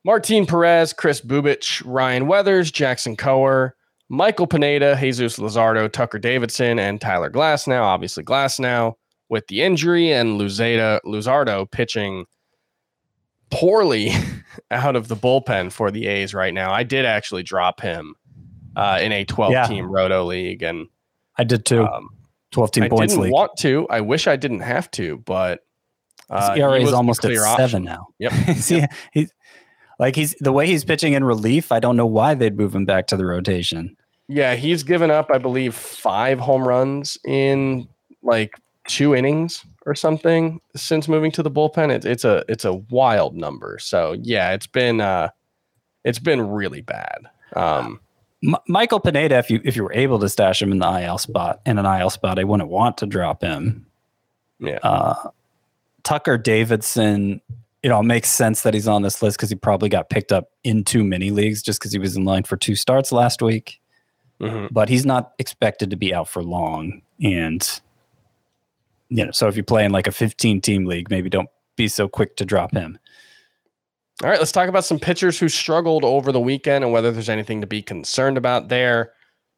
Martin 0.04 0.46
Perez, 0.46 0.92
Kris 0.92 1.20
Bubic, 1.20 1.82
Ryan 1.84 2.26
Weathers, 2.26 2.70
Jackson 2.70 3.16
Kowar, 3.16 3.72
Michael 4.08 4.46
Pineda, 4.46 4.96
Jesus 4.98 5.38
Luzardo, 5.38 5.90
Tucker 5.90 6.18
Davidson, 6.18 6.78
and 6.78 7.00
Tyler 7.00 7.30
Glasnow. 7.30 7.82
Obviously, 7.82 8.24
Glasnow 8.24 8.94
with 9.28 9.46
the 9.48 9.62
injury, 9.62 10.10
and 10.12 10.40
Luzada, 10.40 11.00
Luzardo 11.04 11.70
pitching 11.70 12.24
poorly 13.50 14.10
out 14.70 14.96
of 14.96 15.08
the 15.08 15.16
bullpen 15.16 15.72
for 15.72 15.90
the 15.90 16.06
A's 16.06 16.34
right 16.34 16.52
now. 16.54 16.72
I 16.72 16.82
did 16.82 17.04
actually 17.04 17.42
drop 17.42 17.80
him 17.80 18.14
uh, 18.76 18.98
in 19.02 19.12
a 19.12 19.24
12 19.24 19.52
Yeah. 19.52 19.66
team 19.66 19.86
roto 19.90 20.24
league, 20.24 20.62
and 20.62 20.86
I 21.36 21.44
did 21.44 21.64
too. 21.64 21.82
um, 21.86 22.08
12 22.52 22.70
team 22.72 22.84
I 22.84 22.88
points 22.88 23.12
didn't 23.12 23.24
league. 23.24 23.32
want 23.32 23.52
to. 23.58 23.86
I 23.90 24.00
wish 24.00 24.26
I 24.26 24.36
didn't 24.36 24.60
have 24.60 24.90
to, 24.92 25.18
but 25.18 25.60
uh, 26.30 26.50
His 26.52 26.60
ERA 26.60 26.80
is 26.80 26.92
almost 26.92 27.24
at 27.24 27.28
clear 27.28 27.44
seven 27.56 27.84
now. 27.84 28.06
Yep. 28.18 28.32
See, 28.56 28.82
he's 29.12 29.30
like 29.98 30.14
he's 30.16 30.34
the 30.40 30.52
way 30.52 30.66
he's 30.66 30.84
pitching 30.84 31.12
in 31.14 31.24
relief. 31.24 31.72
I 31.72 31.80
don't 31.80 31.96
know 31.96 32.06
why 32.06 32.34
they'd 32.34 32.56
move 32.56 32.74
him 32.74 32.84
back 32.84 33.06
to 33.08 33.16
the 33.16 33.26
rotation. 33.26 33.96
Yeah, 34.28 34.54
he's 34.56 34.82
given 34.82 35.10
up, 35.10 35.30
I 35.32 35.38
believe, 35.38 35.74
five 35.74 36.38
home 36.38 36.66
runs 36.66 37.16
in 37.24 37.88
like 38.22 38.54
two 38.86 39.14
innings 39.14 39.64
or 39.86 39.94
something 39.94 40.60
since 40.76 41.08
moving 41.08 41.30
to 41.32 41.42
the 41.42 41.50
bullpen. 41.50 41.90
It's 41.90 42.04
it's 42.06 42.24
a 42.24 42.44
it's 42.48 42.64
a 42.64 42.74
wild 42.74 43.34
number. 43.36 43.78
So 43.80 44.14
yeah, 44.20 44.52
it's 44.52 44.66
been 44.66 45.00
uh, 45.00 45.30
it's 46.04 46.18
been 46.18 46.48
really 46.50 46.82
bad. 46.82 47.20
Um, 47.56 48.00
M- 48.44 48.54
Michael 48.68 49.00
Pineda, 49.00 49.38
if 49.38 49.50
you 49.50 49.60
if 49.64 49.76
you 49.76 49.82
were 49.82 49.92
able 49.94 50.18
to 50.20 50.28
stash 50.28 50.60
him 50.62 50.72
in 50.72 50.78
the 50.78 51.00
IL 51.02 51.18
spot 51.18 51.60
in 51.66 51.78
an 51.78 51.86
IL 51.86 52.10
spot, 52.10 52.38
I 52.38 52.44
wouldn't 52.44 52.68
want 52.68 52.98
to 52.98 53.06
drop 53.06 53.42
him. 53.42 53.86
yeah, 54.60 54.78
Uh, 54.82 55.14
Tucker 56.04 56.36
Davidson, 56.38 57.40
you 57.82 57.90
know, 57.90 58.00
it 58.00 58.04
makes 58.04 58.28
sense 58.28 58.62
that 58.62 58.74
he's 58.74 58.88
on 58.88 59.02
this 59.02 59.22
list 59.22 59.36
because 59.36 59.50
he 59.50 59.56
probably 59.56 59.88
got 59.88 60.10
picked 60.10 60.32
up 60.32 60.50
in 60.64 60.84
too 60.84 61.04
many 61.04 61.30
leagues 61.30 61.62
just 61.62 61.80
because 61.80 61.92
he 61.92 61.98
was 61.98 62.16
in 62.16 62.24
line 62.24 62.42
for 62.42 62.56
two 62.56 62.74
starts 62.74 63.12
last 63.12 63.40
week. 63.40 63.80
Mhm. 64.40 64.68
But 64.70 64.88
he's 64.88 65.06
not 65.06 65.32
expected 65.38 65.90
to 65.90 65.96
be 65.96 66.14
out 66.14 66.28
for 66.28 66.42
long, 66.42 67.02
and 67.22 67.80
you 69.10 69.24
know, 69.24 69.30
so 69.32 69.48
if 69.48 69.56
you 69.56 69.62
play 69.62 69.84
in 69.84 69.92
like 69.92 70.06
a 70.06 70.12
15 70.12 70.60
team 70.60 70.84
league, 70.84 71.10
maybe 71.10 71.30
don't 71.30 71.48
be 71.76 71.88
so 71.88 72.08
quick 72.08 72.36
to 72.36 72.44
drop 72.44 72.72
him. 72.72 72.98
All 74.22 74.28
right, 74.28 74.38
let's 74.38 74.52
talk 74.52 74.68
about 74.68 74.84
some 74.84 74.98
pitchers 74.98 75.38
who 75.38 75.48
struggled 75.48 76.04
over 76.04 76.32
the 76.32 76.40
weekend 76.40 76.84
and 76.84 76.92
whether 76.92 77.10
there's 77.12 77.28
anything 77.28 77.60
to 77.60 77.66
be 77.66 77.82
concerned 77.82 78.36
about 78.36 78.68
there. 78.68 79.12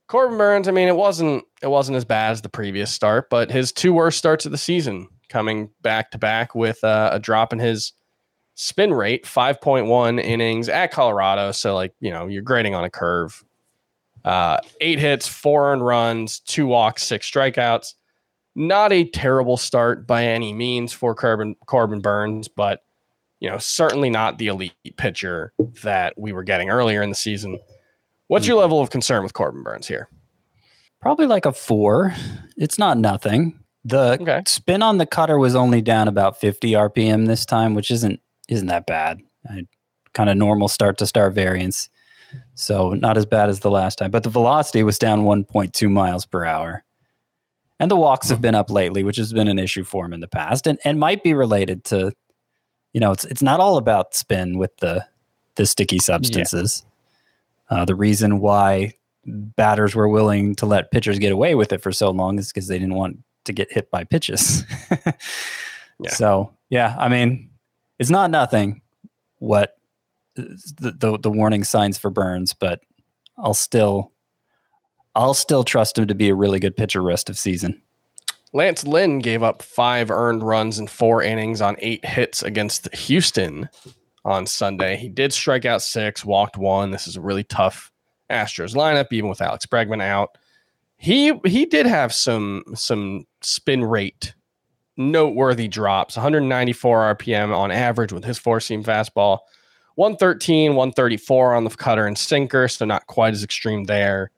Corbin 0.07 0.37
Burnes, 0.37 0.69
I 0.69 0.71
mean, 0.71 0.89
it 0.89 0.97
wasn't 0.97 1.45
it 1.63 1.69
wasn't 1.69 1.97
as 1.97 2.05
bad 2.05 2.33
as 2.33 2.43
the 2.43 2.49
previous 2.49 2.91
start, 2.91 3.31
but 3.31 3.51
his 3.51 3.73
two 3.73 3.93
worst 3.93 4.19
starts 4.19 4.45
of 4.45 4.53
the 4.53 4.59
season 4.59 5.09
coming 5.29 5.71
back 5.83 6.11
to 6.11 6.19
back 6.19 6.55
with 6.55 6.83
uh, 6.85 7.11
a 7.13 7.19
drop 7.19 7.53
in 7.53 7.59
his 7.59 7.93
spin 8.55 8.93
rate, 8.93 9.25
5.1 9.25 10.23
innings 10.23 10.69
at 10.69 10.91
Colorado. 10.93 11.53
So 11.53 11.75
like, 11.75 11.93
you 12.01 12.11
know, 12.11 12.27
you're 12.27 12.43
grading 12.43 12.75
on 12.75 12.85
a 12.85 12.91
curve. 12.91 13.43
Uh, 14.25 14.59
eight 14.81 14.99
hits, 14.99 15.27
four 15.27 15.73
earned 15.73 15.85
runs, 15.85 16.41
two 16.41 16.67
walks, 16.67 17.03
six 17.03 17.31
strikeouts. 17.31 17.95
Not 18.55 18.93
a 18.93 19.05
terrible 19.05 19.57
start 19.57 20.07
by 20.07 20.25
any 20.27 20.53
means 20.53 20.93
for 20.93 21.15
Corbin 21.15 21.55
Corbin 21.67 22.01
Burnes, 22.01 22.49
but 22.49 22.83
you 23.39 23.49
know, 23.49 23.57
certainly 23.57 24.11
not 24.11 24.37
the 24.37 24.49
elite 24.49 24.75
pitcher 24.99 25.55
that 25.83 26.13
we 26.19 26.33
were 26.33 26.43
getting 26.43 26.69
earlier 26.69 27.01
in 27.01 27.09
the 27.09 27.15
season. 27.15 27.59
What's 28.27 28.47
your 28.47 28.59
level 28.59 28.81
of 28.81 28.91
concern 28.91 29.23
with 29.23 29.33
Corbin 29.33 29.63
Burnes 29.63 29.89
here? 29.89 30.09
Probably 31.01 31.27
like 31.27 31.47
a 31.47 31.53
four. 31.53 32.13
It's 32.59 32.79
not 32.79 32.99
nothing. 32.99 33.59
The 33.85 34.19
Okay. 34.21 34.43
spin 34.47 34.83
on 34.83 34.99
the 34.99 35.07
cutter 35.07 35.39
was 35.39 35.55
only 35.57 35.81
down 35.81 36.07
about 36.09 36.39
50 36.39 36.73
RPM 36.73 37.27
this 37.27 37.47
time, 37.47 37.75
which 37.75 37.91
isn't 37.91 38.21
isn't 38.51 38.67
that 38.67 38.87
bad. 38.87 39.23
Kind 40.13 40.29
of 40.29 40.37
normal 40.37 40.69
start 40.69 40.99
to 40.99 41.07
start 41.07 41.35
variance. 41.35 41.89
So 42.55 42.91
not 42.91 43.17
as 43.17 43.27
bad 43.27 43.49
as 43.49 43.61
the 43.61 43.71
last 43.71 43.97
time. 43.97 44.11
But 44.11 44.25
the 44.25 44.31
velocity 44.31 44.83
was 44.83 44.99
down 44.99 45.23
1.2 45.23 45.91
miles 45.91 46.27
per 46.27 46.45
hour. 46.45 46.85
And 47.79 47.91
the 47.91 47.97
walks 47.97 48.29
have 48.29 48.43
been 48.43 48.55
up 48.55 48.71
lately, 48.71 49.05
which 49.05 49.17
has 49.17 49.33
been 49.33 49.49
an 49.49 49.59
issue 49.59 49.85
for 49.85 50.05
him 50.05 50.13
in 50.13 50.21
the 50.21 50.29
past 50.29 50.67
and, 50.67 50.79
and 50.85 51.01
might 51.01 51.23
be 51.23 51.33
related 51.33 51.85
to, 51.85 52.13
you 52.93 53.01
know, 53.01 53.13
it's 53.13 53.25
it's 53.25 53.41
not 53.41 53.59
all 53.59 53.79
about 53.79 54.15
spin 54.15 54.59
with 54.59 54.77
the 54.79 55.07
the 55.55 55.65
sticky 55.65 55.99
substances. 55.99 56.85
Uh, 57.71 57.85
the 57.87 57.95
reason 57.95 58.41
why 58.41 58.93
batters 59.25 59.95
were 59.95 60.09
willing 60.09 60.55
to 60.57 60.67
let 60.67 60.91
pitchers 60.91 61.19
get 61.19 61.33
away 61.33 61.55
with 61.55 61.73
it 61.73 61.81
for 61.81 61.93
so 61.93 62.11
long 62.11 62.39
is 62.39 62.49
because 62.49 62.67
they 62.67 62.79
didn't 62.79 62.97
want 62.97 63.19
to 63.45 63.53
get 63.53 63.73
hit 63.73 63.91
by 63.91 64.05
pitches. 64.05 64.65
Yeah. 66.03 66.11
So 66.11 66.53
yeah, 66.71 66.97
I 66.99 67.09
mean, 67.09 67.50
it's 68.01 68.11
not 68.11 68.31
nothing. 68.31 68.81
What 69.39 69.77
the, 70.35 70.93
the 70.99 71.19
the 71.19 71.31
warning 71.31 71.63
signs 71.63 71.99
for 71.99 72.11
Burnes, 72.11 72.55
but 72.55 72.81
I'll 73.39 73.55
still 73.55 74.13
I'll 75.15 75.35
still 75.35 75.63
trust 75.63 75.99
him 75.99 76.09
to 76.09 76.15
be 76.15 76.31
a 76.31 76.35
really 76.35 76.59
good 76.59 76.77
pitcher 76.77 77.03
rest 77.03 77.31
of 77.31 77.39
season. 77.39 77.81
Lance 78.53 78.85
Lynn 78.85 79.21
gave 79.21 79.43
up 79.43 79.63
five 79.63 80.11
earned 80.11 80.43
runs 80.43 80.79
in 80.79 80.89
four 80.89 81.23
innings 81.23 81.61
on 81.61 81.77
eight 81.79 82.05
hits 82.05 82.43
against 82.43 82.93
Houston 82.95 83.69
on 84.25 84.47
Sunday. 84.47 84.97
He 84.97 85.09
did 85.09 85.33
strike 85.33 85.65
out 85.65 85.83
six, 85.83 86.25
walked 86.25 86.57
one. 86.57 86.91
This 86.91 87.07
is 87.07 87.17
a 87.17 87.21
really 87.21 87.45
tough 87.45 87.93
Astros 88.31 88.75
lineup, 88.75 89.13
even 89.13 89.29
with 89.29 89.41
Alex 89.41 89.67
Bregman 89.67 90.03
out. 90.03 90.37
He 90.97 91.33
he 91.45 91.67
did 91.67 91.87
have 91.87 92.15
some 92.15 92.65
some 92.75 93.27
spin 93.43 93.85
rate 93.85 94.35
noteworthy 94.97 95.69
drops 95.69 96.17
194 96.17 97.15
rpm 97.15 97.57
on 97.57 97.71
average 97.71 98.13
with 98.13 98.25
his 98.25 98.39
four 98.39 98.61
seam 98.61 98.85
fastball 98.85 99.39
113 100.01 100.77
134 100.77 101.55
on 101.55 101.65
the 101.65 101.71
cutter 101.71 102.07
and 102.07 102.17
sinker 102.17 102.69
so 102.69 102.87
not 102.87 103.07
quite 103.07 103.35
as 103.35 103.45
extreme 103.45 103.85
there. 103.85 104.31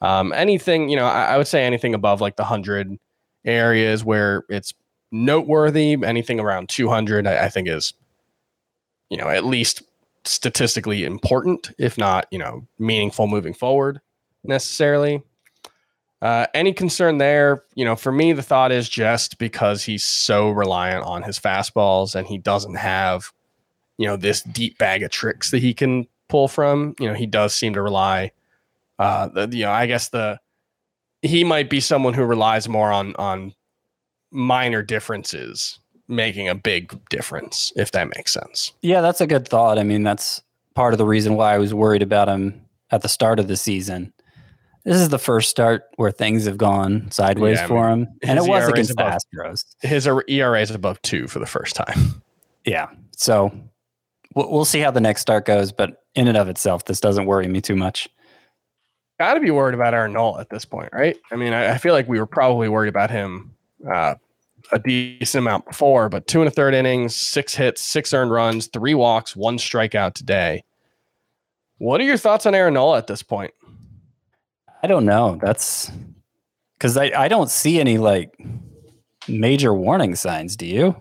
Um, 0.00 0.32
anything 0.32 0.88
you 0.88 0.96
know 0.96 1.04
I, 1.04 1.24
I 1.24 1.36
would 1.36 1.46
say 1.46 1.64
anything 1.64 1.94
above 1.94 2.22
like 2.22 2.36
the 2.36 2.42
100 2.42 2.98
areas 3.44 4.04
where 4.04 4.44
it's 4.48 4.72
noteworthy 5.10 5.98
anything 6.02 6.40
around 6.40 6.70
200 6.70 7.26
I, 7.26 7.44
I 7.44 7.48
think 7.50 7.68
is 7.68 7.92
you 9.10 9.18
know 9.18 9.28
at 9.28 9.44
least 9.44 9.82
statistically 10.24 11.04
important 11.04 11.72
if 11.78 11.98
not 11.98 12.26
you 12.30 12.38
know 12.38 12.66
meaningful 12.78 13.26
moving 13.26 13.52
forward 13.52 14.00
necessarily 14.44 15.22
uh, 16.22 16.46
any 16.54 16.72
concern 16.72 17.18
there? 17.18 17.64
You 17.74 17.84
know, 17.84 17.96
for 17.96 18.12
me, 18.12 18.32
the 18.32 18.42
thought 18.42 18.72
is 18.72 18.88
just 18.88 19.38
because 19.38 19.82
he's 19.82 20.04
so 20.04 20.50
reliant 20.50 21.04
on 21.04 21.22
his 21.22 21.38
fastballs 21.38 22.14
and 22.14 22.26
he 22.26 22.38
doesn't 22.38 22.76
have, 22.76 23.32
you 23.98 24.06
know, 24.06 24.16
this 24.16 24.40
deep 24.42 24.78
bag 24.78 25.02
of 25.02 25.10
tricks 25.10 25.50
that 25.50 25.58
he 25.58 25.74
can 25.74 26.06
pull 26.28 26.48
from. 26.48 26.94
You 27.00 27.08
know, 27.08 27.14
he 27.14 27.26
does 27.26 27.54
seem 27.54 27.74
to 27.74 27.82
rely. 27.82 28.30
Uh, 28.98 29.28
the, 29.28 29.48
you 29.48 29.64
know, 29.64 29.72
I 29.72 29.86
guess 29.86 30.08
the 30.10 30.38
he 31.22 31.44
might 31.44 31.68
be 31.68 31.80
someone 31.80 32.14
who 32.14 32.24
relies 32.24 32.68
more 32.68 32.92
on 32.92 33.16
on 33.16 33.52
minor 34.30 34.82
differences 34.82 35.80
making 36.08 36.48
a 36.48 36.54
big 36.54 36.98
difference, 37.08 37.72
if 37.74 37.92
that 37.92 38.14
makes 38.16 38.32
sense. 38.32 38.72
Yeah, 38.82 39.00
that's 39.00 39.20
a 39.20 39.26
good 39.26 39.48
thought. 39.48 39.78
I 39.78 39.82
mean, 39.82 40.02
that's 40.02 40.42
part 40.74 40.94
of 40.94 40.98
the 40.98 41.06
reason 41.06 41.34
why 41.34 41.54
I 41.54 41.58
was 41.58 41.74
worried 41.74 42.02
about 42.02 42.28
him 42.28 42.60
at 42.90 43.02
the 43.02 43.08
start 43.08 43.38
of 43.38 43.48
the 43.48 43.56
season. 43.56 44.12
This 44.84 44.96
is 44.96 45.10
the 45.10 45.18
first 45.18 45.48
start 45.48 45.84
where 45.96 46.10
things 46.10 46.44
have 46.46 46.58
gone 46.58 47.10
sideways 47.10 47.58
Yeah, 47.58 47.64
I 47.64 47.68
for 47.68 47.88
him, 47.88 48.08
and 48.22 48.38
it 48.38 48.44
was 48.44 48.68
against 48.68 48.96
the 48.96 49.18
Astros. 49.36 49.64
His 49.80 50.06
ERA 50.06 50.60
is 50.60 50.70
above 50.72 51.00
two 51.02 51.28
for 51.28 51.38
the 51.38 51.46
first 51.46 51.76
time. 51.76 52.22
Yeah, 52.64 52.88
so 53.16 53.52
we'll, 54.34 54.50
we'll 54.50 54.64
see 54.64 54.80
how 54.80 54.90
the 54.92 55.00
next 55.00 55.20
start 55.20 55.46
goes. 55.46 55.72
But 55.72 56.02
in 56.14 56.28
and 56.28 56.36
of 56.36 56.48
itself, 56.48 56.84
this 56.84 57.00
doesn't 57.00 57.26
worry 57.26 57.48
me 57.48 57.60
too 57.60 57.74
much. 57.76 58.08
got 59.18 59.34
to 59.34 59.40
be 59.40 59.50
worried 59.50 59.74
about 59.74 59.94
Aaron 59.94 60.12
Nola 60.12 60.40
at 60.40 60.50
this 60.50 60.64
point, 60.64 60.90
right? 60.92 61.16
I 61.30 61.36
mean, 61.36 61.52
I, 61.52 61.74
I 61.74 61.78
feel 61.78 61.92
like 61.92 62.08
we 62.08 62.20
were 62.20 62.26
probably 62.26 62.68
worried 62.68 62.88
about 62.88 63.10
him 63.10 63.52
uh, 63.92 64.14
a 64.70 64.78
decent 64.78 65.42
amount 65.42 65.66
before, 65.66 66.08
but 66.08 66.26
two 66.26 66.40
and 66.40 66.48
a 66.48 66.50
third 66.50 66.74
innings, 66.74 67.16
six 67.16 67.54
hits, 67.54 67.82
six 67.82 68.12
earned 68.12 68.30
runs, 68.30 68.68
three 68.68 68.94
walks, 68.94 69.34
one 69.34 69.58
strikeout 69.58 70.14
today. 70.14 70.62
What 71.78 72.00
are 72.00 72.04
your 72.04 72.16
thoughts 72.16 72.46
on 72.46 72.54
Aaron 72.54 72.74
Nola 72.74 72.98
at 72.98 73.08
this 73.08 73.22
point? 73.22 73.52
I 74.82 74.86
don't 74.86 75.04
know. 75.04 75.38
That's 75.40 75.90
because 76.76 76.96
I, 76.96 77.12
I 77.16 77.28
don't 77.28 77.50
see 77.50 77.78
any 77.78 77.98
like 77.98 78.34
major 79.28 79.72
warning 79.72 80.14
signs. 80.14 80.56
Do 80.56 80.66
you? 80.66 80.96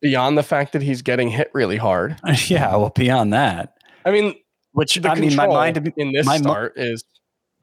Beyond 0.00 0.36
the 0.36 0.42
fact 0.42 0.72
that 0.72 0.82
he's 0.82 1.00
getting 1.00 1.28
hit 1.28 1.50
really 1.54 1.76
hard. 1.76 2.18
yeah. 2.48 2.76
Well, 2.76 2.90
beyond 2.94 3.32
that, 3.32 3.74
I 4.04 4.10
mean, 4.10 4.34
which 4.72 5.04
I 5.04 5.14
mean, 5.14 5.34
my 5.36 5.46
mind 5.46 5.92
in 5.96 6.12
this 6.12 6.26
start 6.38 6.74
is, 6.76 7.04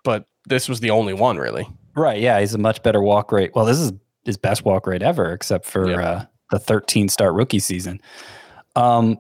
but 0.03 0.25
this 0.45 0.69
was 0.69 0.79
the 0.79 0.89
only 0.91 1.13
one 1.13 1.37
really. 1.37 1.67
Right. 1.95 2.21
Yeah. 2.21 2.39
He's 2.39 2.53
a 2.53 2.57
much 2.57 2.81
better 2.81 3.01
walk 3.01 3.31
rate. 3.31 3.51
Well, 3.53 3.65
this 3.65 3.79
is 3.79 3.91
his 4.25 4.37
best 4.37 4.63
walk 4.63 4.87
rate 4.87 5.03
ever, 5.03 5.31
except 5.31 5.65
for 5.65 6.01
uh, 6.01 6.25
the 6.51 6.59
13 6.59 7.09
start 7.09 7.33
rookie 7.33 7.59
season. 7.59 8.01
Um, 8.75 9.17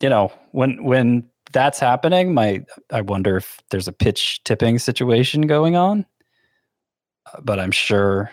you 0.00 0.08
know, 0.08 0.32
when 0.52 0.82
when 0.84 1.28
that's 1.56 1.80
happening, 1.80 2.34
my 2.34 2.62
I 2.92 3.00
wonder 3.00 3.38
if 3.38 3.58
there's 3.70 3.88
a 3.88 3.92
pitch 3.92 4.44
tipping 4.44 4.78
situation 4.78 5.40
going 5.46 5.74
on. 5.74 6.04
Uh, 7.32 7.40
But 7.42 7.58
I'm 7.58 7.70
sure, 7.70 8.30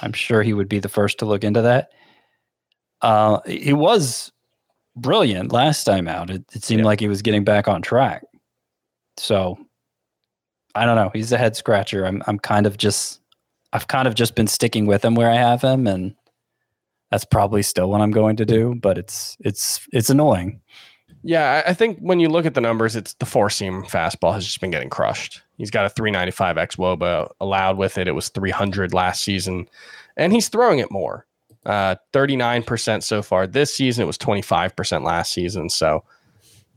I'm 0.00 0.12
sure 0.12 0.44
he 0.44 0.52
would 0.54 0.68
be 0.68 0.78
the 0.78 0.88
first 0.88 1.18
to 1.18 1.24
look 1.26 1.42
into 1.42 1.62
that. 1.62 1.90
Uh, 3.02 3.40
he 3.44 3.72
was 3.72 4.30
brilliant 4.96 5.50
last 5.50 5.82
time 5.82 6.06
out. 6.06 6.30
It, 6.30 6.44
it 6.52 6.62
seemed 6.62 6.80
Yeah. 6.82 6.86
like 6.86 7.00
he 7.00 7.08
was 7.08 7.22
getting 7.22 7.42
back 7.42 7.66
on 7.66 7.82
track. 7.82 8.22
So 9.16 9.58
I 10.76 10.86
don't 10.86 10.94
know. 10.96 11.10
He's 11.12 11.32
a 11.32 11.38
head 11.38 11.56
scratcher. 11.56 12.06
I'm 12.06 12.22
I'm 12.28 12.38
kind 12.38 12.66
of 12.66 12.76
just 12.76 13.20
I've 13.72 13.88
kind 13.88 14.06
of 14.06 14.14
just 14.14 14.36
been 14.36 14.46
sticking 14.46 14.86
with 14.86 15.04
him 15.04 15.16
where 15.16 15.28
I 15.30 15.34
have 15.34 15.60
him, 15.60 15.88
and 15.88 16.14
that's 17.10 17.24
probably 17.24 17.62
still 17.62 17.90
what 17.90 18.00
I'm 18.00 18.12
going 18.12 18.36
to 18.36 18.44
do. 18.46 18.76
But 18.76 18.96
it's 18.96 19.36
it's 19.40 19.86
it's 19.92 20.08
annoying. 20.10 20.60
Yeah, 21.22 21.62
I 21.66 21.72
think 21.72 21.98
when 22.00 22.20
you 22.20 22.28
look 22.28 22.44
at 22.44 22.52
the 22.52 22.60
numbers, 22.60 22.96
it's 22.96 23.14
the 23.14 23.24
four 23.24 23.48
seam 23.48 23.82
fastball 23.84 24.34
has 24.34 24.44
just 24.44 24.60
been 24.60 24.70
getting 24.70 24.90
crushed. 24.90 25.40
He's 25.56 25.70
got 25.70 25.86
a 25.86 25.88
395 25.88 26.56
xwOBA 26.56 27.30
allowed 27.40 27.78
with 27.78 27.96
it. 27.96 28.06
It 28.06 28.12
was 28.12 28.28
300 28.28 28.92
last 28.92 29.22
season, 29.22 29.66
and 30.18 30.32
he's 30.32 30.48
throwing 30.48 30.80
it 30.80 30.90
more. 30.90 31.26
Uh, 31.64 31.96
39% 32.12 33.02
so 33.02 33.22
far 33.22 33.46
this 33.46 33.74
season. 33.74 34.02
It 34.02 34.06
was 34.06 34.18
25% 34.18 35.02
last 35.02 35.32
season. 35.32 35.70
So, 35.70 36.04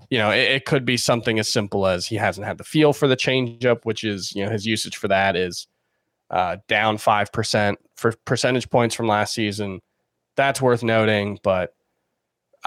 you 0.10 0.18
know, 0.18 0.32
it, 0.32 0.52
it 0.52 0.66
could 0.66 0.86
be 0.86 0.96
something 0.96 1.40
as 1.40 1.52
simple 1.52 1.86
as 1.86 2.06
he 2.06 2.16
hasn't 2.16 2.48
had 2.48 2.58
the 2.58 2.64
feel 2.64 2.94
for 2.94 3.10
the 3.10 3.18
changeup, 3.18 3.82
which 3.84 4.06
is, 4.06 4.34
you 4.34 4.46
know, 4.46 4.52
his 4.52 4.66
usage 4.66 4.96
for 4.96 5.10
that 5.10 5.36
is 5.36 5.68
uh, 6.30 6.56
down 6.70 6.96
5% 6.96 7.76
for 7.98 8.14
percentage 8.24 8.70
points 8.70 8.96
from 8.96 9.08
last 9.08 9.34
season. 9.34 9.82
That's 10.38 10.62
worth 10.62 10.84
noting, 10.84 11.40
but 11.44 11.74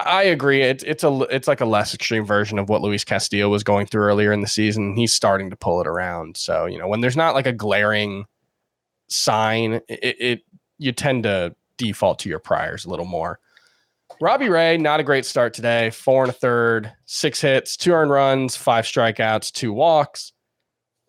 I 0.07 0.22
agree. 0.24 0.62
It's 0.62 0.84
it's 0.84 1.05
a 1.05 1.20
it's 1.30 1.48
like 1.48 1.61
a 1.61 1.66
less 1.66 1.94
extreme 1.94 2.24
version 2.24 2.59
of 2.59 2.68
what 2.68 2.82
Luis 2.82 3.05
Castillo 3.05 3.48
was 3.48 3.62
going 3.62 3.86
through 3.86 4.03
earlier 4.03 4.32
in 4.32 4.40
the 4.40 4.46
season. 4.46 4.96
He's 4.96 5.12
starting 5.12 5.51
to 5.51 5.57
pull 5.57 5.80
it 5.80 5.86
around. 5.86 6.36
So 6.36 6.66
you 6.66 6.78
know 6.78 6.88
when 6.88 7.01
there's 7.01 7.16
not 7.16 7.34
like 7.34 7.46
a 7.46 7.53
glaring 7.53 8.26
sign, 9.09 9.74
it, 9.88 10.16
it 10.20 10.40
you 10.78 10.92
tend 10.92 11.24
to 11.24 11.55
default 11.76 12.18
to 12.20 12.28
your 12.28 12.38
priors 12.38 12.84
a 12.84 12.90
little 12.90 13.07
more. 13.07 13.40
Robbie 14.20 14.48
Ray, 14.51 14.76
not 14.76 15.01
a 15.01 15.05
great 15.05 15.24
start 15.24 15.55
today. 15.55 15.90
Four 15.90 16.24
and 16.24 16.30
a 16.30 16.34
third, 16.34 16.92
six 17.07 17.40
hits, 17.40 17.76
two 17.76 17.92
earned 17.92 18.11
runs, 18.11 18.57
five 18.57 18.84
strikeouts, 18.84 19.53
two 19.53 19.72
walks. 19.72 20.32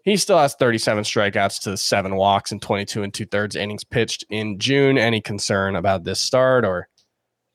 He 0.04 0.18
still 0.18 0.38
has 0.38 0.56
37 0.56 1.04
strikeouts 1.04 1.62
to 1.64 1.78
seven 1.78 2.16
walks 2.16 2.52
and 2.52 2.62
22 2.62 3.04
and 3.04 3.14
two 3.14 3.26
thirds 3.26 3.56
innings 3.56 3.84
pitched 3.84 4.24
in 4.30 4.60
June. 4.60 4.98
Any 4.98 5.22
concern 5.22 5.76
about 5.76 6.04
this 6.04 6.20
start 6.20 6.66
or 6.66 6.88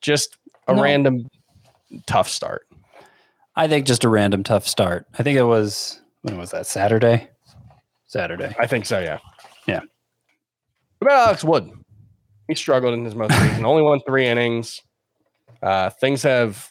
just 0.00 0.36
a 0.68 0.74
No. 0.74 0.82
random 0.82 1.28
tough 2.06 2.28
start? 2.28 2.66
I 3.54 3.68
think 3.68 3.86
just 3.86 4.04
a 4.04 4.08
random 4.08 4.42
tough 4.42 4.66
start. 4.66 5.06
I 5.18 5.22
think 5.22 5.38
it 5.38 5.44
was 5.44 6.00
when 6.22 6.36
was 6.38 6.50
that 6.50 6.66
Saturday? 6.66 7.28
Saturday. 8.06 8.54
I 8.58 8.66
think 8.66 8.86
so, 8.86 8.98
yeah. 9.00 9.18
Yeah. 9.66 9.80
What 10.98 11.08
about 11.08 11.26
Alex 11.28 11.44
Wood? 11.44 11.70
He 12.48 12.54
struggled 12.54 12.94
in 12.94 13.04
his 13.04 13.14
most 13.14 13.30
recent, 13.40 13.64
only 13.64 13.82
won 13.82 14.00
three 14.06 14.26
innings. 14.26 14.80
Uh, 15.62 15.90
things 15.90 16.22
have 16.22 16.70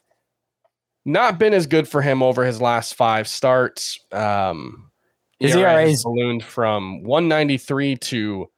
not 1.05 1.37
been 1.37 1.53
as 1.53 1.67
good 1.67 1.87
for 1.87 2.01
him 2.01 2.23
over 2.23 2.45
his 2.45 2.61
last 2.61 2.95
five 2.95 3.27
starts. 3.27 3.99
Um, 4.11 4.91
His 5.39 5.55
ERA 5.55 5.73
ERA 5.73 5.89
has 5.89 6.03
ballooned 6.03 6.43
from 6.43 7.03
193 7.03 7.97
to 7.97 8.49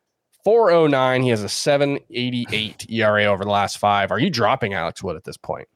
409. 0.47 1.23
He 1.23 1.29
has 1.31 1.43
a 1.43 1.49
788 1.49 2.89
ERA 2.89 3.25
over 3.25 3.43
the 3.43 3.49
last 3.49 3.79
five. 3.79 4.11
Are 4.11 4.19
you 4.19 4.29
dropping 4.29 4.73
Alex 4.73 5.03
Wood 5.03 5.17
at 5.17 5.25
this 5.25 5.35
point? 5.35 5.67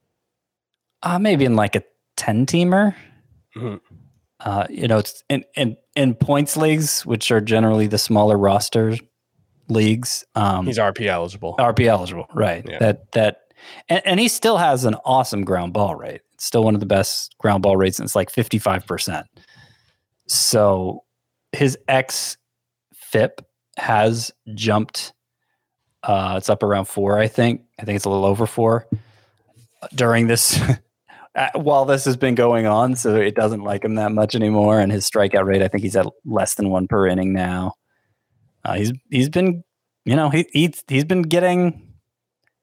Uh, 1.04 1.20
maybe 1.20 1.44
in 1.44 1.58
like 1.58 1.76
a 1.76 1.84
10 2.16 2.46
teamer. 2.46 2.96
Mhm. 3.54 3.82
Uh, 4.40 4.68
you 4.70 4.88
know, 4.88 5.00
it's 5.00 5.26
in, 5.30 5.44
in, 5.58 5.76
in 5.98 6.16
points 6.16 6.56
leagues, 6.56 7.06
which 7.06 7.34
are 7.34 7.42
generally 7.42 7.86
the 7.86 7.98
smaller 7.98 8.38
roster 8.38 8.96
leagues. 9.68 10.24
Um, 10.36 10.68
He's 10.68 10.78
RP 10.78 11.06
eligible. 11.06 11.58
RP 11.60 11.88
eligible, 11.88 12.28
right? 12.34 12.66
Yeah. 12.66 12.80
That 12.80 13.12
that, 13.12 13.42
and, 13.90 14.02
and 14.06 14.20
he 14.22 14.30
still 14.30 14.56
has 14.56 14.86
an 14.86 14.96
awesome 15.04 15.44
ground 15.44 15.74
ball 15.74 15.96
rate. 15.96 16.22
It's 16.36 16.46
still 16.46 16.64
one 16.64 16.76
of 16.76 16.80
the 16.80 16.86
best 16.86 17.38
ground 17.40 17.62
ball 17.62 17.76
rates, 17.76 18.00
and 18.00 18.06
it's 18.06 18.16
like 18.16 18.30
fifty 18.30 18.58
five 18.58 18.88
percent. 18.88 19.28
So 20.30 21.04
his 21.52 21.78
X 21.90 22.38
FIP 22.94 23.46
has 23.78 24.32
jumped. 24.54 25.14
Uh, 26.04 26.36
it's 26.38 26.50
up 26.50 26.64
around 26.64 26.86
four, 26.86 27.20
I 27.20 27.28
think. 27.28 27.62
I 27.80 27.84
think 27.86 27.96
it's 27.96 28.06
a 28.06 28.10
little 28.10 28.26
over 28.26 28.46
four 28.46 28.88
during 29.94 30.28
this. 30.28 30.60
uh, 31.36 31.50
While 31.56 31.86
this 31.86 32.06
has 32.06 32.18
been 32.18 32.36
going 32.36 32.66
on, 32.66 32.96
so 32.96 33.16
it 33.16 33.36
doesn't 33.36 33.64
like 33.64 33.86
him 33.86 33.96
that 33.96 34.12
much 34.12 34.36
anymore, 34.36 34.80
and 34.80 34.92
his 34.92 35.10
strikeout 35.10 35.46
rate, 35.46 35.62
I 35.62 35.68
think 35.68 35.84
he's 35.84 35.96
at 35.96 36.08
less 36.26 36.56
than 36.56 36.70
one 36.70 36.88
per 36.88 37.08
inning 37.08 37.34
now. 37.34 37.74
Uh, 38.66 38.74
he's 38.74 38.94
he's 39.10 39.30
been, 39.30 39.64
you 40.06 40.16
know, 40.16 40.30
he 40.30 40.48
he's 40.54 40.84
he's 40.88 41.06
been 41.06 41.24
getting 41.24 41.88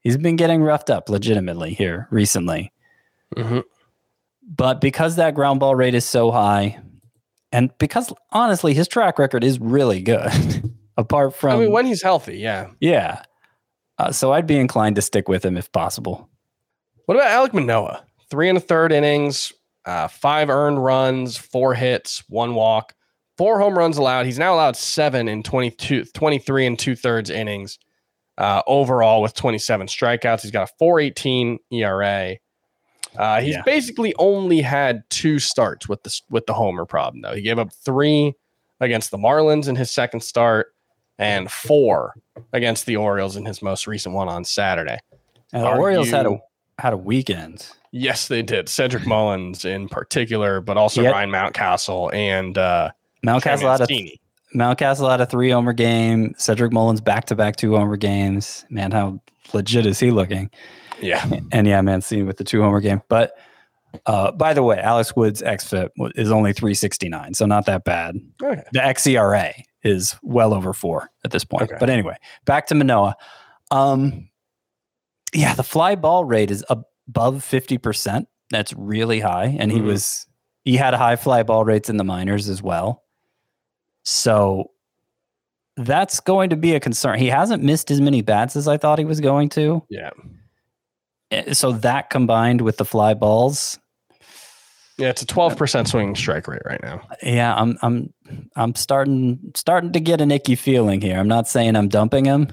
he's 0.01 0.17
been 0.17 0.37
getting 0.37 0.63
roughed 0.63 0.91
up 0.91 1.09
legitimately 1.09 1.75
here 1.75 2.07
recently. 2.11 2.73
Mhm. 3.37 3.63
But 4.43 4.81
because 4.81 5.17
that 5.17 5.35
ground 5.35 5.61
ball 5.61 5.75
rate 5.75 5.95
is 5.95 6.05
so 6.05 6.31
high, 6.31 6.79
and 7.53 7.71
because 7.79 8.13
honestly 8.31 8.75
his 8.75 8.89
track 8.89 9.19
record 9.19 9.45
is 9.45 9.59
really 9.59 10.01
good, 10.01 10.31
apart 10.99 11.35
from 11.35 11.57
I 11.57 11.61
mean, 11.61 11.73
when 11.73 11.87
he's 11.87 12.03
healthy, 12.03 12.37
yeah. 12.37 12.69
yeah, 12.81 13.23
uh, 13.99 14.13
so 14.13 14.33
I'd 14.33 14.47
be 14.47 14.59
inclined 14.59 14.97
to 14.97 15.03
stick 15.03 15.29
with 15.29 15.43
him 15.45 15.57
if 15.57 15.73
possible. 15.73 16.29
What 17.07 17.17
about 17.17 17.49
Alek 17.49 17.55
Manoah? 17.55 18.05
Three 18.31 18.51
and 18.51 18.59
a 18.59 18.61
third 18.61 18.93
innings, 18.93 19.51
uh, 19.87 20.09
five 20.09 20.51
earned 20.51 20.85
runs, 20.85 21.39
four 21.39 21.73
hits, 21.73 22.23
one 22.29 22.55
walk, 22.55 22.95
four 23.39 23.59
home 23.59 23.79
runs 23.79 23.97
allowed. 23.97 24.27
He's 24.27 24.39
now 24.39 24.55
allowed 24.55 24.77
seven 24.77 25.29
in 25.29 25.43
22, 25.43 26.05
23 26.05 26.67
and 26.67 26.79
two 26.79 26.95
thirds 26.95 27.31
innings 27.31 27.79
uh, 28.37 28.61
overall 28.67 29.23
with 29.23 29.33
27 29.35 29.87
strikeouts. 29.87 30.43
He's 30.43 30.51
got 30.51 30.69
a 30.69 30.73
418 30.79 31.59
ERA. 31.73 32.37
Uh, 33.17 33.41
he's 33.41 33.55
Yeah. 33.55 33.63
basically 33.63 34.15
only 34.19 34.61
had 34.61 35.03
two 35.09 35.39
starts 35.39 35.89
with 35.89 36.03
the 36.03 36.21
with 36.29 36.45
the 36.47 36.53
homer 36.53 36.85
problem 36.85 37.23
though. 37.23 37.35
He 37.35 37.41
gave 37.41 37.59
up 37.59 37.73
three 37.73 38.35
against 38.81 39.11
the 39.11 39.17
Marlins 39.19 39.67
in 39.67 39.77
his 39.77 39.91
second 39.91 40.21
start 40.21 40.75
and 41.19 41.51
four 41.51 42.15
against 42.53 42.87
the 42.87 42.97
Orioles 42.97 43.37
in 43.37 43.45
his 43.45 43.63
most 43.63 43.87
recent 43.87 44.15
one 44.15 44.29
on 44.29 44.45
Saturday. 44.45 44.99
And 45.53 45.63
the 45.63 45.67
Are 45.69 45.79
Orioles 45.79 46.11
had 46.11 46.27
a 46.27 46.39
had 46.79 46.93
a 46.93 46.97
weekend. 46.97 47.69
Yes, 47.91 48.29
they 48.29 48.43
did. 48.43 48.69
Cedric 48.69 49.07
Mullins 49.07 49.65
in 49.65 49.89
particular, 49.89 50.61
but 50.61 50.77
also 50.77 51.03
Yep. 51.03 51.13
Ryan 51.13 51.31
Mountcastle 51.31 52.13
and 52.15 52.57
uh, 52.59 52.91
Mountcastle 53.27 53.79
had 53.79 53.91
a. 53.91 54.19
Mountcastle 54.55 55.11
had 55.11 55.21
a 55.21 55.27
three 55.27 55.51
homer 55.51 55.73
game. 55.73 56.35
Cedric 56.39 56.73
Mullins 56.73 57.01
back 57.01 57.27
to 57.27 57.35
back 57.35 57.57
two 57.57 57.77
homer 57.77 57.97
games. 57.97 58.65
Man, 58.71 58.93
how 58.93 59.21
legit 59.53 59.87
is 59.87 59.99
he 59.99 60.11
looking? 60.11 60.51
Yeah, 61.01 61.31
And 61.53 61.67
yeah, 61.67 61.81
Mancini 61.81 62.23
with 62.25 62.39
the 62.39 62.45
two 62.45 62.61
homer 62.63 62.81
game. 62.81 63.03
But 63.09 63.33
uh, 64.07 64.33
by 64.33 64.53
the 64.55 64.63
way, 64.63 64.79
Alex 64.79 65.15
Wood's 65.15 65.43
xFIP 65.43 65.91
is 66.17 66.31
only 66.31 66.53
369, 66.53 67.35
so 67.35 67.47
not 67.47 67.67
that 67.67 67.85
bad. 67.85 68.17
okay. 68.43 68.63
The 68.73 68.81
xERA 68.81 69.53
is 69.89 70.15
well 70.23 70.53
over 70.55 70.73
four 70.73 71.11
at 71.25 71.31
this 71.31 71.45
point. 71.45 71.65
Okay. 71.65 71.77
But 71.81 71.91
anyway, 71.91 72.17
back 72.45 72.67
to 72.69 72.75
Manoah. 72.75 73.17
Um, 73.71 74.29
yeah, 75.35 75.55
the 75.55 75.63
fly 75.63 75.95
ball 75.95 76.25
rate 76.25 76.51
is 76.51 76.65
above 76.71 77.37
50%. 77.45 78.27
That's 78.51 78.73
really 78.75 79.21
high. 79.21 79.57
And 79.59 79.71
he 79.73 79.79
Mhm. 79.81 79.85
was, 79.87 80.27
he 80.65 80.77
had 80.77 80.95
high 80.95 81.17
fly 81.17 81.43
ball 81.43 81.65
rates 81.65 81.91
in 81.91 81.97
the 81.99 82.05
minors 82.05 82.49
as 82.49 82.63
well. 82.63 83.03
So 84.05 84.71
that's 85.77 86.21
going 86.21 86.51
to 86.51 86.57
be 86.57 86.75
a 86.75 86.81
concern. 86.81 87.19
He 87.19 87.29
hasn't 87.29 87.63
missed 87.63 87.91
as 87.91 88.01
many 88.01 88.23
bats 88.23 88.57
as 88.57 88.67
I 88.67 88.77
thought 88.79 88.99
he 88.99 89.05
was 89.05 89.21
going 89.21 89.49
to. 89.51 89.85
Yeah, 89.89 90.11
Eh, 91.31 91.53
So 91.53 91.73
that 91.73 92.09
combined 92.11 92.63
with 92.63 92.79
the 92.79 92.85
fly 92.87 93.15
balls, 93.15 93.79
yeah. 94.97 95.11
It's 95.11 95.23
a 95.23 95.27
twelve 95.27 95.57
percent 95.57 95.87
swinging 95.87 96.17
strike 96.17 96.49
rate 96.49 96.63
right 96.65 96.83
now. 96.83 97.03
yeah, 97.23 97.55
I'm 97.55 97.79
I'm 97.83 98.13
I'm 98.57 98.75
starting 98.75 99.39
starting 99.55 99.93
to 99.93 100.01
get 100.01 100.21
an 100.21 100.31
icky 100.31 100.55
feeling 100.55 101.01
here. 101.01 101.19
I'm 101.19 101.29
not 101.29 101.49
saying 101.49 101.77
I'm 101.77 101.89
dumping 101.89 102.25
him, 102.25 102.49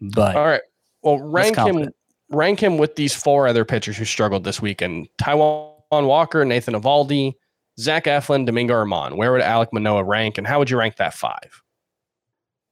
but 0.00 0.36
All 0.36 0.46
right. 0.46 0.62
Well, 1.02 1.18
rank 1.18 1.56
him. 1.56 1.88
Rank 2.30 2.60
him 2.60 2.78
with 2.78 2.96
these 2.96 3.14
four 3.14 3.46
other 3.46 3.64
pitchers 3.64 3.96
who 3.96 4.04
struggled 4.04 4.44
this 4.44 4.60
weekend: 4.60 5.08
Taijuan 5.18 5.74
Walker, 5.90 6.44
Nathan 6.44 6.74
Eovaldi, 6.74 7.34
Zach 7.78 8.04
Eflin, 8.04 8.46
Domingo 8.46 8.74
Germán. 8.74 9.16
Where 9.16 9.32
would 9.32 9.42
Alek 9.42 9.68
Manoah 9.72 10.04
rank, 10.04 10.38
and 10.38 10.46
how 10.46 10.58
would 10.58 10.70
you 10.70 10.78
rank 10.78 10.96
that 10.96 11.14
five? 11.14 11.62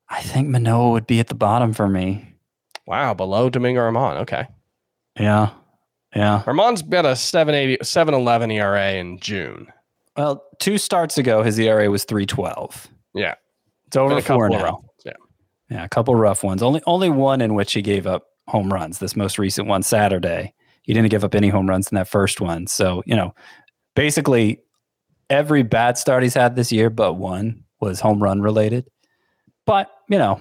I 0.09 0.20
think 0.23 0.49
Manoah 0.49 0.91
would 0.91 1.07
be 1.07 1.20
at 1.20 1.29
the 1.29 1.35
bottom 1.35 1.73
for 1.73 1.89
me. 1.89 2.35
Wow, 2.87 3.14
below 3.14 3.49
Domingo 3.51 3.81
Germán. 3.81 4.16
Okay, 4.23 4.47
Yeah. 5.18 5.51
Yeah. 6.14 6.43
Germán's 6.45 6.83
got 6.83 7.07
a 7.07 7.16
780, 7.16 7.83
711 7.83 8.51
ERA 8.51 8.93
in 8.93 9.18
June. 9.18 9.66
Well, 10.17 10.45
two 10.59 10.79
starts 10.79 11.19
ago, 11.19 11.43
his 11.43 11.59
ERA 11.59 11.91
was 11.91 12.05
312. 12.05 12.89
Yeah, 13.15 13.35
It's 13.87 13.97
over 13.97 14.17
a 14.17 14.23
four 14.23 14.49
couple 14.49 14.65
now. 14.65 14.85
Yeah. 15.05 15.13
Yeah, 15.71 15.85
a 15.85 15.89
couple 15.89 16.15
rough 16.15 16.45
ones. 16.45 16.63
Only 16.63 16.83
only 16.87 17.09
one 17.09 17.41
in 17.41 17.55
which 17.55 17.73
he 17.73 17.83
gave 17.83 18.07
up 18.07 18.27
home 18.49 18.73
runs. 18.73 18.99
This 18.99 19.17
most 19.17 19.39
recent 19.39 19.69
one 19.69 19.83
Saturday, 19.83 20.55
he 20.83 20.93
didn't 20.93 21.11
give 21.11 21.25
up 21.25 21.35
any 21.35 21.49
home 21.49 21.67
runs 21.67 21.91
in 21.91 21.97
that 21.97 22.09
first 22.09 22.41
one. 22.41 22.67
So 22.67 23.03
you 23.07 23.17
know, 23.17 23.35
basically 23.95 24.61
every 25.31 25.63
bad 25.63 25.97
start 25.97 26.23
he's 26.23 26.35
had 26.35 26.57
this 26.57 26.73
year, 26.73 26.91
but 26.91 27.15
one 27.15 27.65
was 27.81 28.01
home 28.01 28.23
run 28.23 28.43
related. 28.43 28.87
But 29.65 29.91
you 30.11 30.19
know, 30.19 30.41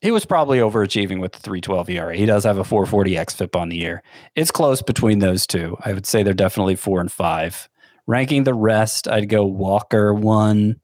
he 0.00 0.10
was 0.10 0.24
probably 0.24 0.58
overachieving 0.58 1.20
with 1.20 1.32
the 1.32 1.38
312 1.38 1.90
ERA. 1.90 2.16
He 2.16 2.26
does 2.26 2.44
have 2.44 2.58
a 2.58 2.64
440 2.64 3.12
xFIP 3.14 3.58
on 3.58 3.68
the 3.68 3.76
year. 3.76 4.02
It's 4.34 4.50
close 4.50 4.82
between 4.82 5.20
those 5.20 5.46
two. 5.46 5.76
I 5.84 5.92
would 5.92 6.06
say 6.06 6.22
they're 6.22 6.34
definitely 6.34 6.76
four 6.76 7.00
and 7.00 7.10
five. 7.10 7.68
Ranking 8.06 8.44
the 8.44 8.54
rest, 8.54 9.08
I'd 9.08 9.28
go 9.28 9.46
Walker 9.46 10.12
one, 10.12 10.80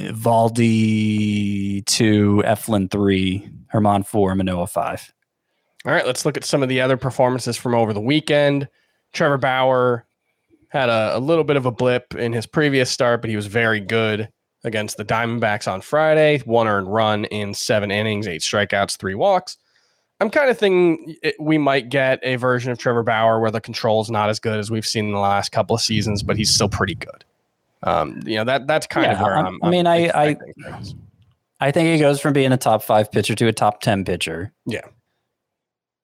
Valdi 0.00 1.84
two, 1.84 2.42
Eflin 2.46 2.90
three, 2.90 3.50
Germán 3.72 4.06
four, 4.06 4.34
Manoah 4.34 4.66
five. 4.66 5.12
All 5.84 5.92
right, 5.92 6.06
let's 6.06 6.24
look 6.24 6.36
at 6.36 6.44
some 6.44 6.62
of 6.62 6.68
the 6.68 6.80
other 6.80 6.96
performances 6.96 7.56
from 7.56 7.74
over 7.74 7.92
the 7.92 8.00
weekend. 8.00 8.68
Trevor 9.12 9.38
Bauer 9.38 10.06
had 10.68 10.88
a, 10.88 11.16
a 11.16 11.18
little 11.18 11.44
bit 11.44 11.56
of 11.56 11.66
a 11.66 11.70
blip 11.70 12.14
in 12.14 12.32
his 12.32 12.46
previous 12.46 12.90
start, 12.90 13.20
but 13.20 13.28
he 13.28 13.36
was 13.36 13.46
very 13.46 13.80
good 13.80 14.30
against 14.64 14.96
the 14.96 15.04
Diamondbacks 15.04 15.70
on 15.70 15.80
Friday. 15.80 16.38
One 16.44 16.68
earned 16.68 16.92
run 16.92 17.24
in 17.26 17.54
seven 17.54 17.90
innings, 17.90 18.28
eight 18.28 18.42
strikeouts, 18.42 18.98
three 18.98 19.14
walks. 19.14 19.56
I'm 20.20 20.30
kind 20.30 20.50
of 20.50 20.58
thinking 20.58 21.16
it, 21.22 21.34
we 21.40 21.56
might 21.58 21.88
get 21.88 22.20
a 22.22 22.36
version 22.36 22.70
of 22.72 22.78
Trevor 22.78 23.02
Bauer 23.02 23.40
where 23.40 23.50
the 23.50 23.60
control 23.60 24.00
is 24.02 24.10
not 24.10 24.28
as 24.28 24.38
good 24.38 24.58
as 24.58 24.70
we've 24.70 24.86
seen 24.86 25.06
in 25.06 25.12
the 25.12 25.18
last 25.18 25.50
couple 25.52 25.74
of 25.74 25.80
seasons, 25.82 26.22
but 26.22 26.36
he's 26.36 26.50
still 26.50 26.68
pretty 26.68 26.94
good. 26.94 27.24
Um, 27.82 28.20
you 28.26 28.36
know 28.36 28.44
that 28.44 28.66
that's 28.66 28.86
kind 28.86 29.10
of 29.10 29.18
where 29.20 29.36
I'm- 29.36 29.58
I'm. 29.62 29.68
I 29.68 29.70
mean, 29.70 29.86
I- 29.86 30.10
I- 30.10 30.34
things. 30.34 30.94
I 31.62 31.70
think 31.70 31.88
he 31.88 31.98
goes 31.98 32.20
from 32.20 32.32
being 32.34 32.52
a 32.52 32.56
top 32.56 32.82
five 32.82 33.10
pitcher 33.12 33.34
to 33.34 33.46
a 33.46 33.52
top 33.52 33.80
10 33.80 34.04
pitcher. 34.04 34.52
Yeah. 34.66 34.80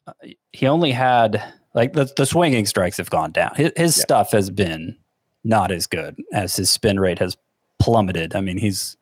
Uh, 0.07 0.13
he 0.53 0.67
only 0.67 0.93
had, 0.93 1.43
like, 1.75 1.95
the, 1.95 2.11
the 2.17 2.27
swinging 2.27 2.67
strikes 2.67 2.99
have 2.99 3.09
gone 3.11 3.33
down. 3.33 3.53
His, 3.57 3.73
his 3.77 3.97
Yeah. 3.97 4.03
stuff 4.03 4.33
has 4.33 4.51
been 4.51 4.97
not 5.45 5.71
as 5.71 5.87
good 5.87 6.17
as 6.33 6.57
his 6.57 6.71
spin 6.71 7.01
rate 7.01 7.19
has 7.21 7.37
plummeted. 7.79 8.35
I 8.37 8.41
mean, 8.43 8.59
he's, 8.59 8.97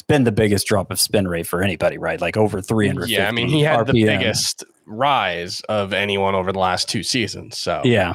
it's 0.00 0.06
been 0.06 0.24
the 0.24 0.32
biggest 0.32 0.66
drop 0.66 0.90
of 0.90 0.98
spin 0.98 1.28
rate 1.28 1.46
for 1.46 1.62
anybody, 1.62 1.98
right? 1.98 2.18
Like 2.22 2.38
over 2.38 2.62
300. 2.62 3.10
Yeah, 3.10 3.28
I 3.28 3.32
mean, 3.32 3.48
he 3.48 3.60
had 3.60 3.86
the 3.86 3.92
biggest 3.92 4.64
rise 4.86 5.60
of 5.68 5.92
anyone 5.92 6.34
over 6.34 6.52
the 6.52 6.58
last 6.58 6.88
two 6.88 7.02
seasons. 7.02 7.58
So 7.58 7.82
Yeah. 7.84 8.14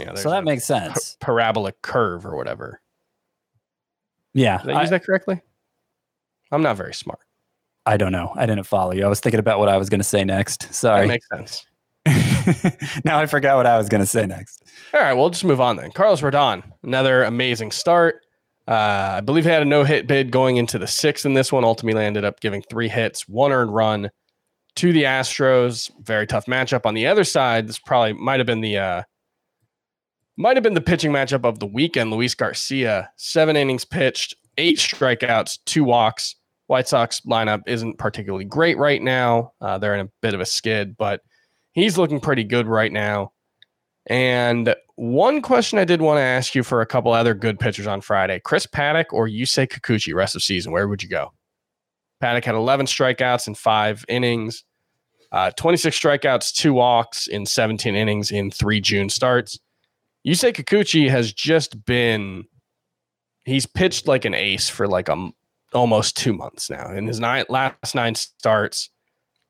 yeah 0.00 0.14
So 0.14 0.30
that 0.30 0.42
makes 0.44 0.64
sense. 0.64 1.18
parabolic 1.20 1.82
curve 1.82 2.24
or 2.24 2.34
whatever. 2.34 2.80
Yeah. 4.32 4.62
Did 4.62 4.70
I 4.70 4.80
use 4.80 4.88
that 4.90 5.04
correctly? 5.04 5.42
I'm 6.50 6.62
not 6.62 6.78
very 6.78 6.94
smart. 6.94 7.20
I 7.84 7.98
don't 7.98 8.12
know. 8.12 8.32
I 8.34 8.46
didn't 8.46 8.64
follow 8.64 8.92
you. 8.92 9.04
I 9.04 9.08
was 9.08 9.20
thinking 9.20 9.40
about 9.40 9.58
what 9.58 9.68
I 9.68 9.76
was 9.76 9.90
going 9.90 10.00
to 10.00 10.04
say 10.04 10.24
next. 10.24 10.60
That 10.62 10.74
Sorry. 10.74 11.06
makes 11.06 11.28
sense. 11.28 11.66
now 13.04 13.18
I 13.18 13.26
forgot 13.26 13.58
what 13.58 13.66
I 13.66 13.76
was 13.76 13.90
going 13.90 14.00
to 14.00 14.06
say 14.06 14.24
next. 14.24 14.64
All 14.94 15.00
right, 15.00 15.12
we'll 15.12 15.28
just 15.28 15.44
move 15.44 15.60
on 15.60 15.76
then. 15.76 15.90
Carlos 15.92 16.22
Rodon, 16.22 16.62
another 16.82 17.22
amazing 17.24 17.70
start. 17.70 18.24
Uh, 18.68 19.14
I 19.16 19.20
believe 19.20 19.44
he 19.44 19.50
had 19.50 19.62
a 19.62 19.66
no 19.66 19.84
hit 19.84 20.06
bid 20.06 20.30
going 20.30 20.56
into 20.56 20.78
the 20.78 20.86
sixth 20.86 21.26
in 21.26 21.34
this 21.34 21.50
one. 21.50 21.64
Ultimately, 21.64 22.04
ended 22.04 22.24
up 22.24 22.40
giving 22.40 22.62
three 22.62 22.88
hits, 22.88 23.28
one 23.28 23.52
earned 23.52 23.74
run 23.74 24.10
to 24.76 24.92
the 24.92 25.02
Astros. 25.02 25.90
Very 26.00 26.26
tough 26.26 26.46
matchup. 26.46 26.86
On 26.86 26.94
the 26.94 27.06
other 27.06 27.24
side, 27.24 27.68
this 27.68 27.78
probably 27.78 28.12
might 28.12 28.40
have 28.40 28.46
been 28.46 28.60
the 28.60 28.78
uh, 28.78 29.02
might 30.36 30.56
have 30.56 30.62
been 30.62 30.74
the 30.74 30.80
pitching 30.80 31.12
matchup 31.12 31.44
of 31.44 31.58
the 31.58 31.66
weekend. 31.66 32.10
Luis 32.10 32.34
Garcia, 32.34 33.10
seven 33.16 33.56
innings 33.56 33.84
pitched, 33.84 34.34
eight 34.58 34.78
strikeouts, 34.78 35.58
two 35.66 35.84
walks. 35.84 36.36
White 36.68 36.88
Sox 36.88 37.20
lineup 37.22 37.62
isn't 37.66 37.98
particularly 37.98 38.44
great 38.44 38.78
right 38.78 39.02
now. 39.02 39.52
Uh, 39.60 39.76
they're 39.76 39.94
in 39.94 40.06
a 40.06 40.10
bit 40.22 40.32
of 40.34 40.40
a 40.40 40.46
skid, 40.46 40.96
but 40.96 41.20
he's 41.72 41.98
looking 41.98 42.20
pretty 42.20 42.44
good 42.44 42.66
right 42.66 42.92
now. 42.92 43.32
And 44.06 44.74
one 45.02 45.42
question 45.42 45.80
I 45.80 45.84
did 45.84 46.00
want 46.00 46.18
to 46.18 46.22
ask 46.22 46.54
you 46.54 46.62
for 46.62 46.80
a 46.80 46.86
couple 46.86 47.12
other 47.12 47.34
good 47.34 47.58
pitchers 47.58 47.88
on 47.88 48.00
Friday 48.00 48.38
Chris 48.38 48.66
Paddack 48.66 49.06
or 49.10 49.26
Yusei 49.26 49.66
Kikuchi 49.66 50.14
rest 50.14 50.36
of 50.36 50.44
season. 50.44 50.70
Where 50.70 50.86
would 50.86 51.02
you 51.02 51.08
go? 51.08 51.32
Paddack 52.22 52.44
had 52.44 52.54
11 52.54 52.86
strikeouts 52.86 53.48
in 53.48 53.56
five 53.56 54.04
innings, 54.08 54.62
uh, 55.32 55.50
26 55.50 55.98
strikeouts, 55.98 56.52
two 56.52 56.72
walks 56.72 57.26
in 57.26 57.46
17 57.46 57.96
innings 57.96 58.30
in 58.30 58.52
three 58.52 58.80
June 58.80 59.08
starts. 59.08 59.58
Yusei 60.24 60.54
Kikuchi 60.54 61.10
has 61.10 61.32
just 61.32 61.84
been, 61.84 62.44
he's 63.44 63.66
pitched 63.66 64.06
like 64.06 64.24
an 64.24 64.34
ace 64.34 64.68
for 64.68 64.86
like 64.86 65.08
a, 65.08 65.30
almost 65.74 66.16
two 66.16 66.32
months 66.32 66.70
now. 66.70 66.92
In 66.92 67.08
his 67.08 67.18
nine, 67.18 67.44
last 67.48 67.96
nine 67.96 68.14
starts, 68.14 68.88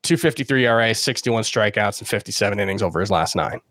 253 0.01 0.65
RA, 0.65 0.93
61 0.93 1.43
strikeouts, 1.43 1.99
and 1.99 2.07
57 2.07 2.59
innings 2.59 2.81
over 2.81 2.99
his 2.99 3.11
last 3.11 3.35
nine. 3.35 3.61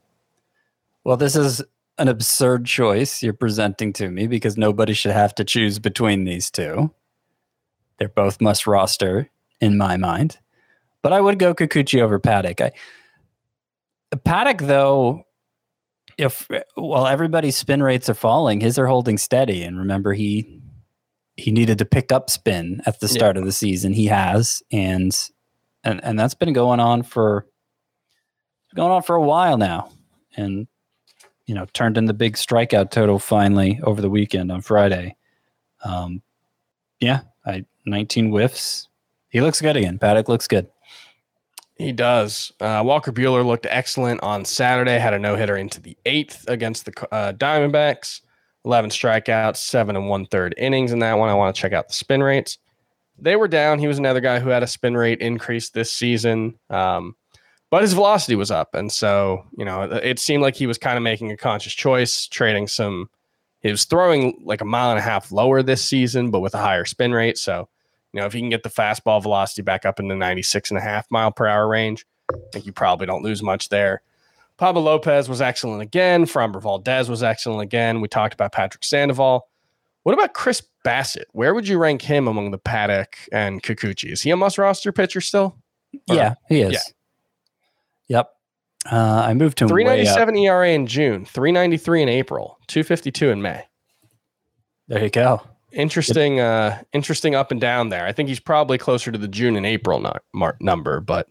Well, 1.05 1.17
this 1.17 1.37
is 1.37 1.63
an 1.99 2.09
absurd 2.09 2.65
choice 2.65 3.23
you're 3.23 3.33
presenting 3.33 3.93
to 3.95 4.09
me 4.09 4.27
because 4.27 4.57
nobody 4.57 4.95
should 4.95 5.13
have 5.13 5.35
to 5.37 5.45
choose 5.45 5.79
between 5.79 6.25
these 6.25 6.51
two. 6.51 6.93
They're 7.99 8.09
both 8.09 8.41
must 8.41 8.67
roster 8.67 9.31
in 9.61 9.77
my 9.77 9.97
mind. 9.97 10.39
But 11.03 11.13
I 11.13 11.21
would 11.21 11.39
go 11.39 11.55
Kikuchi 11.55 12.01
over 12.01 12.19
Paddack. 12.19 12.61
I, 12.61 12.73
Paddack, 14.17 14.67
though, 14.67 15.25
if 16.19 16.49
while 16.75 17.07
everybody's 17.07 17.57
spin 17.57 17.83
rates 17.83 18.09
are 18.09 18.15
falling, 18.15 18.61
his 18.61 18.79
are 18.79 18.87
holding 18.87 19.19
steady. 19.19 19.63
And 19.63 19.79
remember, 19.79 20.13
he 20.13 20.61
he 21.37 21.51
needed 21.51 21.79
to 21.79 21.85
pick 21.85 22.13
up 22.13 22.29
spin 22.31 22.83
at 22.87 23.01
the 23.01 23.07
Yeah. 23.07 23.13
start 23.13 23.37
of 23.37 23.45
the 23.45 23.53
season. 23.53 23.93
He 23.93 24.07
has, 24.07 24.63
and 24.71 25.13
and 25.83 26.03
and 26.05 26.19
that's 26.19 26.35
been 26.35 26.53
going 26.53 26.79
on 26.81 27.03
for 27.03 27.47
going 28.75 28.93
on 28.93 29.03
for 29.03 29.17
a 29.17 29.23
while 29.23 29.57
now. 29.59 29.91
And 30.37 30.67
you 31.47 31.55
know, 31.55 31.67
turned 31.73 31.99
in 31.99 32.07
the 32.07 32.15
big 32.15 32.37
strikeout 32.37 32.91
total 32.91 33.19
finally 33.19 33.81
over 33.83 34.01
the 34.01 34.11
weekend 34.11 34.53
on 34.53 34.61
Friday. 34.61 35.17
Um, 35.85 36.23
yeah, 37.01 37.21
I 37.45 37.65
19 37.87 38.31
whiffs. 38.31 38.89
He 39.31 39.41
looks 39.41 39.61
good 39.61 39.77
again. 39.77 39.99
Paddack 39.99 40.29
looks 40.29 40.47
good. 40.47 40.69
He 41.77 41.91
does. 41.91 42.53
Uh, 42.61 42.83
Walker 42.85 43.13
Buehler 43.13 43.45
looked 43.45 43.67
excellent 43.69 44.23
on 44.23 44.45
Saturday. 44.45 44.99
Had 44.99 45.15
a 45.15 45.19
no 45.19 45.37
hitter 45.37 45.57
into 45.57 45.81
the 45.81 45.97
eighth 46.07 46.45
against 46.49 46.85
the 46.85 47.09
uh, 47.13 47.33
Diamondbacks. 47.33 48.21
Eleven 48.65 48.91
strikeouts, 48.91 49.57
seven 49.57 49.97
and 49.97 50.09
one 50.09 50.27
third 50.27 50.55
innings 50.57 50.93
in 50.93 51.01
that 51.01 51.19
one. 51.19 51.29
I 51.29 51.35
want 51.35 51.55
to 51.55 51.61
check 51.61 51.73
out 51.73 51.89
the 51.89 51.95
spin 51.95 52.23
rates. 52.23 52.59
They 53.19 53.35
were 53.35 53.49
down. 53.49 53.81
He 53.81 53.89
was 53.89 53.99
another 53.99 54.21
guy 54.21 54.39
who 54.39 54.51
had 54.51 54.63
a 54.63 54.69
spin 54.69 54.97
rate 54.97 55.21
increase 55.21 55.71
this 55.71 55.93
season, 55.93 56.59
um, 56.71 57.17
but 57.73 57.81
his 57.83 57.95
velocity 57.95 58.37
was 58.37 58.51
up, 58.51 58.75
and 58.75 58.93
so 58.93 59.45
you 59.57 59.65
know 59.65 59.83
it 59.83 60.05
it 60.05 60.19
seemed 60.21 60.43
like 60.43 60.55
he 60.55 60.67
was 60.69 60.77
kind 60.79 60.97
of 60.99 61.03
making 61.03 61.33
a 61.33 61.37
conscious 61.37 61.73
choice, 61.73 62.27
trading 62.29 62.69
some. 62.69 63.09
He 63.63 63.71
was 63.71 63.85
throwing 63.87 64.41
like 64.45 64.61
a 64.61 64.65
mile 64.65 64.91
and 64.91 64.99
a 64.99 65.03
half 65.03 65.33
lower 65.33 65.63
this 65.63 65.83
season, 65.85 66.31
but 66.31 66.41
with 66.41 66.55
a 66.55 66.59
higher 66.59 66.85
spin 66.85 67.13
rate. 67.13 67.39
So 67.39 67.69
you 68.13 68.21
know, 68.21 68.27
if 68.27 68.33
he 68.35 68.41
can 68.41 68.51
get 68.51 68.63
the 68.63 68.69
fastball 68.69 69.23
velocity 69.23 69.63
back 69.63 69.87
up 69.87 69.99
in 69.99 70.09
the 70.09 70.15
96 70.15 70.71
and 70.71 70.79
a 70.79 70.83
half 70.83 71.11
mile 71.11 71.33
per 71.33 71.47
hour 71.47 71.67
range, 71.67 72.05
I 72.31 72.37
think 72.53 72.67
you 72.67 72.73
probably 72.73 73.07
don't 73.07 73.23
lose 73.23 73.43
much 73.43 73.69
there. 73.71 74.03
Pablo 74.59 74.83
Lopez 74.83 75.29
was 75.31 75.41
excellent 75.41 75.81
again. 75.81 76.27
Framber 76.27 76.61
Valdez 76.61 77.09
was 77.09 77.23
excellent 77.23 77.63
again. 77.63 78.01
We 78.03 78.09
talked 78.09 78.35
about 78.35 78.53
Patrick 78.53 78.85
Sandoval. 78.85 79.49
What 80.03 80.13
about 80.13 80.35
Chris 80.35 80.63
Bassitt? 80.85 81.25
Where 81.33 81.55
would 81.55 81.67
you 81.67 81.79
rank 81.79 82.03
him 82.03 82.29
among 82.29 82.51
the 82.51 82.59
Paddack 82.59 83.15
and 83.33 83.63
Kikuchi? 83.63 84.13
Is 84.13 84.21
he 84.23 84.31
a 84.31 84.37
must 84.37 84.59
roster 84.59 84.93
pitcher 84.93 85.21
still? 85.23 85.57
Or- 86.11 86.15
Yeah, 86.17 86.35
he 86.49 86.61
is. 86.61 86.73
yeah. 86.75 86.81
Yep. 88.09 88.31
Uh, 88.91 89.25
I 89.27 89.35
moved 89.35 89.61
him 89.61 89.69
way 89.69 89.83
up. 89.83 89.87
397 89.87 90.37
ERA 90.39 90.71
in 90.71 90.87
June, 90.87 91.25
393 91.25 92.03
in 92.03 92.09
April, 92.09 92.59
252 92.67 93.31
in 93.31 93.41
May. 93.43 93.65
There 94.89 95.05
you 95.05 95.11
go. 95.11 95.43
Interesting, 95.73 96.41
uh, 96.41 96.83
interesting 96.93 97.35
up 97.35 97.51
and 97.51 97.61
down 97.61 97.89
there. 97.89 98.05
I 98.05 98.13
think 98.13 98.29
he's 98.29 98.41
probably 98.41 98.77
closer 98.79 99.11
to 99.13 99.19
the 99.19 99.29
June 99.29 99.57
and 99.57 99.65
April 99.65 100.01
nu- 100.01 100.11
mar- 100.35 100.57
number, 100.61 101.01
but 101.01 101.29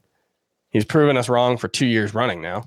he's 0.71 0.85
proven 0.85 1.17
us 1.17 1.29
wrong 1.29 1.57
for 1.57 1.67
two 1.67 1.85
years 1.85 2.13
running 2.13 2.41
now. 2.41 2.63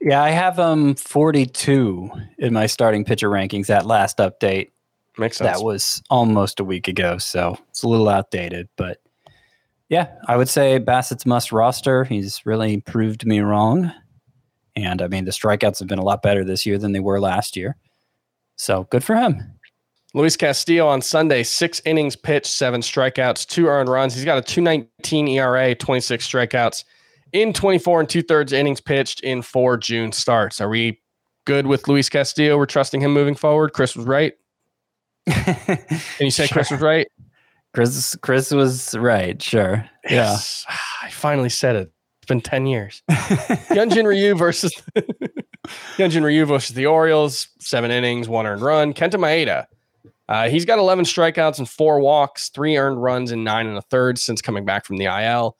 Yeah, 0.00 0.22
I 0.22 0.30
have 0.30 0.56
him 0.56 0.94
42 0.94 2.10
in 2.38 2.52
my 2.52 2.66
starting 2.66 3.04
pitcher 3.04 3.28
rankings 3.28 3.70
at 3.70 3.86
last 3.86 4.18
update. 4.18 4.68
Makes 5.16 5.38
sense. 5.38 5.58
That 5.58 5.64
was 5.64 6.00
almost 6.10 6.60
a 6.60 6.64
week 6.64 6.86
ago, 6.86 7.18
so 7.18 7.58
it's 7.70 7.82
a 7.82 7.88
little 7.88 8.08
outdated. 8.08 8.68
But 8.76 8.98
yeah, 9.88 10.08
I 10.26 10.36
would 10.36 10.48
say 10.48 10.78
Bassitt's 10.78 11.26
must 11.26 11.52
roster. 11.52 12.04
He's 12.04 12.44
really 12.44 12.80
proved 12.80 13.26
me 13.26 13.40
wrong. 13.40 13.92
And 14.76 15.02
I 15.02 15.08
mean, 15.08 15.24
the 15.24 15.30
strikeouts 15.30 15.78
have 15.78 15.88
been 15.88 15.98
a 15.98 16.04
lot 16.04 16.22
better 16.22 16.44
this 16.44 16.66
year 16.66 16.78
than 16.78 16.92
they 16.92 17.00
were 17.00 17.20
last 17.20 17.56
year. 17.56 17.76
So 18.56 18.84
good 18.90 19.02
for 19.02 19.16
him. 19.16 19.58
Luis 20.14 20.36
Castillo 20.36 20.86
on 20.86 21.02
Sunday, 21.02 21.42
six 21.42 21.82
innings 21.84 22.16
pitched, 22.16 22.46
seven 22.46 22.80
strikeouts, 22.80 23.46
two 23.46 23.66
earned 23.66 23.88
runs. 23.88 24.14
He's 24.14 24.24
got 24.24 24.38
a 24.38 24.42
219 24.42 25.28
ERA, 25.28 25.74
26 25.74 26.26
strikeouts 26.26 26.84
in 27.32 27.52
24 27.52 28.00
and 28.00 28.08
two 28.08 28.22
thirds 28.22 28.52
innings 28.52 28.80
pitched 28.80 29.20
in 29.20 29.42
four 29.42 29.76
June 29.76 30.12
starts. 30.12 30.60
Are 30.60 30.68
we 30.68 31.00
good 31.44 31.66
with 31.66 31.88
Luis 31.88 32.08
Castillo? 32.08 32.56
We're 32.56 32.66
trusting 32.66 33.00
him 33.00 33.12
moving 33.12 33.34
forward. 33.34 33.72
Chris 33.72 33.94
was 33.94 34.06
right. 34.06 34.32
Can 35.28 35.78
you 36.20 36.30
say 36.30 36.48
Chris 36.48 36.70
was 36.70 36.80
right? 36.80 37.06
Chris 37.74 38.16
Chris 38.22 38.50
was 38.50 38.96
right, 38.96 39.40
sure. 39.42 39.88
Yeah. 40.08 40.36
I 41.02 41.10
finally 41.10 41.48
said 41.48 41.76
it. 41.76 41.92
It's 42.20 42.28
been 42.28 42.40
10 42.40 42.66
years. 42.66 43.02
Hyunjin 43.10 44.04
Ryu 44.04 44.34
versus 44.34 44.74
Hyunjin 45.96 46.24
Ryu 46.24 46.44
versus 46.44 46.74
the 46.74 46.86
Orioles, 46.86 47.48
seven 47.60 47.90
innings, 47.90 48.28
one 48.28 48.46
earned 48.46 48.62
run. 48.62 48.94
Kenta 48.94 49.14
Maeda. 49.14 49.66
Uh, 50.28 50.48
he's 50.48 50.64
got 50.66 50.78
11 50.78 51.06
strikeouts 51.06 51.58
and 51.58 51.68
four 51.68 52.00
walks, 52.00 52.50
three 52.50 52.76
earned 52.76 53.02
runs 53.02 53.32
in 53.32 53.44
nine 53.44 53.66
and 53.66 53.78
a 53.78 53.82
third 53.82 54.18
since 54.18 54.42
coming 54.42 54.64
back 54.64 54.84
from 54.84 54.98
the 54.98 55.06
IL. 55.06 55.56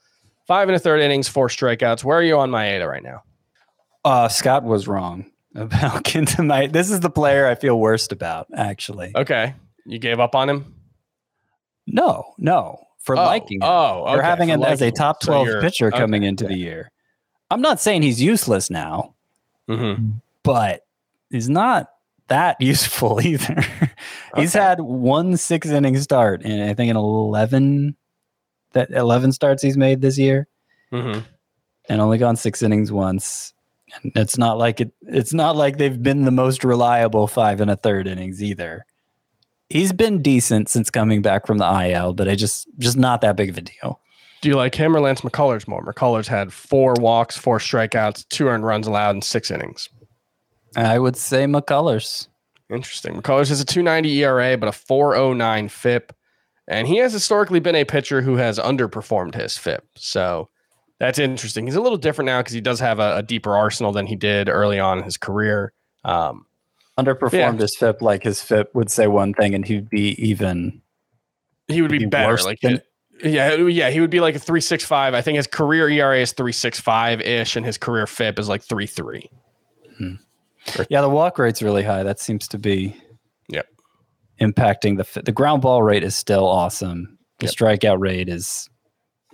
Five 0.47 0.69
and 0.69 0.77
a 0.77 0.79
third 0.79 1.01
innings, 1.01 1.29
four 1.29 1.49
strikeouts. 1.49 2.05
Where 2.05 2.19
are 2.19 2.23
you 2.23 2.39
on 2.39 2.51
Maeda 2.51 2.89
right 2.89 3.03
now? 3.03 3.23
Uh 4.05 4.29
Scott 4.29 4.65
was 4.65 4.87
wrong 4.87 5.31
about 5.55 6.05
Kenta 6.05 6.37
Maeda. 6.37 6.73
This 6.73 6.91
is 6.91 7.01
the 7.01 7.11
player 7.11 7.47
I 7.47 7.55
feel 7.55 7.79
worst 7.79 8.13
about, 8.13 8.47
actually. 8.55 9.13
Okay. 9.15 9.55
You 9.87 9.99
gave 9.99 10.21
up 10.21 10.35
on 10.35 10.49
him? 10.49 10.75
No, 11.93 12.35
no. 12.39 12.85
For 12.99 13.17
Oh, 13.17 13.25
liking 13.25 13.61
him. 13.63 13.69
oh, 13.69 14.05
okay, 14.09 14.23
having 14.23 14.49
for 14.49 14.55
him 14.55 14.63
as 14.65 14.83
a 14.83 14.91
top 14.91 15.21
12 15.21 15.47
you're- 15.47 15.61
pitcher 15.63 15.91
coming 15.91 16.23
okay, 16.23 16.29
into 16.29 16.45
okay. 16.45 16.55
the 16.55 16.61
year. 16.61 16.91
I'm 17.51 17.63
not 17.63 17.81
saying 17.81 18.03
he's 18.03 18.21
useless 18.21 18.71
now, 18.71 19.15
Mm-hmm. 19.69 20.11
but 20.43 20.85
he's 21.31 21.49
not 21.49 21.89
that 22.29 22.61
useful 22.61 23.21
either. 23.23 23.65
he's 24.37 24.53
had 24.53 24.81
one 24.81 25.37
six 25.39 25.67
inning 25.69 25.99
start 25.99 26.43
and 26.45 26.63
I 26.71 26.75
think 26.75 26.91
an 26.91 26.97
11 26.97 27.97
that 28.73 28.91
11 28.91 29.33
starts 29.33 29.63
he's 29.63 29.77
made 29.79 30.03
this 30.03 30.19
year 30.19 30.47
Mm-hmm. 30.93 31.21
and 31.89 32.01
only 32.01 32.19
gone 32.19 32.37
six 32.37 32.63
innings 32.63 32.93
once. 32.93 33.55
And 34.03 34.13
it's 34.17 34.37
not 34.37 34.59
like 34.59 34.83
it 34.83 34.93
it's 35.03 35.33
not 35.33 35.57
like 35.57 35.79
they've 35.79 36.03
been 36.03 36.25
the 36.27 36.31
most 36.31 36.65
reliable 36.65 37.27
five 37.27 37.63
and 37.63 37.71
a 37.71 37.77
third 37.77 38.07
innings 38.07 38.43
either. 38.43 38.85
He's 39.71 39.93
been 39.93 40.23
decent 40.23 40.69
since 40.69 40.91
coming 40.91 41.23
back 41.23 41.47
from 41.47 41.59
the 41.59 41.85
IL, 41.85 42.15
but 42.15 42.29
I 42.29 42.35
just 42.35 42.69
just 42.79 42.97
not 42.97 43.21
that 43.21 43.37
big 43.37 43.51
of 43.51 43.59
a 43.59 43.63
deal. 43.63 44.01
Do 44.41 44.49
you 44.49 44.57
like 44.57 44.75
him 44.75 44.97
or 44.97 45.01
Lance 45.01 45.23
McCullers 45.23 45.67
more? 45.67 45.85
McCullers 45.85 46.29
had 46.29 46.53
four 46.53 46.95
walks, 47.01 47.37
four 47.37 47.59
strikeouts, 47.59 48.29
two 48.29 48.47
earned 48.47 48.65
runs 48.65 48.87
allowed 48.87 49.17
in 49.17 49.23
six 49.23 49.51
innings. 49.51 49.89
I 50.77 50.99
would 50.99 51.17
say 51.17 51.45
McCullers. 51.45 52.29
Interesting. 52.71 53.15
McCullers 53.15 53.49
has 53.49 53.61
a 53.61 53.65
290 53.65 54.23
ERA, 54.23 54.57
but 54.57 54.69
a 54.69 54.73
409 54.73 55.69
FIP. 55.69 56.13
And 56.69 56.87
he 56.87 56.99
has 56.99 57.13
historically 57.13 57.61
been 57.61 57.75
a 57.75 57.85
pitcher 57.85 58.21
who 58.21 58.37
has 58.37 58.59
underperformed 58.59 59.35
his 59.35 59.57
FIP. 59.57 59.85
So 59.97 60.51
that's 61.01 61.19
interesting. 61.19 61.67
He's 61.67 61.77
a 61.77 61.81
little 61.81 61.99
different 61.99 62.27
now 62.27 62.41
because 62.41 62.53
he 62.53 62.61
does 62.61 62.79
have 62.81 62.99
a, 62.99 63.17
a, 63.17 63.23
deeper 63.23 63.57
arsenal 63.57 63.93
than 63.93 64.07
he 64.07 64.17
did 64.17 64.49
early 64.49 64.79
on 64.79 64.99
in 64.99 65.05
his 65.05 65.17
career. 65.17 65.73
Um, 66.05 66.45
underperformed 66.99 67.33
yeah. 67.33 67.53
his 67.53 67.77
FIP, 67.77 68.03
like 68.03 68.23
his 68.25 68.43
FIP 68.43 68.75
would 68.75 68.91
say 68.91 69.07
one 69.07 69.33
thing 69.33 69.55
and 69.55 69.65
he'd 69.65 69.89
be 69.89 70.11
even. 70.23 70.83
He 71.69 71.83
would 71.83 71.91
be, 71.91 71.99
be 71.99 72.07
better. 72.07 72.37
Like, 72.39 72.61
than, 72.61 72.81
yeah, 73.23 73.55
yeah, 73.55 73.91
he 73.91 74.01
would 74.01 74.11
be 74.11 74.21
like 74.21 74.35
a 74.35 74.39
365. 74.39 75.15
I 75.15 75.23
think 75.23 75.37
his 75.37 75.47
career 75.47 75.89
ERA 75.89 76.21
is 76.21 76.33
365 76.33 77.21
ish, 77.21 77.57
and 77.57 77.67
his 77.67 77.79
career 77.79 78.07
FIP 78.07 78.39
is 78.39 78.49
like 78.49 78.63
33. 78.63 79.31
Hmm. 79.97 80.15
Yeah, 80.89 81.01
the 81.01 81.09
walk 81.09 81.39
rate's 81.39 81.63
really 81.63 81.83
high. 81.83 82.03
That 82.03 82.21
seems 82.21 82.47
to 82.49 82.59
be 82.59 82.97
yep. 83.49 83.67
impacting 84.41 84.99
the 84.99 85.23
the 85.23 85.33
ground 85.33 85.63
ball 85.63 85.83
rate 85.83 86.05
is 86.05 86.17
still 86.17 86.47
awesome. 86.47 87.19
The 87.39 87.47
yep. 87.47 87.55
strikeout 87.55 88.01
rate 88.01 88.29
is 88.29 88.69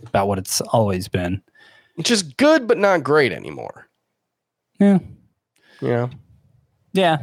about 0.07 0.29
what 0.29 0.39
it's 0.39 0.61
always 0.61 1.09
been, 1.09 1.43
which 1.97 2.11
is 2.11 2.23
good 2.23 2.67
but 2.67 2.79
not 2.79 3.03
great 3.03 3.33
anymore. 3.33 3.89
Yeah, 4.79 4.99
yeah, 5.81 6.09
yeah. 6.93 7.19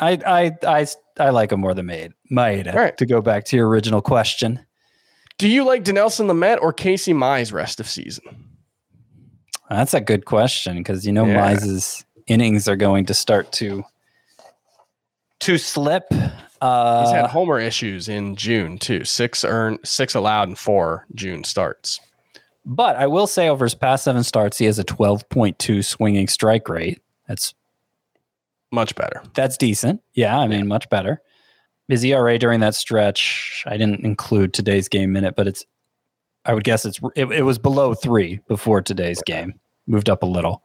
I 0.00 0.18
I 0.26 0.52
I 0.66 0.86
I 1.18 1.30
like 1.30 1.52
him 1.52 1.60
more 1.60 1.74
than 1.74 1.86
Made 1.86 2.12
Maeda. 2.30 2.74
Right. 2.74 2.96
To 2.98 3.06
go 3.06 3.20
back 3.20 3.44
to 3.46 3.56
your 3.56 3.68
original 3.68 4.02
question, 4.02 4.64
do 5.38 5.48
you 5.48 5.64
like 5.64 5.84
Dinelson 5.84 6.26
Lamet 6.26 6.60
or 6.60 6.72
Casey 6.72 7.12
Mize 7.12 7.52
rest 7.52 7.80
of 7.80 7.88
season? 7.88 8.24
That's 9.70 9.94
a 9.94 10.00
good 10.00 10.24
question 10.24 10.78
because 10.78 11.06
you 11.06 11.12
know 11.12 11.26
yeah. 11.26 11.54
Mize's 11.54 12.04
innings 12.26 12.68
are 12.68 12.76
going 12.76 13.06
to 13.06 13.14
start 13.14 13.52
to 13.52 13.84
to 15.40 15.58
slip. 15.58 16.04
Uh, 16.60 17.04
He's 17.04 17.14
had 17.14 17.26
homer 17.26 17.58
issues 17.58 18.08
in 18.08 18.36
June 18.36 18.78
too. 18.78 19.04
Six 19.04 19.44
earned, 19.44 19.80
six 19.84 20.14
allowed, 20.14 20.48
and 20.48 20.58
four 20.58 21.06
June 21.14 21.44
starts. 21.44 22.00
But 22.64 22.96
I 22.96 23.06
will 23.06 23.26
say, 23.26 23.48
over 23.48 23.66
his 23.66 23.74
past 23.74 24.04
seven 24.04 24.24
starts, 24.24 24.58
he 24.58 24.64
has 24.64 24.78
a 24.78 24.84
twelve 24.84 25.28
point 25.28 25.58
two 25.58 25.82
swinging 25.82 26.28
strike 26.28 26.68
rate. 26.68 27.00
That's 27.28 27.54
much 28.74 28.94
better. 28.94 29.22
That's 29.34 29.56
decent. 29.56 30.00
Yeah, 30.14 30.38
I 30.38 30.46
mean, 30.46 30.66
much 30.66 30.88
better. 30.90 31.22
His 31.88 32.04
ERA 32.04 32.38
during 32.38 32.60
that 32.60 32.74
stretch, 32.74 33.62
I 33.66 33.76
didn't 33.76 34.04
include 34.04 34.52
today's 34.52 34.88
game 34.88 35.12
minute, 35.12 35.34
but 35.36 35.46
it's, 35.46 35.64
I 36.44 36.54
would 36.54 36.64
guess 36.64 36.84
it's 36.84 37.00
it, 37.16 37.26
it 37.26 37.42
was 37.42 37.58
below 37.58 37.94
three 37.94 38.40
before 38.48 38.82
today's 38.82 39.22
game. 39.22 39.54
Moved 39.86 40.08
up 40.08 40.22
a 40.22 40.26
little. 40.26 40.62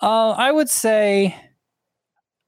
Uh, 0.00 0.30
I 0.30 0.50
would 0.50 0.70
say, 0.70 1.36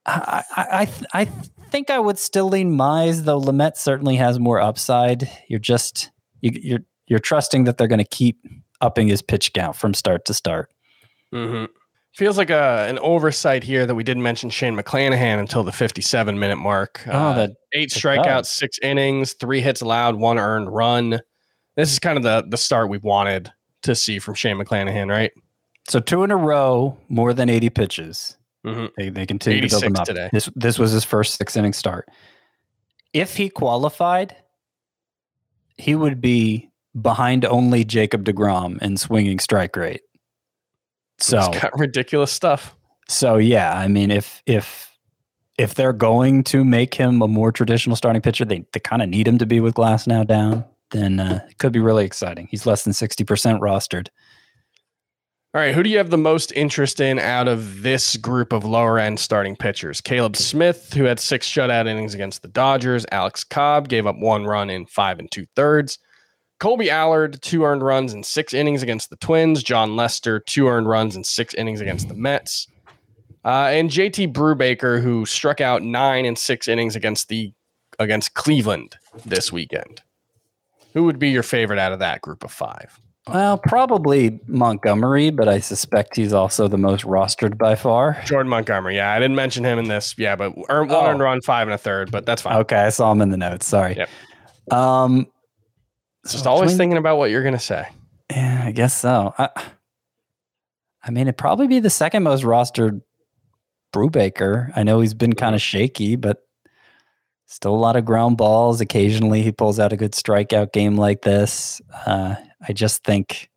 I 0.06 0.42
I 0.56 0.88
I 1.12 1.24
think 1.70 1.90
I 1.90 1.98
would 1.98 2.18
still 2.18 2.48
lean 2.48 2.76
Mize, 2.76 3.24
though 3.24 3.40
Lamet 3.40 3.76
certainly 3.76 4.16
has 4.16 4.38
more 4.38 4.60
upside. 4.60 5.28
You're 5.48 5.60
just 5.60 6.10
you, 6.40 6.50
you're 6.54 6.84
you're 7.06 7.18
trusting 7.20 7.64
that 7.64 7.78
they're 7.78 7.88
going 7.88 7.98
to 7.98 8.04
keep 8.04 8.38
upping 8.80 9.08
his 9.08 9.22
pitch 9.22 9.52
count 9.52 9.76
from 9.76 9.94
start 9.94 10.24
to 10.26 10.34
start. 10.34 10.72
Mm-hmm. 11.32 11.64
Feels 12.14 12.38
like 12.38 12.50
a 12.50 12.86
an 12.88 13.00
oversight 13.00 13.64
here 13.64 13.86
that 13.86 13.94
we 13.96 14.04
didn't 14.04 14.22
mention 14.22 14.48
Shane 14.48 14.76
McClanahan 14.76 15.40
until 15.40 15.64
the 15.64 15.72
57 15.72 16.38
minute 16.38 16.56
mark. 16.56 17.02
Oh, 17.08 17.10
uh, 17.10 17.32
that 17.34 17.50
eight 17.72 17.90
strikeouts, 17.90 18.46
six 18.46 18.78
innings, 18.78 19.32
three 19.32 19.60
hits 19.60 19.80
allowed, 19.80 20.14
one 20.14 20.38
earned 20.38 20.72
run. 20.72 21.20
This 21.76 21.92
is 21.92 21.98
kind 21.98 22.16
of 22.16 22.22
the 22.22 22.44
the 22.48 22.56
start 22.56 22.88
we 22.88 22.98
wanted 22.98 23.52
to 23.82 23.96
see 23.96 24.20
from 24.20 24.34
Shane 24.34 24.56
McClanahan, 24.58 25.10
right? 25.10 25.32
So 25.88 25.98
two 25.98 26.22
in 26.22 26.30
a 26.30 26.36
row, 26.36 26.96
more 27.08 27.34
than 27.34 27.50
80 27.50 27.70
pitches. 27.70 28.36
Mm-hmm. 28.64 28.86
They, 28.96 29.08
they 29.10 29.26
continue 29.26 29.60
to 29.60 29.68
build 29.68 29.82
them 29.82 29.96
up. 29.96 30.06
Today. 30.06 30.30
This 30.32 30.48
this 30.54 30.78
was 30.78 30.92
his 30.92 31.04
first 31.04 31.34
six 31.34 31.56
inning 31.56 31.72
start. 31.72 32.08
If 33.12 33.36
he 33.36 33.48
qualified, 33.48 34.36
he 35.78 35.96
would 35.96 36.20
be 36.20 36.70
behind 37.00 37.44
only 37.44 37.84
Jacob 37.84 38.24
deGrom 38.24 38.80
in 38.80 38.96
swinging 38.96 39.40
strike 39.40 39.76
rate. 39.76 40.02
So 41.18 41.50
He's 41.52 41.60
got 41.60 41.78
ridiculous 41.78 42.32
stuff. 42.32 42.74
So 43.08 43.36
yeah, 43.36 43.78
I 43.78 43.88
mean, 43.88 44.10
if 44.10 44.42
if 44.46 44.90
if 45.58 45.74
they're 45.74 45.92
going 45.92 46.42
to 46.44 46.64
make 46.64 46.94
him 46.94 47.22
a 47.22 47.28
more 47.28 47.52
traditional 47.52 47.96
starting 47.96 48.22
pitcher, 48.22 48.44
they 48.44 48.64
they 48.72 48.80
kind 48.80 49.02
of 49.02 49.08
need 49.08 49.28
him 49.28 49.38
to 49.38 49.46
be 49.46 49.60
with 49.60 49.74
Glasnow 49.74 50.26
down. 50.26 50.64
Then 50.90 51.20
uh, 51.20 51.40
it 51.48 51.58
could 51.58 51.72
be 51.72 51.80
really 51.80 52.04
exciting. 52.04 52.48
He's 52.50 52.66
less 52.66 52.84
than 52.84 52.92
sixty 52.92 53.24
percent 53.24 53.60
rostered. 53.60 54.08
All 55.54 55.60
right, 55.60 55.72
who 55.72 55.84
do 55.84 55.90
you 55.90 55.98
have 55.98 56.10
the 56.10 56.18
most 56.18 56.50
interest 56.56 56.98
in 56.98 57.20
out 57.20 57.46
of 57.46 57.82
this 57.82 58.16
group 58.16 58.52
of 58.52 58.64
lower 58.64 58.98
end 58.98 59.20
starting 59.20 59.54
pitchers? 59.54 60.00
Caleb 60.00 60.34
Smith, 60.34 60.92
who 60.94 61.04
had 61.04 61.20
six 61.20 61.48
shutout 61.48 61.86
innings 61.86 62.12
against 62.12 62.42
the 62.42 62.48
Dodgers. 62.48 63.06
Alex 63.12 63.44
Cobb 63.44 63.88
gave 63.88 64.04
up 64.04 64.18
one 64.18 64.46
run 64.46 64.68
in 64.68 64.84
five 64.86 65.20
and 65.20 65.30
two 65.30 65.46
thirds. 65.54 66.00
Kolby 66.64 66.88
Allard, 66.88 67.42
two 67.42 67.64
earned 67.64 67.82
runs 67.82 68.14
in 68.14 68.22
six 68.22 68.54
innings 68.54 68.82
against 68.82 69.10
the 69.10 69.16
Twins. 69.16 69.62
Jon 69.62 69.96
Lester, 69.96 70.40
two 70.40 70.66
earned 70.66 70.88
runs 70.88 71.14
in 71.14 71.22
six 71.22 71.52
innings 71.52 71.82
against 71.82 72.08
the 72.08 72.14
Mets. 72.14 72.68
Uh, 73.44 73.68
and 73.68 73.90
JT 73.90 74.32
Brubaker, 74.32 75.02
who 75.02 75.26
struck 75.26 75.60
out 75.60 75.82
nine 75.82 76.24
and 76.24 76.38
six 76.38 76.66
innings 76.66 76.96
against 76.96 77.28
the 77.28 77.52
against 77.98 78.32
Cleveland 78.32 78.96
this 79.26 79.52
weekend. 79.52 80.00
Who 80.94 81.04
would 81.04 81.18
be 81.18 81.28
your 81.28 81.42
favorite 81.42 81.78
out 81.78 81.92
of 81.92 81.98
that 81.98 82.22
group 82.22 82.42
of 82.42 82.50
five? 82.50 82.98
Well, 83.28 83.58
probably 83.58 84.40
Montgomery, 84.46 85.28
but 85.32 85.50
I 85.50 85.60
suspect 85.60 86.16
he's 86.16 86.32
also 86.32 86.66
the 86.66 86.78
most 86.78 87.04
rostered 87.04 87.58
by 87.58 87.74
far. 87.74 88.22
Jordan 88.24 88.48
Montgomery. 88.48 88.96
Yeah, 88.96 89.12
I 89.12 89.18
didn't 89.18 89.36
mention 89.36 89.64
him 89.64 89.78
in 89.78 89.88
this. 89.88 90.14
Yeah, 90.16 90.34
but 90.34 90.54
earned 90.70 90.88
one 90.88 91.04
oh. 91.04 91.10
earned 91.10 91.20
run, 91.20 91.42
five 91.42 91.68
and 91.68 91.74
a 91.74 91.78
third, 91.78 92.10
but 92.10 92.24
that's 92.24 92.40
fine. 92.40 92.56
Okay, 92.60 92.76
I 92.76 92.88
saw 92.88 93.12
him 93.12 93.20
in 93.20 93.28
the 93.28 93.36
notes. 93.36 93.66
Sorry. 93.66 93.96
Yep. 93.98 94.08
Um, 94.72 95.26
just 96.32 96.46
always 96.46 96.72
between, 96.72 96.78
thinking 96.78 96.98
about 96.98 97.18
what 97.18 97.30
you're 97.30 97.44
gonna 97.44 97.58
say. 97.58 97.86
Yeah, 98.30 98.62
I 98.64 98.72
guess 98.72 98.94
so. 98.94 99.34
I, 99.38 99.48
I 101.02 101.10
mean, 101.10 101.22
it'd 101.22 101.36
probably 101.36 101.66
be 101.66 101.80
the 101.80 101.90
second 101.90 102.22
most 102.22 102.44
rostered 102.44 103.02
Brubaker. 103.92 104.72
I 104.74 104.82
know 104.82 105.00
he's 105.00 105.14
been 105.14 105.34
kind 105.34 105.54
of 105.54 105.60
mm-hmm. 105.60 105.78
shaky, 105.78 106.16
but 106.16 106.38
still 107.46 107.74
a 107.74 107.76
lot 107.76 107.96
of 107.96 108.04
ground 108.04 108.36
balls. 108.36 108.80
Occasionally, 108.80 109.42
he 109.42 109.52
pulls 109.52 109.78
out 109.78 109.92
a 109.92 109.96
good 109.96 110.12
strikeout 110.12 110.72
game 110.72 110.96
like 110.96 111.22
this. 111.22 111.80
Uh, 112.06 112.36
I 112.66 112.72
just 112.72 113.04
think, 113.04 113.50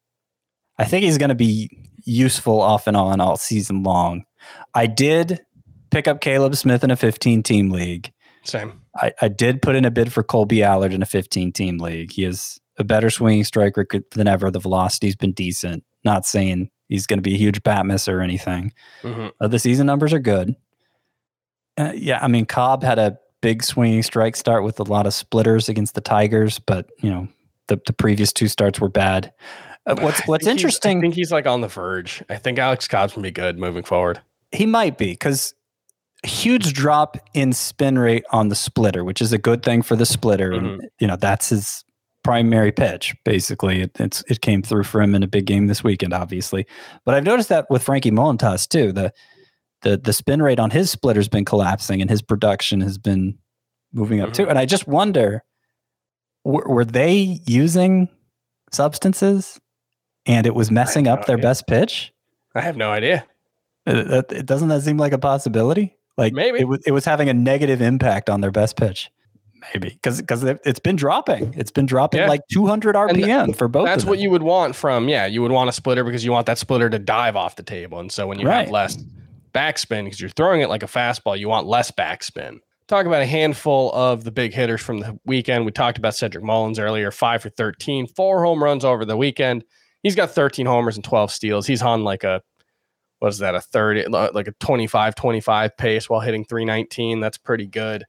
I 0.78 0.86
think 0.86 1.03
he's 1.05 1.18
going 1.18 1.30
to 1.30 1.36
be 1.36 1.70
useful 2.03 2.61
off 2.61 2.88
and 2.88 2.95
on 2.97 3.20
all 3.20 3.38
season 3.38 3.84
long. 3.84 4.26
I 4.74 4.88
did 4.88 5.41
pick 5.89 6.07
up 6.07 6.22
Caleb 6.22 6.55
Smith 6.55 6.84
in 6.84 6.91
a 6.91 6.95
15 6.95 7.43
team 7.43 7.70
league. 7.70 8.11
Same. 8.43 8.82
I, 8.97 9.13
I 9.21 9.27
did 9.27 9.61
put 9.61 9.75
in 9.75 9.85
a 9.85 9.91
bid 9.91 10.11
for 10.11 10.23
Kolby 10.23 10.61
Allard 10.61 10.93
in 10.93 11.01
a 11.01 11.05
15 11.05 11.51
team 11.51 11.77
league. 11.77 12.11
He 12.11 12.25
is 12.25 12.59
a 12.77 12.83
better 12.83 13.09
swinging 13.09 13.43
striker 13.43 13.85
than 14.11 14.27
ever. 14.27 14.51
The 14.51 14.59
velocity's 14.59 15.15
been 15.15 15.33
decent. 15.33 15.83
Not 16.03 16.25
saying 16.25 16.69
he's 16.87 17.07
going 17.07 17.17
to 17.19 17.23
be 17.23 17.33
a 17.33 17.37
huge 17.37 17.63
bat 17.63 17.85
misser 17.85 18.19
or 18.19 18.21
anything. 18.21 18.73
Mm-hmm. 19.01 19.27
Uh, 19.39 19.47
the 19.47 19.59
season 19.59 19.87
numbers 19.87 20.13
are 20.13 20.19
good. 20.19 20.55
Uh, 21.77 21.93
yeah, 21.95 22.19
I 22.21 22.27
mean 22.27 22.45
Cobb 22.45 22.83
had 22.83 22.97
a 22.97 23.19
big 23.41 23.63
swinging 23.63 24.03
strike 24.03 24.35
start 24.35 24.63
with 24.63 24.79
a 24.79 24.83
lot 24.83 25.05
of 25.05 25.13
splitters 25.13 25.69
against 25.69 25.93
the 25.93 26.01
Tigers, 26.01 26.59
but 26.59 26.89
you 27.01 27.09
know 27.09 27.27
the, 27.67 27.79
the 27.85 27.93
previous 27.93 28.33
two 28.33 28.47
starts 28.47 28.79
were 28.79 28.89
bad. 28.89 29.31
Uh, 29.85 29.95
what's 29.99 30.25
what's 30.27 30.47
interesting? 30.47 30.97
I 30.97 31.01
think 31.01 31.13
he's 31.13 31.31
like 31.31 31.45
on 31.45 31.61
the 31.61 31.67
verge. 31.67 32.23
I 32.29 32.37
think 32.37 32.57
Alex 32.57 32.87
Cobb's 32.87 33.13
gonna 33.13 33.23
be 33.23 33.31
good 33.31 33.59
moving 33.59 33.83
forward. 33.83 34.21
He 34.51 34.65
might 34.65 34.97
be 34.97 35.11
because 35.11 35.53
huge 36.24 36.74
drop 36.74 37.18
in 37.34 37.53
spin 37.53 37.99
rate 37.99 38.26
on 38.32 38.49
the 38.49 38.55
splitter, 38.55 39.03
which 39.03 39.22
is 39.22 39.34
a 39.34 39.38
good 39.38 39.63
thing 39.63 39.82
for 39.82 39.95
the 39.95 40.05
splitter. 40.05 40.51
Mm-hmm. 40.51 40.65
And 40.65 40.89
you 40.99 41.07
know 41.07 41.15
that's 41.15 41.49
his 41.49 41.84
primary 42.24 42.72
pitch. 42.72 43.15
Basically, 43.24 43.82
it, 43.82 43.91
it's 43.99 44.24
it 44.28 44.41
came 44.41 44.61
through 44.61 44.84
for 44.84 45.01
him 45.01 45.15
in 45.15 45.24
a 45.24 45.28
big 45.28 45.45
game 45.45 45.68
this 45.68 45.84
weekend, 45.84 46.13
obviously. 46.13 46.65
But 47.05 47.15
I've 47.15 47.24
noticed 47.24 47.49
that 47.49 47.70
with 47.70 47.84
Frankie 47.84 48.11
Montas 48.11 48.68
too. 48.68 48.91
The 48.91 49.13
the 49.82 49.97
the 49.97 50.13
spin 50.13 50.41
rate 50.41 50.59
on 50.59 50.72
his 50.72 50.89
splitter's 50.89 51.30
been 51.30 51.45
collapsing, 51.45 52.01
and 52.01 52.09
his 52.09 52.22
production 52.22 52.82
has 52.82 52.97
been 52.97 53.38
moving 53.93 54.20
up 54.20 54.28
mm-hmm. 54.28 54.43
too. 54.43 54.49
And 54.49 54.57
I 54.57 54.65
just 54.65 54.88
wonder 54.88 55.43
were, 56.47 56.65
were 56.68 56.86
they 56.86 57.41
using 57.45 58.09
substances 58.72 59.59
and 60.26 60.45
it 60.47 60.55
was 60.55 60.72
messing 60.72 61.07
up 61.07 61.22
no 61.22 61.26
their 61.28 61.38
idea. 61.38 61.49
best 61.49 61.68
pitch? 61.68 62.13
I 62.55 62.61
have 62.61 62.78
no 62.78 62.91
idea. 62.91 63.26
It, 63.86 64.11
uh, 64.11 64.24
it, 64.30 64.45
doesn't 64.45 64.70
that 64.70 64.82
seem 64.82 64.97
like 64.97 65.13
a 65.13 65.18
possibility? 65.18 65.96
Like 66.18 66.34
maybe 66.34 66.59
it 66.59 66.68
was 66.68 66.80
it 66.86 66.91
was 66.91 67.05
having 67.05 67.30
a 67.30 67.34
negative 67.34 67.82
impact 67.82 68.30
on 68.30 68.41
their 68.41 68.51
best 68.51 68.76
pitch. 68.76 69.11
Maybe 69.74 69.89
because 69.89 70.22
because 70.22 70.43
it's 70.43 70.80
been 70.80 70.95
dropping. 70.95 71.53
It's 71.57 71.72
been 71.72 71.86
dropping 71.86 72.22
yeah. 72.22 72.28
like 72.28 72.41
200 72.51 72.95
RPM 72.95 73.55
for 73.55 73.68
both. 73.68 73.86
That's 73.86 74.05
what 74.05 74.20
you 74.20 74.30
would 74.30 74.43
want 74.43 74.76
from 74.76 75.09
yeah. 75.09 75.26
You 75.26 75.41
would 75.41 75.51
want 75.51 75.70
a 75.70 75.74
splitter 75.74 76.03
because 76.03 76.24
you 76.24 76.32
want 76.32 76.45
that 76.45 76.57
splitter 76.57 76.89
to 76.89 76.99
dive 76.99 77.36
off 77.36 77.55
the 77.55 77.63
table, 77.63 77.99
and 77.99 78.11
so 78.11 78.28
when 78.28 78.39
you 78.39 78.47
right. 78.47 78.61
have 78.61 78.70
less 78.70 78.97
backspin 79.53 80.03
because 80.05 80.22
you're 80.22 80.30
throwing 80.30 80.61
it 80.61 80.70
like 80.70 80.84
a 80.84 80.88
fastball, 80.88 81.38
you 81.38 81.49
want 81.49 81.68
less 81.68 81.91
backspin. 81.91 82.59
talk 82.88 83.05
about 83.05 83.22
a 83.22 83.26
handful 83.26 83.91
of 83.93 84.24
the 84.24 84.32
big 84.32 84.53
hitters 84.53 84.82
from 84.82 84.99
the 84.99 85.20
weekend. 85.26 85.65
We 85.65 85.72
talked 85.72 85.97
about 85.97 86.15
Cedric 86.15 86.43
Mullins 86.43 86.80
earlier, 86.80 87.11
five 87.11 87.41
for 87.41 87.49
13, 87.49 88.07
four 88.07 88.43
home 88.43 88.63
runs 88.63 88.86
over 88.86 89.03
the 89.03 89.18
weekend. 89.18 89.63
He's 90.03 90.15
got 90.15 90.32
13 90.32 90.65
homers 90.65 90.95
and 90.95 91.03
12 91.03 91.32
steals. 91.32 91.65
He's 91.65 91.82
on 91.82 92.03
like 92.03 92.24
a, 92.24 92.41
what 93.20 93.30
is 93.30 93.39
that, 93.39 93.55
a 93.55 93.61
30, 93.61 94.07
like 94.07 94.47
a 94.47 94.51
25 94.59 95.15
25 95.15 95.78
pace 95.78 96.09
while 96.09 96.20
hitting 96.20 96.45
319. 96.45 97.20
That's 97.20 97.38
pretty 97.38 97.68
good. 97.68 98.05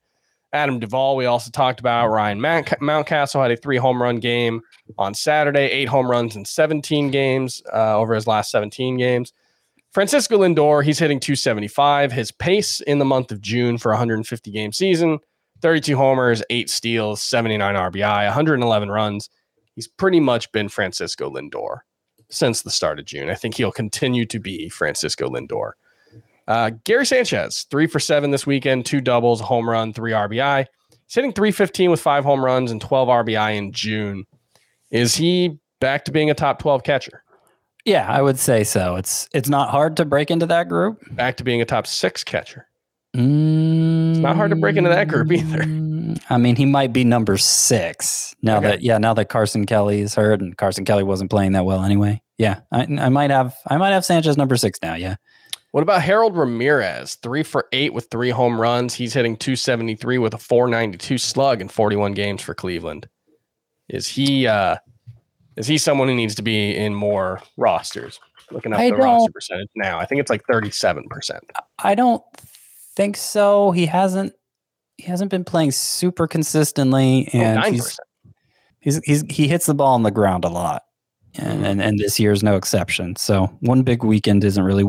Adam 0.53 0.79
Duvall, 0.79 1.17
we 1.17 1.27
also 1.27 1.51
talked 1.51 1.81
about. 1.81 2.09
Ryan 2.09 2.41
Mountcastle 2.41 3.43
had 3.43 3.51
a 3.51 3.57
three 3.57 3.77
home 3.77 4.03
run 4.03 4.17
game 4.17 4.63
on 4.97 5.13
Saturday, 5.15 5.67
eight 5.67 5.89
home 5.89 6.11
runs 6.11 6.37
in 6.37 6.45
17 6.45 7.11
games 7.11 7.63
uh, 7.73 7.99
over 7.99 8.15
his 8.15 8.27
last 8.27 8.51
17 8.51 8.97
games. 8.97 9.33
Francisco 9.93 10.39
Lindor, 10.39 10.85
he's 10.85 10.99
hitting 10.99 11.21
275. 11.21 12.13
His 12.13 12.31
pace 12.31 12.81
in 12.81 12.99
the 12.99 13.05
month 13.05 13.31
of 13.31 13.41
June 13.41 13.79
for 13.79 13.91
150 13.91 14.51
game 14.51 14.73
season 14.73 15.19
32 15.61 15.97
homers, 15.97 16.43
eight 16.51 16.71
steals, 16.71 17.21
79 17.23 17.75
RBI, 17.75 18.25
111 18.27 18.91
runs. 18.91 19.29
He's 19.75 19.89
pretty 19.89 20.21
much 20.21 20.51
been 20.53 20.69
Francisco 20.69 21.31
Lindor 21.31 21.81
since 22.31 22.62
the 22.62 22.70
start 22.70 22.99
of 22.99 23.05
June. 23.05 23.31
I 23.31 23.35
think 23.35 23.55
he'll 23.55 23.72
continue 23.72 24.24
to 24.26 24.39
be 24.39 24.68
Francisco 24.68 25.29
Lindor. 25.29 25.72
Uh, 26.47 26.70
Gary 26.85 27.05
Sanchez, 27.07 27.66
three 27.70 27.87
for 27.87 27.99
seven 28.01 28.31
this 28.31 28.47
weekend, 28.47 28.87
two 28.87 29.01
doubles, 29.01 29.41
home 29.41 29.68
run, 29.68 29.93
three 29.93 30.12
RBI. 30.12 30.64
He's 31.07 31.14
hitting 31.14 31.33
315 31.33 31.91
with 31.91 32.01
five 32.01 32.24
home 32.24 32.45
runs 32.45 32.70
and 32.70 32.81
12 32.81 33.09
RBI 33.09 33.57
in 33.57 33.72
June. 33.72 34.24
Is 34.91 35.14
he 35.14 35.59
back 35.81 36.05
to 36.07 36.12
being 36.12 36.31
a 36.31 36.35
top 36.35 36.59
12 36.59 36.83
catcher? 36.83 37.22
Yeah, 37.85 38.07
I 38.11 38.20
would 38.22 38.39
say 38.39 38.64
so. 38.64 38.97
It's 38.97 39.29
it's 39.33 39.49
not 39.49 39.70
hard 39.70 39.97
to 39.97 40.05
break 40.05 40.31
into 40.31 40.45
that 40.47 40.68
group. 40.68 40.99
Back 41.14 41.37
to 41.39 41.45
being 41.45 41.62
a 41.62 41.64
top 41.64 41.87
six 41.87 42.22
catcher. 42.24 42.66
Mm, 43.16 44.11
It's 44.11 44.18
not 44.20 44.37
hard 44.37 44.51
to 44.51 44.57
break 44.57 44.76
into 44.76 44.91
that 44.91 45.09
group 45.09 45.31
either. 45.33 45.64
I 46.31 46.39
mean, 46.39 46.57
he 46.57 46.67
might 46.67 46.93
be 46.93 47.05
number 47.05 47.37
six 47.37 48.35
now 48.43 48.59
Okay. 48.59 48.69
that 48.69 48.83
yeah, 48.83 48.99
now 48.99 49.15
that 49.15 49.27
Carson 49.29 49.67
Kelly 49.67 50.01
is 50.01 50.15
hurt 50.15 50.41
and 50.41 50.57
Carson 50.57 50.85
Kelly 50.85 51.03
wasn't 51.03 51.31
playing 51.31 51.53
that 51.53 51.65
well 51.65 51.83
anyway. 51.83 52.23
Yeah, 52.37 52.61
I, 52.71 52.83
I 52.83 53.09
might 53.09 53.31
have 53.31 53.55
I 53.67 53.77
might 53.77 53.91
have 53.91 54.05
Sanchez 54.05 54.37
number 54.37 54.57
six 54.57 54.79
now. 54.83 54.95
Yeah, 54.95 55.17
What 55.73 55.83
about 55.83 56.03
Harold 56.03 56.37
Ramirez? 56.37 57.17
Three 57.17 57.43
for 57.43 57.67
eight 57.73 57.93
with 57.93 58.09
three 58.11 58.31
home 58.31 58.61
runs. 58.61 58.95
He's 58.95 59.13
hitting 59.15 59.37
273 59.37 60.19
with 60.19 60.35
a 60.35 60.39
492 60.39 61.19
slug 61.19 61.61
in 61.61 61.69
41 61.69 62.13
games 62.15 62.43
for 62.43 62.55
Cleveland. 62.55 63.09
Is 63.89 64.07
he 64.09 64.47
uh 64.47 64.77
is 65.57 65.67
he 65.67 65.79
someone 65.79 66.07
who 66.09 66.15
needs 66.15 66.37
to 66.37 66.43
be 66.43 66.77
in 66.77 66.95
more 66.95 67.43
rosters? 67.57 68.21
Looking 68.51 68.73
up 68.73 68.79
I 68.81 68.91
the 68.91 68.97
roster 68.97 69.33
percentage 69.33 69.69
now. 69.75 69.99
I 69.99 70.07
think 70.07 70.21
it's 70.21 70.31
like 70.31 70.43
37%. 70.51 71.41
I 71.83 71.95
don't 71.95 72.23
think 72.97 73.17
so. 73.17 73.73
He 73.73 73.85
hasn't 73.87 74.33
he 74.99 75.05
hasn't 75.05 75.30
been 75.30 75.44
playing 75.44 75.70
super 75.72 76.26
consistently, 76.26 77.28
Oh, 77.32 77.38
and 77.38 77.59
9%. 77.61 77.70
he's, 77.72 78.01
he's 78.80 79.01
he's 79.05 79.22
he 79.30 79.49
hits 79.49 79.66
the 79.66 79.74
ball 79.74 79.94
on 79.94 80.03
the 80.03 80.11
ground 80.11 80.44
a 80.44 80.49
lot, 80.49 80.82
and, 81.36 81.55
mm-hmm. 81.55 81.64
and 81.64 81.82
and 81.82 81.99
this 81.99 82.20
year 82.20 82.32
is 82.32 82.42
no 82.42 82.57
exception. 82.57 83.16
So 83.16 83.46
one 83.61 83.82
big 83.82 84.05
weekend 84.05 84.44
isn't 84.44 84.62
really 84.62 84.84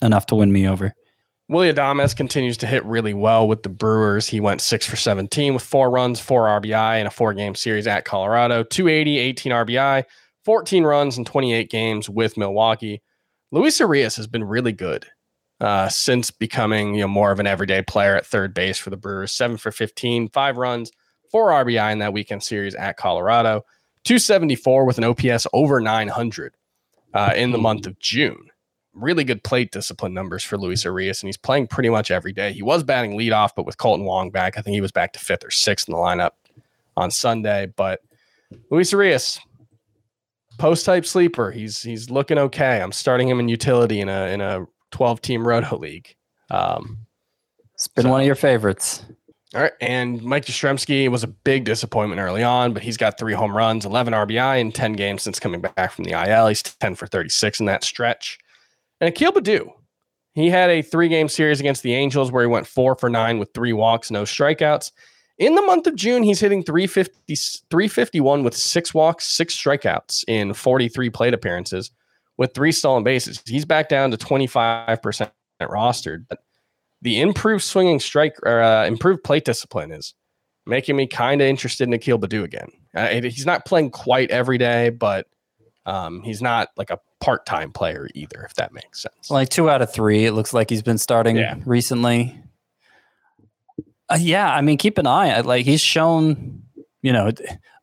enough 0.00 0.26
to 0.26 0.36
win 0.36 0.52
me 0.52 0.66
over. 0.68 0.94
Willie 1.48 1.72
Adames 1.72 2.14
continues 2.14 2.58
to 2.58 2.66
hit 2.66 2.84
really 2.84 3.14
well 3.14 3.48
with 3.48 3.62
the 3.62 3.70
Brewers. 3.70 4.28
He 4.28 4.38
went 4.38 4.60
six 4.60 4.84
for 4.86 4.96
17 4.96 5.54
with 5.54 5.62
four 5.62 5.90
runs, 5.90 6.20
four 6.20 6.44
RBI 6.44 7.00
in 7.00 7.06
a 7.06 7.10
four 7.10 7.32
game 7.32 7.54
series 7.54 7.86
at 7.86 8.04
Colorado. 8.04 8.62
280, 8.64 9.18
18 9.18 9.52
RBI, 9.52 10.04
14 10.44 10.84
runs 10.84 11.16
in 11.16 11.24
28 11.24 11.70
games 11.70 12.10
with 12.10 12.36
Milwaukee. 12.36 13.02
Luis 13.50 13.80
Urías 13.80 14.14
has 14.18 14.26
been 14.26 14.44
really 14.44 14.72
good 14.72 15.06
uh, 15.60 15.88
since 15.88 16.30
becoming 16.30 16.94
you 16.94 17.00
know 17.00 17.08
more 17.08 17.30
of 17.30 17.40
an 17.40 17.46
everyday 17.46 17.82
player 17.82 18.16
at 18.16 18.26
third 18.26 18.54
base 18.54 18.78
for 18.78 18.90
the 18.90 18.96
Brewers. 18.96 19.32
Seven 19.32 19.56
for 19.56 19.70
15, 19.70 20.28
five 20.28 20.56
runs, 20.56 20.90
four 21.30 21.50
RBI 21.50 21.92
in 21.92 21.98
that 21.98 22.12
weekend 22.12 22.42
series 22.42 22.74
at 22.74 22.96
Colorado. 22.96 23.64
274 24.04 24.84
with 24.86 24.98
an 24.98 25.04
OPS 25.04 25.46
over 25.52 25.80
900 25.80 26.54
uh, 27.14 27.32
in 27.36 27.50
the 27.50 27.58
month 27.58 27.86
of 27.86 27.98
June 27.98 28.48
really 29.00 29.24
good 29.24 29.42
plate 29.42 29.70
discipline 29.70 30.12
numbers 30.12 30.42
for 30.42 30.58
Luis 30.58 30.84
Urías, 30.84 31.22
and 31.22 31.28
he's 31.28 31.36
playing 31.36 31.66
pretty 31.66 31.88
much 31.88 32.10
every 32.10 32.32
day. 32.32 32.52
He 32.52 32.62
was 32.62 32.82
batting 32.82 33.18
leadoff, 33.18 33.50
but 33.56 33.66
with 33.66 33.76
Kolten 33.76 34.04
Wong 34.04 34.30
back, 34.30 34.58
I 34.58 34.62
think 34.62 34.74
he 34.74 34.80
was 34.80 34.92
back 34.92 35.12
to 35.12 35.18
fifth 35.18 35.44
or 35.44 35.50
sixth 35.50 35.88
in 35.88 35.92
the 35.92 35.98
lineup 35.98 36.32
on 36.96 37.10
Sunday. 37.10 37.66
But 37.76 38.00
Luis 38.70 38.92
Urías, 38.92 39.38
post 40.58 40.86
hype 40.86 41.06
sleeper, 41.06 41.50
he's 41.50 41.80
he's 41.80 42.10
looking 42.10 42.38
okay. 42.38 42.80
I'm 42.80 42.92
starting 42.92 43.28
him 43.28 43.40
in 43.40 43.48
utility 43.48 44.00
in 44.00 44.08
a 44.08 44.26
in 44.26 44.40
a 44.40 44.66
12 44.90 45.20
team 45.20 45.46
roto 45.46 45.76
league. 45.78 46.14
Um, 46.50 46.98
It's 47.74 47.86
been 47.86 48.04
So- 48.04 48.10
one 48.10 48.20
of 48.20 48.26
your 48.26 48.34
favorites. 48.34 49.02
all 49.54 49.62
right, 49.62 49.72
and 49.80 50.20
Mike 50.22 50.46
Yastrzemski 50.46 51.08
was 51.08 51.22
a 51.22 51.28
big 51.28 51.64
disappointment 51.64 52.20
early 52.20 52.42
on, 52.42 52.72
but 52.72 52.82
he's 52.82 52.96
got 52.96 53.18
three 53.18 53.34
home 53.34 53.56
runs, 53.56 53.84
11 53.86 54.12
RBI 54.14 54.56
in 54.56 54.72
10 54.72 54.94
games 54.94 55.22
since 55.22 55.38
coming 55.38 55.60
back 55.60 55.92
from 55.92 56.04
the 56.04 56.12
IL. 56.12 56.48
He's 56.48 56.62
10 56.62 56.96
for 56.96 57.06
36 57.06 57.60
in 57.60 57.66
that 57.66 57.84
stretch. 57.84 58.38
And 59.00 59.08
Akil 59.08 59.30
Baddoo, 59.32 59.70
he 60.34 60.50
had 60.50 60.70
a 60.70 60.82
three 60.82 61.08
game 61.08 61.28
series 61.28 61.60
against 61.60 61.84
the 61.84 61.94
Angels 61.94 62.32
where 62.32 62.42
he 62.42 62.48
went 62.48 62.66
four 62.66 62.96
for 62.96 63.08
nine 63.08 63.38
with 63.38 63.54
three 63.54 63.72
walks, 63.72 64.10
no 64.10 64.24
strikeouts. 64.24 64.90
In 65.38 65.54
the 65.54 65.62
month 65.62 65.86
of 65.86 65.94
June, 65.94 66.24
he's 66.24 66.40
hitting 66.40 66.64
350, 66.64 67.36
351 67.70 68.42
with 68.42 68.56
six 68.56 68.92
walks, 68.92 69.24
six 69.24 69.54
strikeouts 69.56 70.24
in 70.26 70.52
43 70.52 71.10
plate 71.10 71.32
appearances 71.32 71.92
with 72.38 72.54
three 72.54 72.72
stolen 72.72 73.04
bases. 73.04 73.42
He's 73.46 73.64
back 73.66 73.88
down 73.90 74.10
to 74.12 74.16
25% 74.16 75.30
rostered. 75.60 76.24
But 76.28 76.38
the 77.02 77.20
improved 77.20 77.62
swinging 77.64 78.00
strike 78.00 78.36
or 78.44 78.62
uh, 78.62 78.86
improved 78.86 79.22
plate 79.24 79.44
discipline 79.44 79.92
is 79.92 80.14
making 80.66 80.96
me 80.96 81.06
kind 81.06 81.40
of 81.42 81.46
interested 81.46 81.86
in 81.88 81.92
Akil 81.92 82.18
Baddoo 82.18 82.44
again. 82.44 82.70
Uh, 82.94 83.08
he's 83.08 83.44
not 83.46 83.64
playing 83.66 83.90
quite 83.90 84.30
every 84.30 84.56
day, 84.58 84.88
but 84.90 85.26
um, 85.86 86.22
he's 86.22 86.40
not 86.42 86.68
like 86.76 86.90
a 86.90 86.98
part 87.20 87.44
time 87.46 87.72
player 87.72 88.08
either, 88.14 88.44
if 88.44 88.54
that 88.54 88.72
makes 88.72 89.02
sense. 89.02 89.30
Like 89.30 89.48
two 89.48 89.68
out 89.70 89.82
of 89.82 89.92
three, 89.92 90.24
it 90.26 90.32
looks 90.32 90.52
like 90.54 90.70
he's 90.70 90.82
been 90.82 90.98
starting 90.98 91.36
Yeah. 91.36 91.56
recently. 91.64 92.40
Uh, 94.10 94.18
yeah, 94.18 94.52
I 94.52 94.60
mean, 94.62 94.78
keep 94.78 94.96
an 94.98 95.06
eye. 95.06 95.40
Like 95.40 95.66
he's 95.66 95.80
shown, 95.82 96.62
you 97.02 97.12
know, 97.12 97.30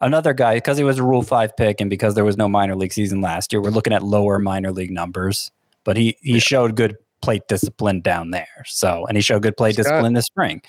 another 0.02 0.34
guy 0.34 0.56
because 0.56 0.78
he 0.78 0.84
was 0.84 0.98
a 1.00 1.04
Rule 1.04 1.22
Five 1.24 1.56
pick, 1.56 1.80
and 1.82 1.90
because 1.90 2.16
there 2.16 2.26
was 2.26 2.38
no 2.38 2.48
minor 2.50 2.76
league 2.76 2.94
season 2.94 3.22
last 3.22 3.52
year, 3.54 3.62
we're 3.62 3.70
looking 3.70 3.94
at 3.94 4.04
lower 4.04 4.40
minor 4.40 4.72
league 4.72 4.92
numbers. 4.92 5.52
But 5.84 5.98
he 5.98 6.18
he 6.22 6.40
showed 6.40 6.76
good 6.76 6.96
plate 7.22 7.48
discipline 7.48 8.02
down 8.02 8.32
there. 8.32 8.64
So, 8.66 9.06
and 9.08 9.18
he 9.18 9.22
showed 9.22 9.42
good 9.44 9.56
plate 9.58 9.70
He's 9.76 9.86
discipline 9.86 10.14
this 10.14 10.26
spring. 10.26 10.62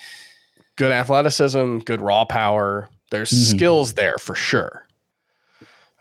good 0.75 0.91
athleticism, 0.91 1.79
good 1.79 2.01
raw 2.01 2.23
power. 2.25 2.89
There's 3.11 3.31
Mhm. 3.31 3.55
skills 3.57 3.93
there 3.93 4.17
for 4.19 4.35
sure. 4.35 4.85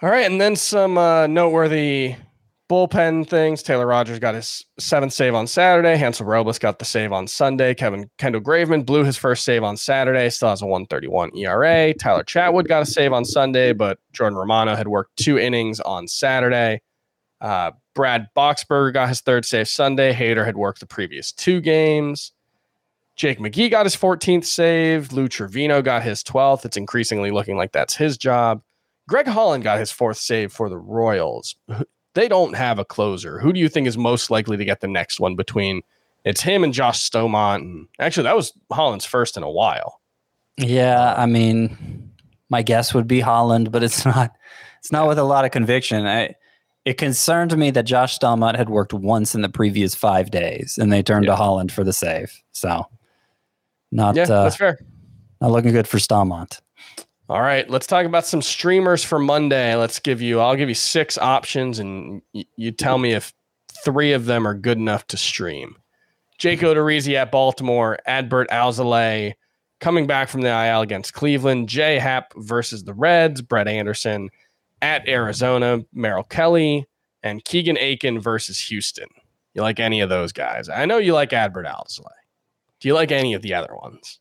All 0.03 0.11
right, 0.11 0.27
and 0.31 0.41
then 0.41 0.55
some 0.57 0.99
uh, 0.99 1.27
noteworthy 1.27 2.15
bullpen 2.69 3.29
things. 3.29 3.63
Taylor 3.63 3.87
Rogers 3.87 4.19
got 4.19 4.35
his 4.35 4.65
seventh 4.79 5.13
save 5.13 5.35
on 5.35 5.47
Saturday. 5.47 5.97
Hansel 5.97 6.27
Robles 6.27 6.59
got 6.59 6.79
the 6.79 6.85
save 6.85 7.13
on 7.13 7.27
Sunday. 7.27 7.75
Kevin 7.75 8.11
Kendall 8.19 8.41
Graveman 8.41 8.85
blew 8.85 9.05
his 9.05 9.17
first 9.17 9.45
save 9.45 9.63
on 9.63 9.77
Saturday. 9.77 10.29
Still 10.31 10.51
has 10.51 10.63
a 10.63 10.67
131 10.67 11.37
ERA. 11.37 11.95
Tyler 11.95 12.25
Chatwood 12.25 12.69
got 12.69 12.83
a 12.83 12.87
save 12.87 13.13
on 13.13 13.25
Sunday, 13.25 13.73
but 13.73 13.99
Jordan 14.13 14.39
Romano 14.39 14.75
had 14.75 14.89
worked 14.89 15.17
two 15.17 15.39
innings 15.39 15.81
on 15.81 16.09
Saturday. 16.09 16.83
Uh, 17.41 17.73
Brad 17.95 18.29
Boxberger 18.37 18.93
got 18.93 19.09
his 19.09 19.21
third 19.21 19.45
save 19.45 19.69
Sunday. 19.69 20.13
Hader 20.13 20.45
had 20.45 20.57
worked 20.57 20.81
the 20.81 20.87
previous 20.87 21.33
two 21.33 21.61
games. 21.61 22.33
Jake 23.17 23.39
McGee 23.39 23.71
got 23.71 23.87
his 23.87 23.97
14th 23.97 24.45
save. 24.45 25.13
Lou 25.13 25.29
Trivino 25.29 25.83
got 25.83 26.03
his 26.03 26.23
12th. 26.23 26.67
It's 26.67 26.77
increasingly 26.77 27.31
looking 27.31 27.57
like 27.57 27.73
that's 27.73 27.97
his 27.97 28.19
job. 28.19 28.63
Greg 29.09 29.27
Holland 29.27 29.65
got 29.65 29.79
his 29.79 29.91
fourth 29.91 30.19
save 30.19 30.53
for 30.53 30.69
the 30.69 30.77
Royals. 30.77 31.57
They 32.17 32.27
don't 32.29 32.55
have 32.57 32.79
a 32.81 32.85
closer. 32.85 33.39
Who 33.39 33.53
do 33.53 33.61
you 33.61 33.69
think 33.69 33.87
is 33.87 33.97
most 33.97 34.31
likely 34.31 34.57
to 34.57 34.65
get 34.65 34.81
the 34.81 34.89
next 34.89 35.21
one 35.21 35.37
between 35.37 35.83
it's 36.25 36.41
him 36.41 36.65
and 36.65 36.73
Josh 36.75 37.09
Staumont? 37.09 37.57
And 37.61 37.89
actually, 38.01 38.25
that 38.25 38.35
was 38.37 38.53
Holland's 38.73 39.05
first 39.05 39.37
in 39.37 39.43
a 39.45 39.51
while. 39.51 40.01
Yeah, 40.57 41.15
I 41.17 41.27
mean, 41.27 42.11
my 42.49 42.63
guess 42.63 42.95
would 42.95 43.07
be 43.07 43.21
Holland, 43.21 43.71
but 43.71 43.83
it's 43.85 44.05
not. 44.05 44.33
It's 44.81 44.91
not 44.93 45.09
with 45.09 45.19
a 45.19 45.25
lot 45.25 45.45
of 45.45 45.51
conviction. 45.51 46.07
I, 46.07 46.35
it 46.85 46.95
concerned 46.97 47.57
me 47.59 47.71
that 47.73 47.83
Josh 47.85 48.19
Staumont 48.19 48.57
had 48.57 48.69
worked 48.71 48.93
once 48.95 49.35
in 49.35 49.41
the 49.43 49.49
previous 49.49 49.95
five 49.95 50.31
days, 50.31 50.79
and 50.81 50.93
they 50.93 51.03
turned 51.03 51.25
Yeah. 51.27 51.33
to 51.33 51.37
Holland 51.37 51.73
for 51.73 51.83
the 51.85 51.93
save. 51.93 52.33
So, 52.53 52.87
not 53.93 54.15
Yeah, 54.17 54.23
uh, 54.25 54.45
that's 54.45 54.57
fair. 54.57 54.79
not 55.41 55.51
looking 55.51 55.73
good 55.73 55.89
for 55.89 55.99
Staumont. 55.99 56.61
All 57.29 57.41
right, 57.41 57.69
let's 57.69 57.89
talk 57.89 58.07
about 58.07 58.25
some 58.25 58.41
streamers 58.41 59.03
for 59.03 59.19
Monday. 59.19 59.75
Let's 59.75 59.99
give 59.99 60.23
you, 60.23 60.39
I'll 60.41 60.55
give 60.55 60.69
you 60.69 60.77
six 60.77 61.19
options, 61.19 61.81
and 61.81 62.23
you 62.33 62.71
tell 62.71 62.99
me 62.99 63.15
if 63.15 63.33
three 63.85 64.13
of 64.13 64.27
them 64.27 64.47
are 64.47 64.55
good 64.55 64.79
enough 64.79 65.07
to 65.09 65.17
stream. 65.17 65.77
Jake 66.39 66.61
Odorizzi 66.61 67.15
at 67.15 67.33
Baltimore, 67.33 67.99
Adbert 68.07 68.49
Alzolay 68.49 69.35
coming 69.81 70.07
back 70.07 70.29
from 70.29 70.43
the 70.43 70.49
IL 70.49 70.83
against 70.83 71.15
Cleveland, 71.15 71.69
Jay 71.69 71.99
Happ 71.99 72.33
versus 72.37 72.85
the 72.85 72.95
Reds, 72.95 73.43
Brett 73.43 73.69
Anderson 73.69 74.31
at 74.83 75.09
Arizona, 75.09 75.81
Merrill 75.93 76.25
Kelly, 76.25 76.87
and 77.23 77.45
Keegan 77.45 77.77
Akin 77.77 78.21
versus 78.21 78.61
Houston. 78.61 79.09
You 79.55 79.63
like 79.63 79.81
any 79.81 80.01
of 80.01 80.09
those 80.09 80.33
guys? 80.33 80.69
I 80.69 80.85
know 80.85 80.99
you 80.99 81.13
like 81.15 81.31
Adbert 81.31 81.67
Alzolay. 81.67 82.05
Do 82.81 82.89
you 82.89 82.95
like 82.95 83.11
any 83.11 83.35
of 83.35 83.43
the 83.43 83.55
other 83.55 83.75
ones? 83.75 84.21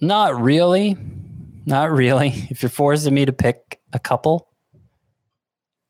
Not 0.00 0.40
really. 0.40 0.96
Not 1.66 1.90
really. 1.90 2.28
If 2.50 2.62
you're 2.62 2.70
forcing 2.70 3.14
me 3.14 3.24
to 3.24 3.32
pick 3.32 3.80
a 3.92 3.98
couple, 3.98 4.48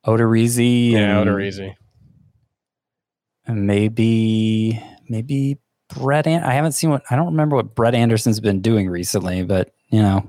Odorizzi. 0.07 0.93
Yeah, 0.93 1.21
and- 1.21 1.29
Odorizzi. 1.31 1.75
and 3.47 3.67
maybe 3.67 4.83
maybe 5.09 5.59
Brett. 5.95 6.27
An- 6.27 6.43
I 6.45 6.53
haven't 6.55 6.73
seen 6.73 6.91
what 6.91 7.03
I 7.11 7.17
don't 7.17 7.27
remember 7.27 7.57
what 7.57 7.75
Brett 7.75 7.95
Anderson's 7.95 8.41
been 8.41 8.61
doing 8.61 8.89
recently, 8.89 9.43
but 9.45 9.73
you 9.91 10.03
know, 10.03 10.29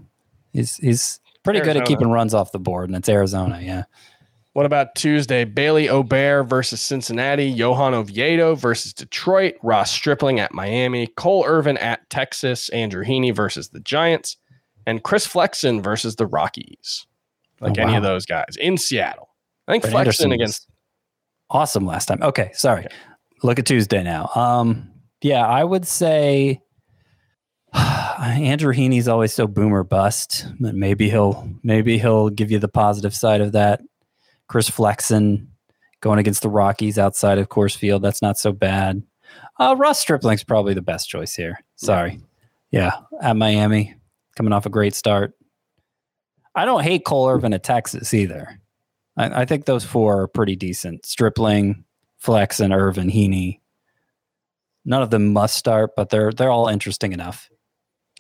he's 0.52 0.78
he's 0.78 1.20
pretty 1.44 1.60
good 1.62 1.78
at 1.78 1.86
keeping 1.86 2.10
runs 2.10 2.34
off 2.34 2.52
the 2.52 2.60
board, 2.60 2.90
and 2.90 2.96
it's 2.98 3.10
Arizona. 3.10 3.60
Yeah, 3.62 3.84
What 4.54 4.66
about 4.66 4.96
Tuesday? 4.96 5.44
Bailey 5.46 5.90
Ober 5.90 6.44
versus 6.44 6.82
Cincinnati, 6.82 7.46
Johan 7.48 7.94
Oviedo 7.94 8.56
versus 8.56 8.94
Detroit, 8.94 9.56
Ross 9.64 9.92
Stripling 9.92 10.40
at 10.40 10.54
Miami, 10.54 11.08
Cole 11.08 11.44
Irvin 11.48 11.78
at 11.78 12.10
Texas, 12.10 12.70
Andrew 12.70 13.04
Heaney 13.04 13.36
versus 13.36 13.70
the 13.70 13.80
Giants, 13.82 14.38
and 14.86 15.04
Chris 15.04 15.26
Flexen 15.26 15.82
versus 15.82 16.16
the 16.16 16.26
Rockies. 16.28 17.06
Like 17.62 17.78
Oh, 17.80 17.84
any 17.84 17.96
of 17.96 18.04
those 18.04 18.26
guys 18.26 18.58
in 18.60 18.78
Seattle. 18.78 19.30
I 19.68 19.74
think 19.74 19.84
Brett 19.84 19.94
Flexen 20.06 20.32
against 20.32 20.68
awesome 21.50 21.86
last 21.86 22.08
time. 22.08 22.22
Okay, 22.22 22.52
sorry. 22.54 22.88
Look 23.44 23.60
at 23.60 23.66
Tuesday 23.66 24.04
now. 24.04 24.30
Um, 24.36 24.90
yeah, 25.22 25.46
I 25.46 25.64
would 25.64 25.88
say 25.88 26.62
Andrew 27.74 28.74
Heaney's 28.74 29.08
always 29.08 29.34
so 29.34 29.48
boomer 29.48 29.84
bust, 29.84 30.48
but 30.60 30.76
maybe 30.76 31.10
he'll 31.10 31.50
maybe 31.64 31.98
he'll 31.98 32.30
give 32.30 32.52
you 32.52 32.60
the 32.60 32.68
positive 32.68 33.14
side 33.16 33.42
of 33.42 33.54
that. 33.54 33.82
Chris 34.48 34.70
Flexen 34.70 35.48
going 36.02 36.20
against 36.20 36.42
the 36.42 36.50
Rockies 36.50 37.00
outside 37.00 37.38
of 37.38 37.48
Coors 37.50 37.76
Field, 37.76 38.02
that's 38.04 38.22
not 38.22 38.38
so 38.38 38.52
bad. 38.52 39.02
Uh, 39.58 39.74
Russ 39.78 40.00
Stripling's 40.00 40.44
probably 40.44 40.74
the 40.74 40.82
best 40.82 41.10
choice 41.10 41.34
here. 41.34 41.60
Sorry, 41.78 42.20
yeah, 42.72 42.92
at 43.22 43.36
Miami, 43.38 43.96
coming 44.36 44.54
off 44.54 44.66
a 44.66 44.70
great 44.70 44.96
start. 44.96 45.34
I 46.56 46.66
don't 46.66 46.84
hate 46.84 47.06
Cole 47.06 47.30
Irvin 47.30 47.54
at 47.54 47.64
Texas 47.64 48.14
either. 48.14 48.60
I, 49.18 49.42
I 49.42 49.46
think 49.46 49.66
those 49.66 49.84
four 49.84 50.22
are 50.22 50.28
pretty 50.28 50.56
decent. 50.56 51.06
Stripling, 51.06 51.84
Flex, 52.18 52.60
and 52.60 52.74
Irvin 52.74 53.10
Heaney. 53.10 53.60
None 54.86 55.02
of 55.02 55.10
them 55.10 55.34
must 55.34 55.56
start, 55.56 55.92
but 55.96 56.10
they're 56.10 56.32
they're 56.32 56.52
all 56.52 56.68
interesting 56.68 57.14
enough. 57.14 57.50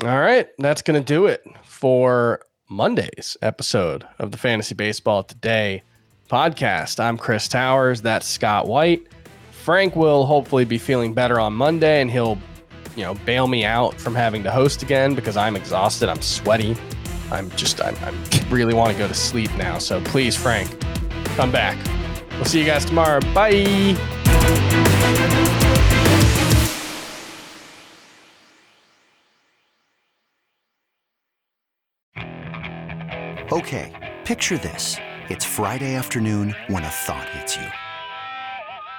All 0.02 0.20
right, 0.20 0.48
that's 0.58 0.82
going 0.82 1.00
to 1.00 1.06
do 1.06 1.28
it 1.28 1.44
for 1.64 2.42
Monday's 2.70 3.38
episode 3.42 4.08
of 4.18 4.32
the 4.32 4.38
Fantasy 4.38 4.74
Baseball 4.74 5.24
Today 5.24 5.84
podcast. 6.30 7.00
I'm 7.00 7.18
Chris 7.18 7.48
Towers. 7.48 8.02
That's 8.02 8.28
Scott 8.28 8.68
White. 8.68 9.06
Frank 9.52 9.96
will 9.96 10.26
hopefully 10.26 10.66
be 10.66 10.78
feeling 10.78 11.14
better 11.14 11.40
on 11.40 11.54
Monday 11.54 12.02
and 12.02 12.10
he'll, 12.10 12.40
you 12.96 13.04
know, 13.04 13.16
bail 13.26 13.48
me 13.48 13.66
out 13.66 14.00
from 14.00 14.16
having 14.16 14.44
to 14.44 14.52
host 14.52 14.84
again 14.84 15.16
because 15.16 15.38
I'm 15.38 15.56
exhausted. 15.56 16.10
I'm 16.10 16.22
sweaty. 16.22 16.76
I'm 17.32 17.50
just, 17.52 17.82
I'm, 17.82 17.96
I'm 18.04 18.16
really 18.50 18.74
want 18.74 18.92
to 18.92 18.98
go 18.98 19.08
to 19.08 19.14
sleep 19.14 19.54
now. 19.58 19.78
So 19.78 20.02
please, 20.02 20.36
Frank, 20.36 20.70
come 21.36 21.52
back. 21.52 21.78
We'll 22.34 22.46
see 22.46 22.60
you 22.60 22.66
guys 22.66 22.86
tomorrow. 22.86 23.20
Bye. 23.34 23.98
Okay, 33.52 33.92
picture 34.26 34.58
this. 34.58 34.98
It's 35.30 35.46
Friday 35.46 35.94
afternoon 35.96 36.56
when 36.68 36.84
a 36.84 36.90
thought 36.90 37.30
hits 37.30 37.56
you. 37.56 37.83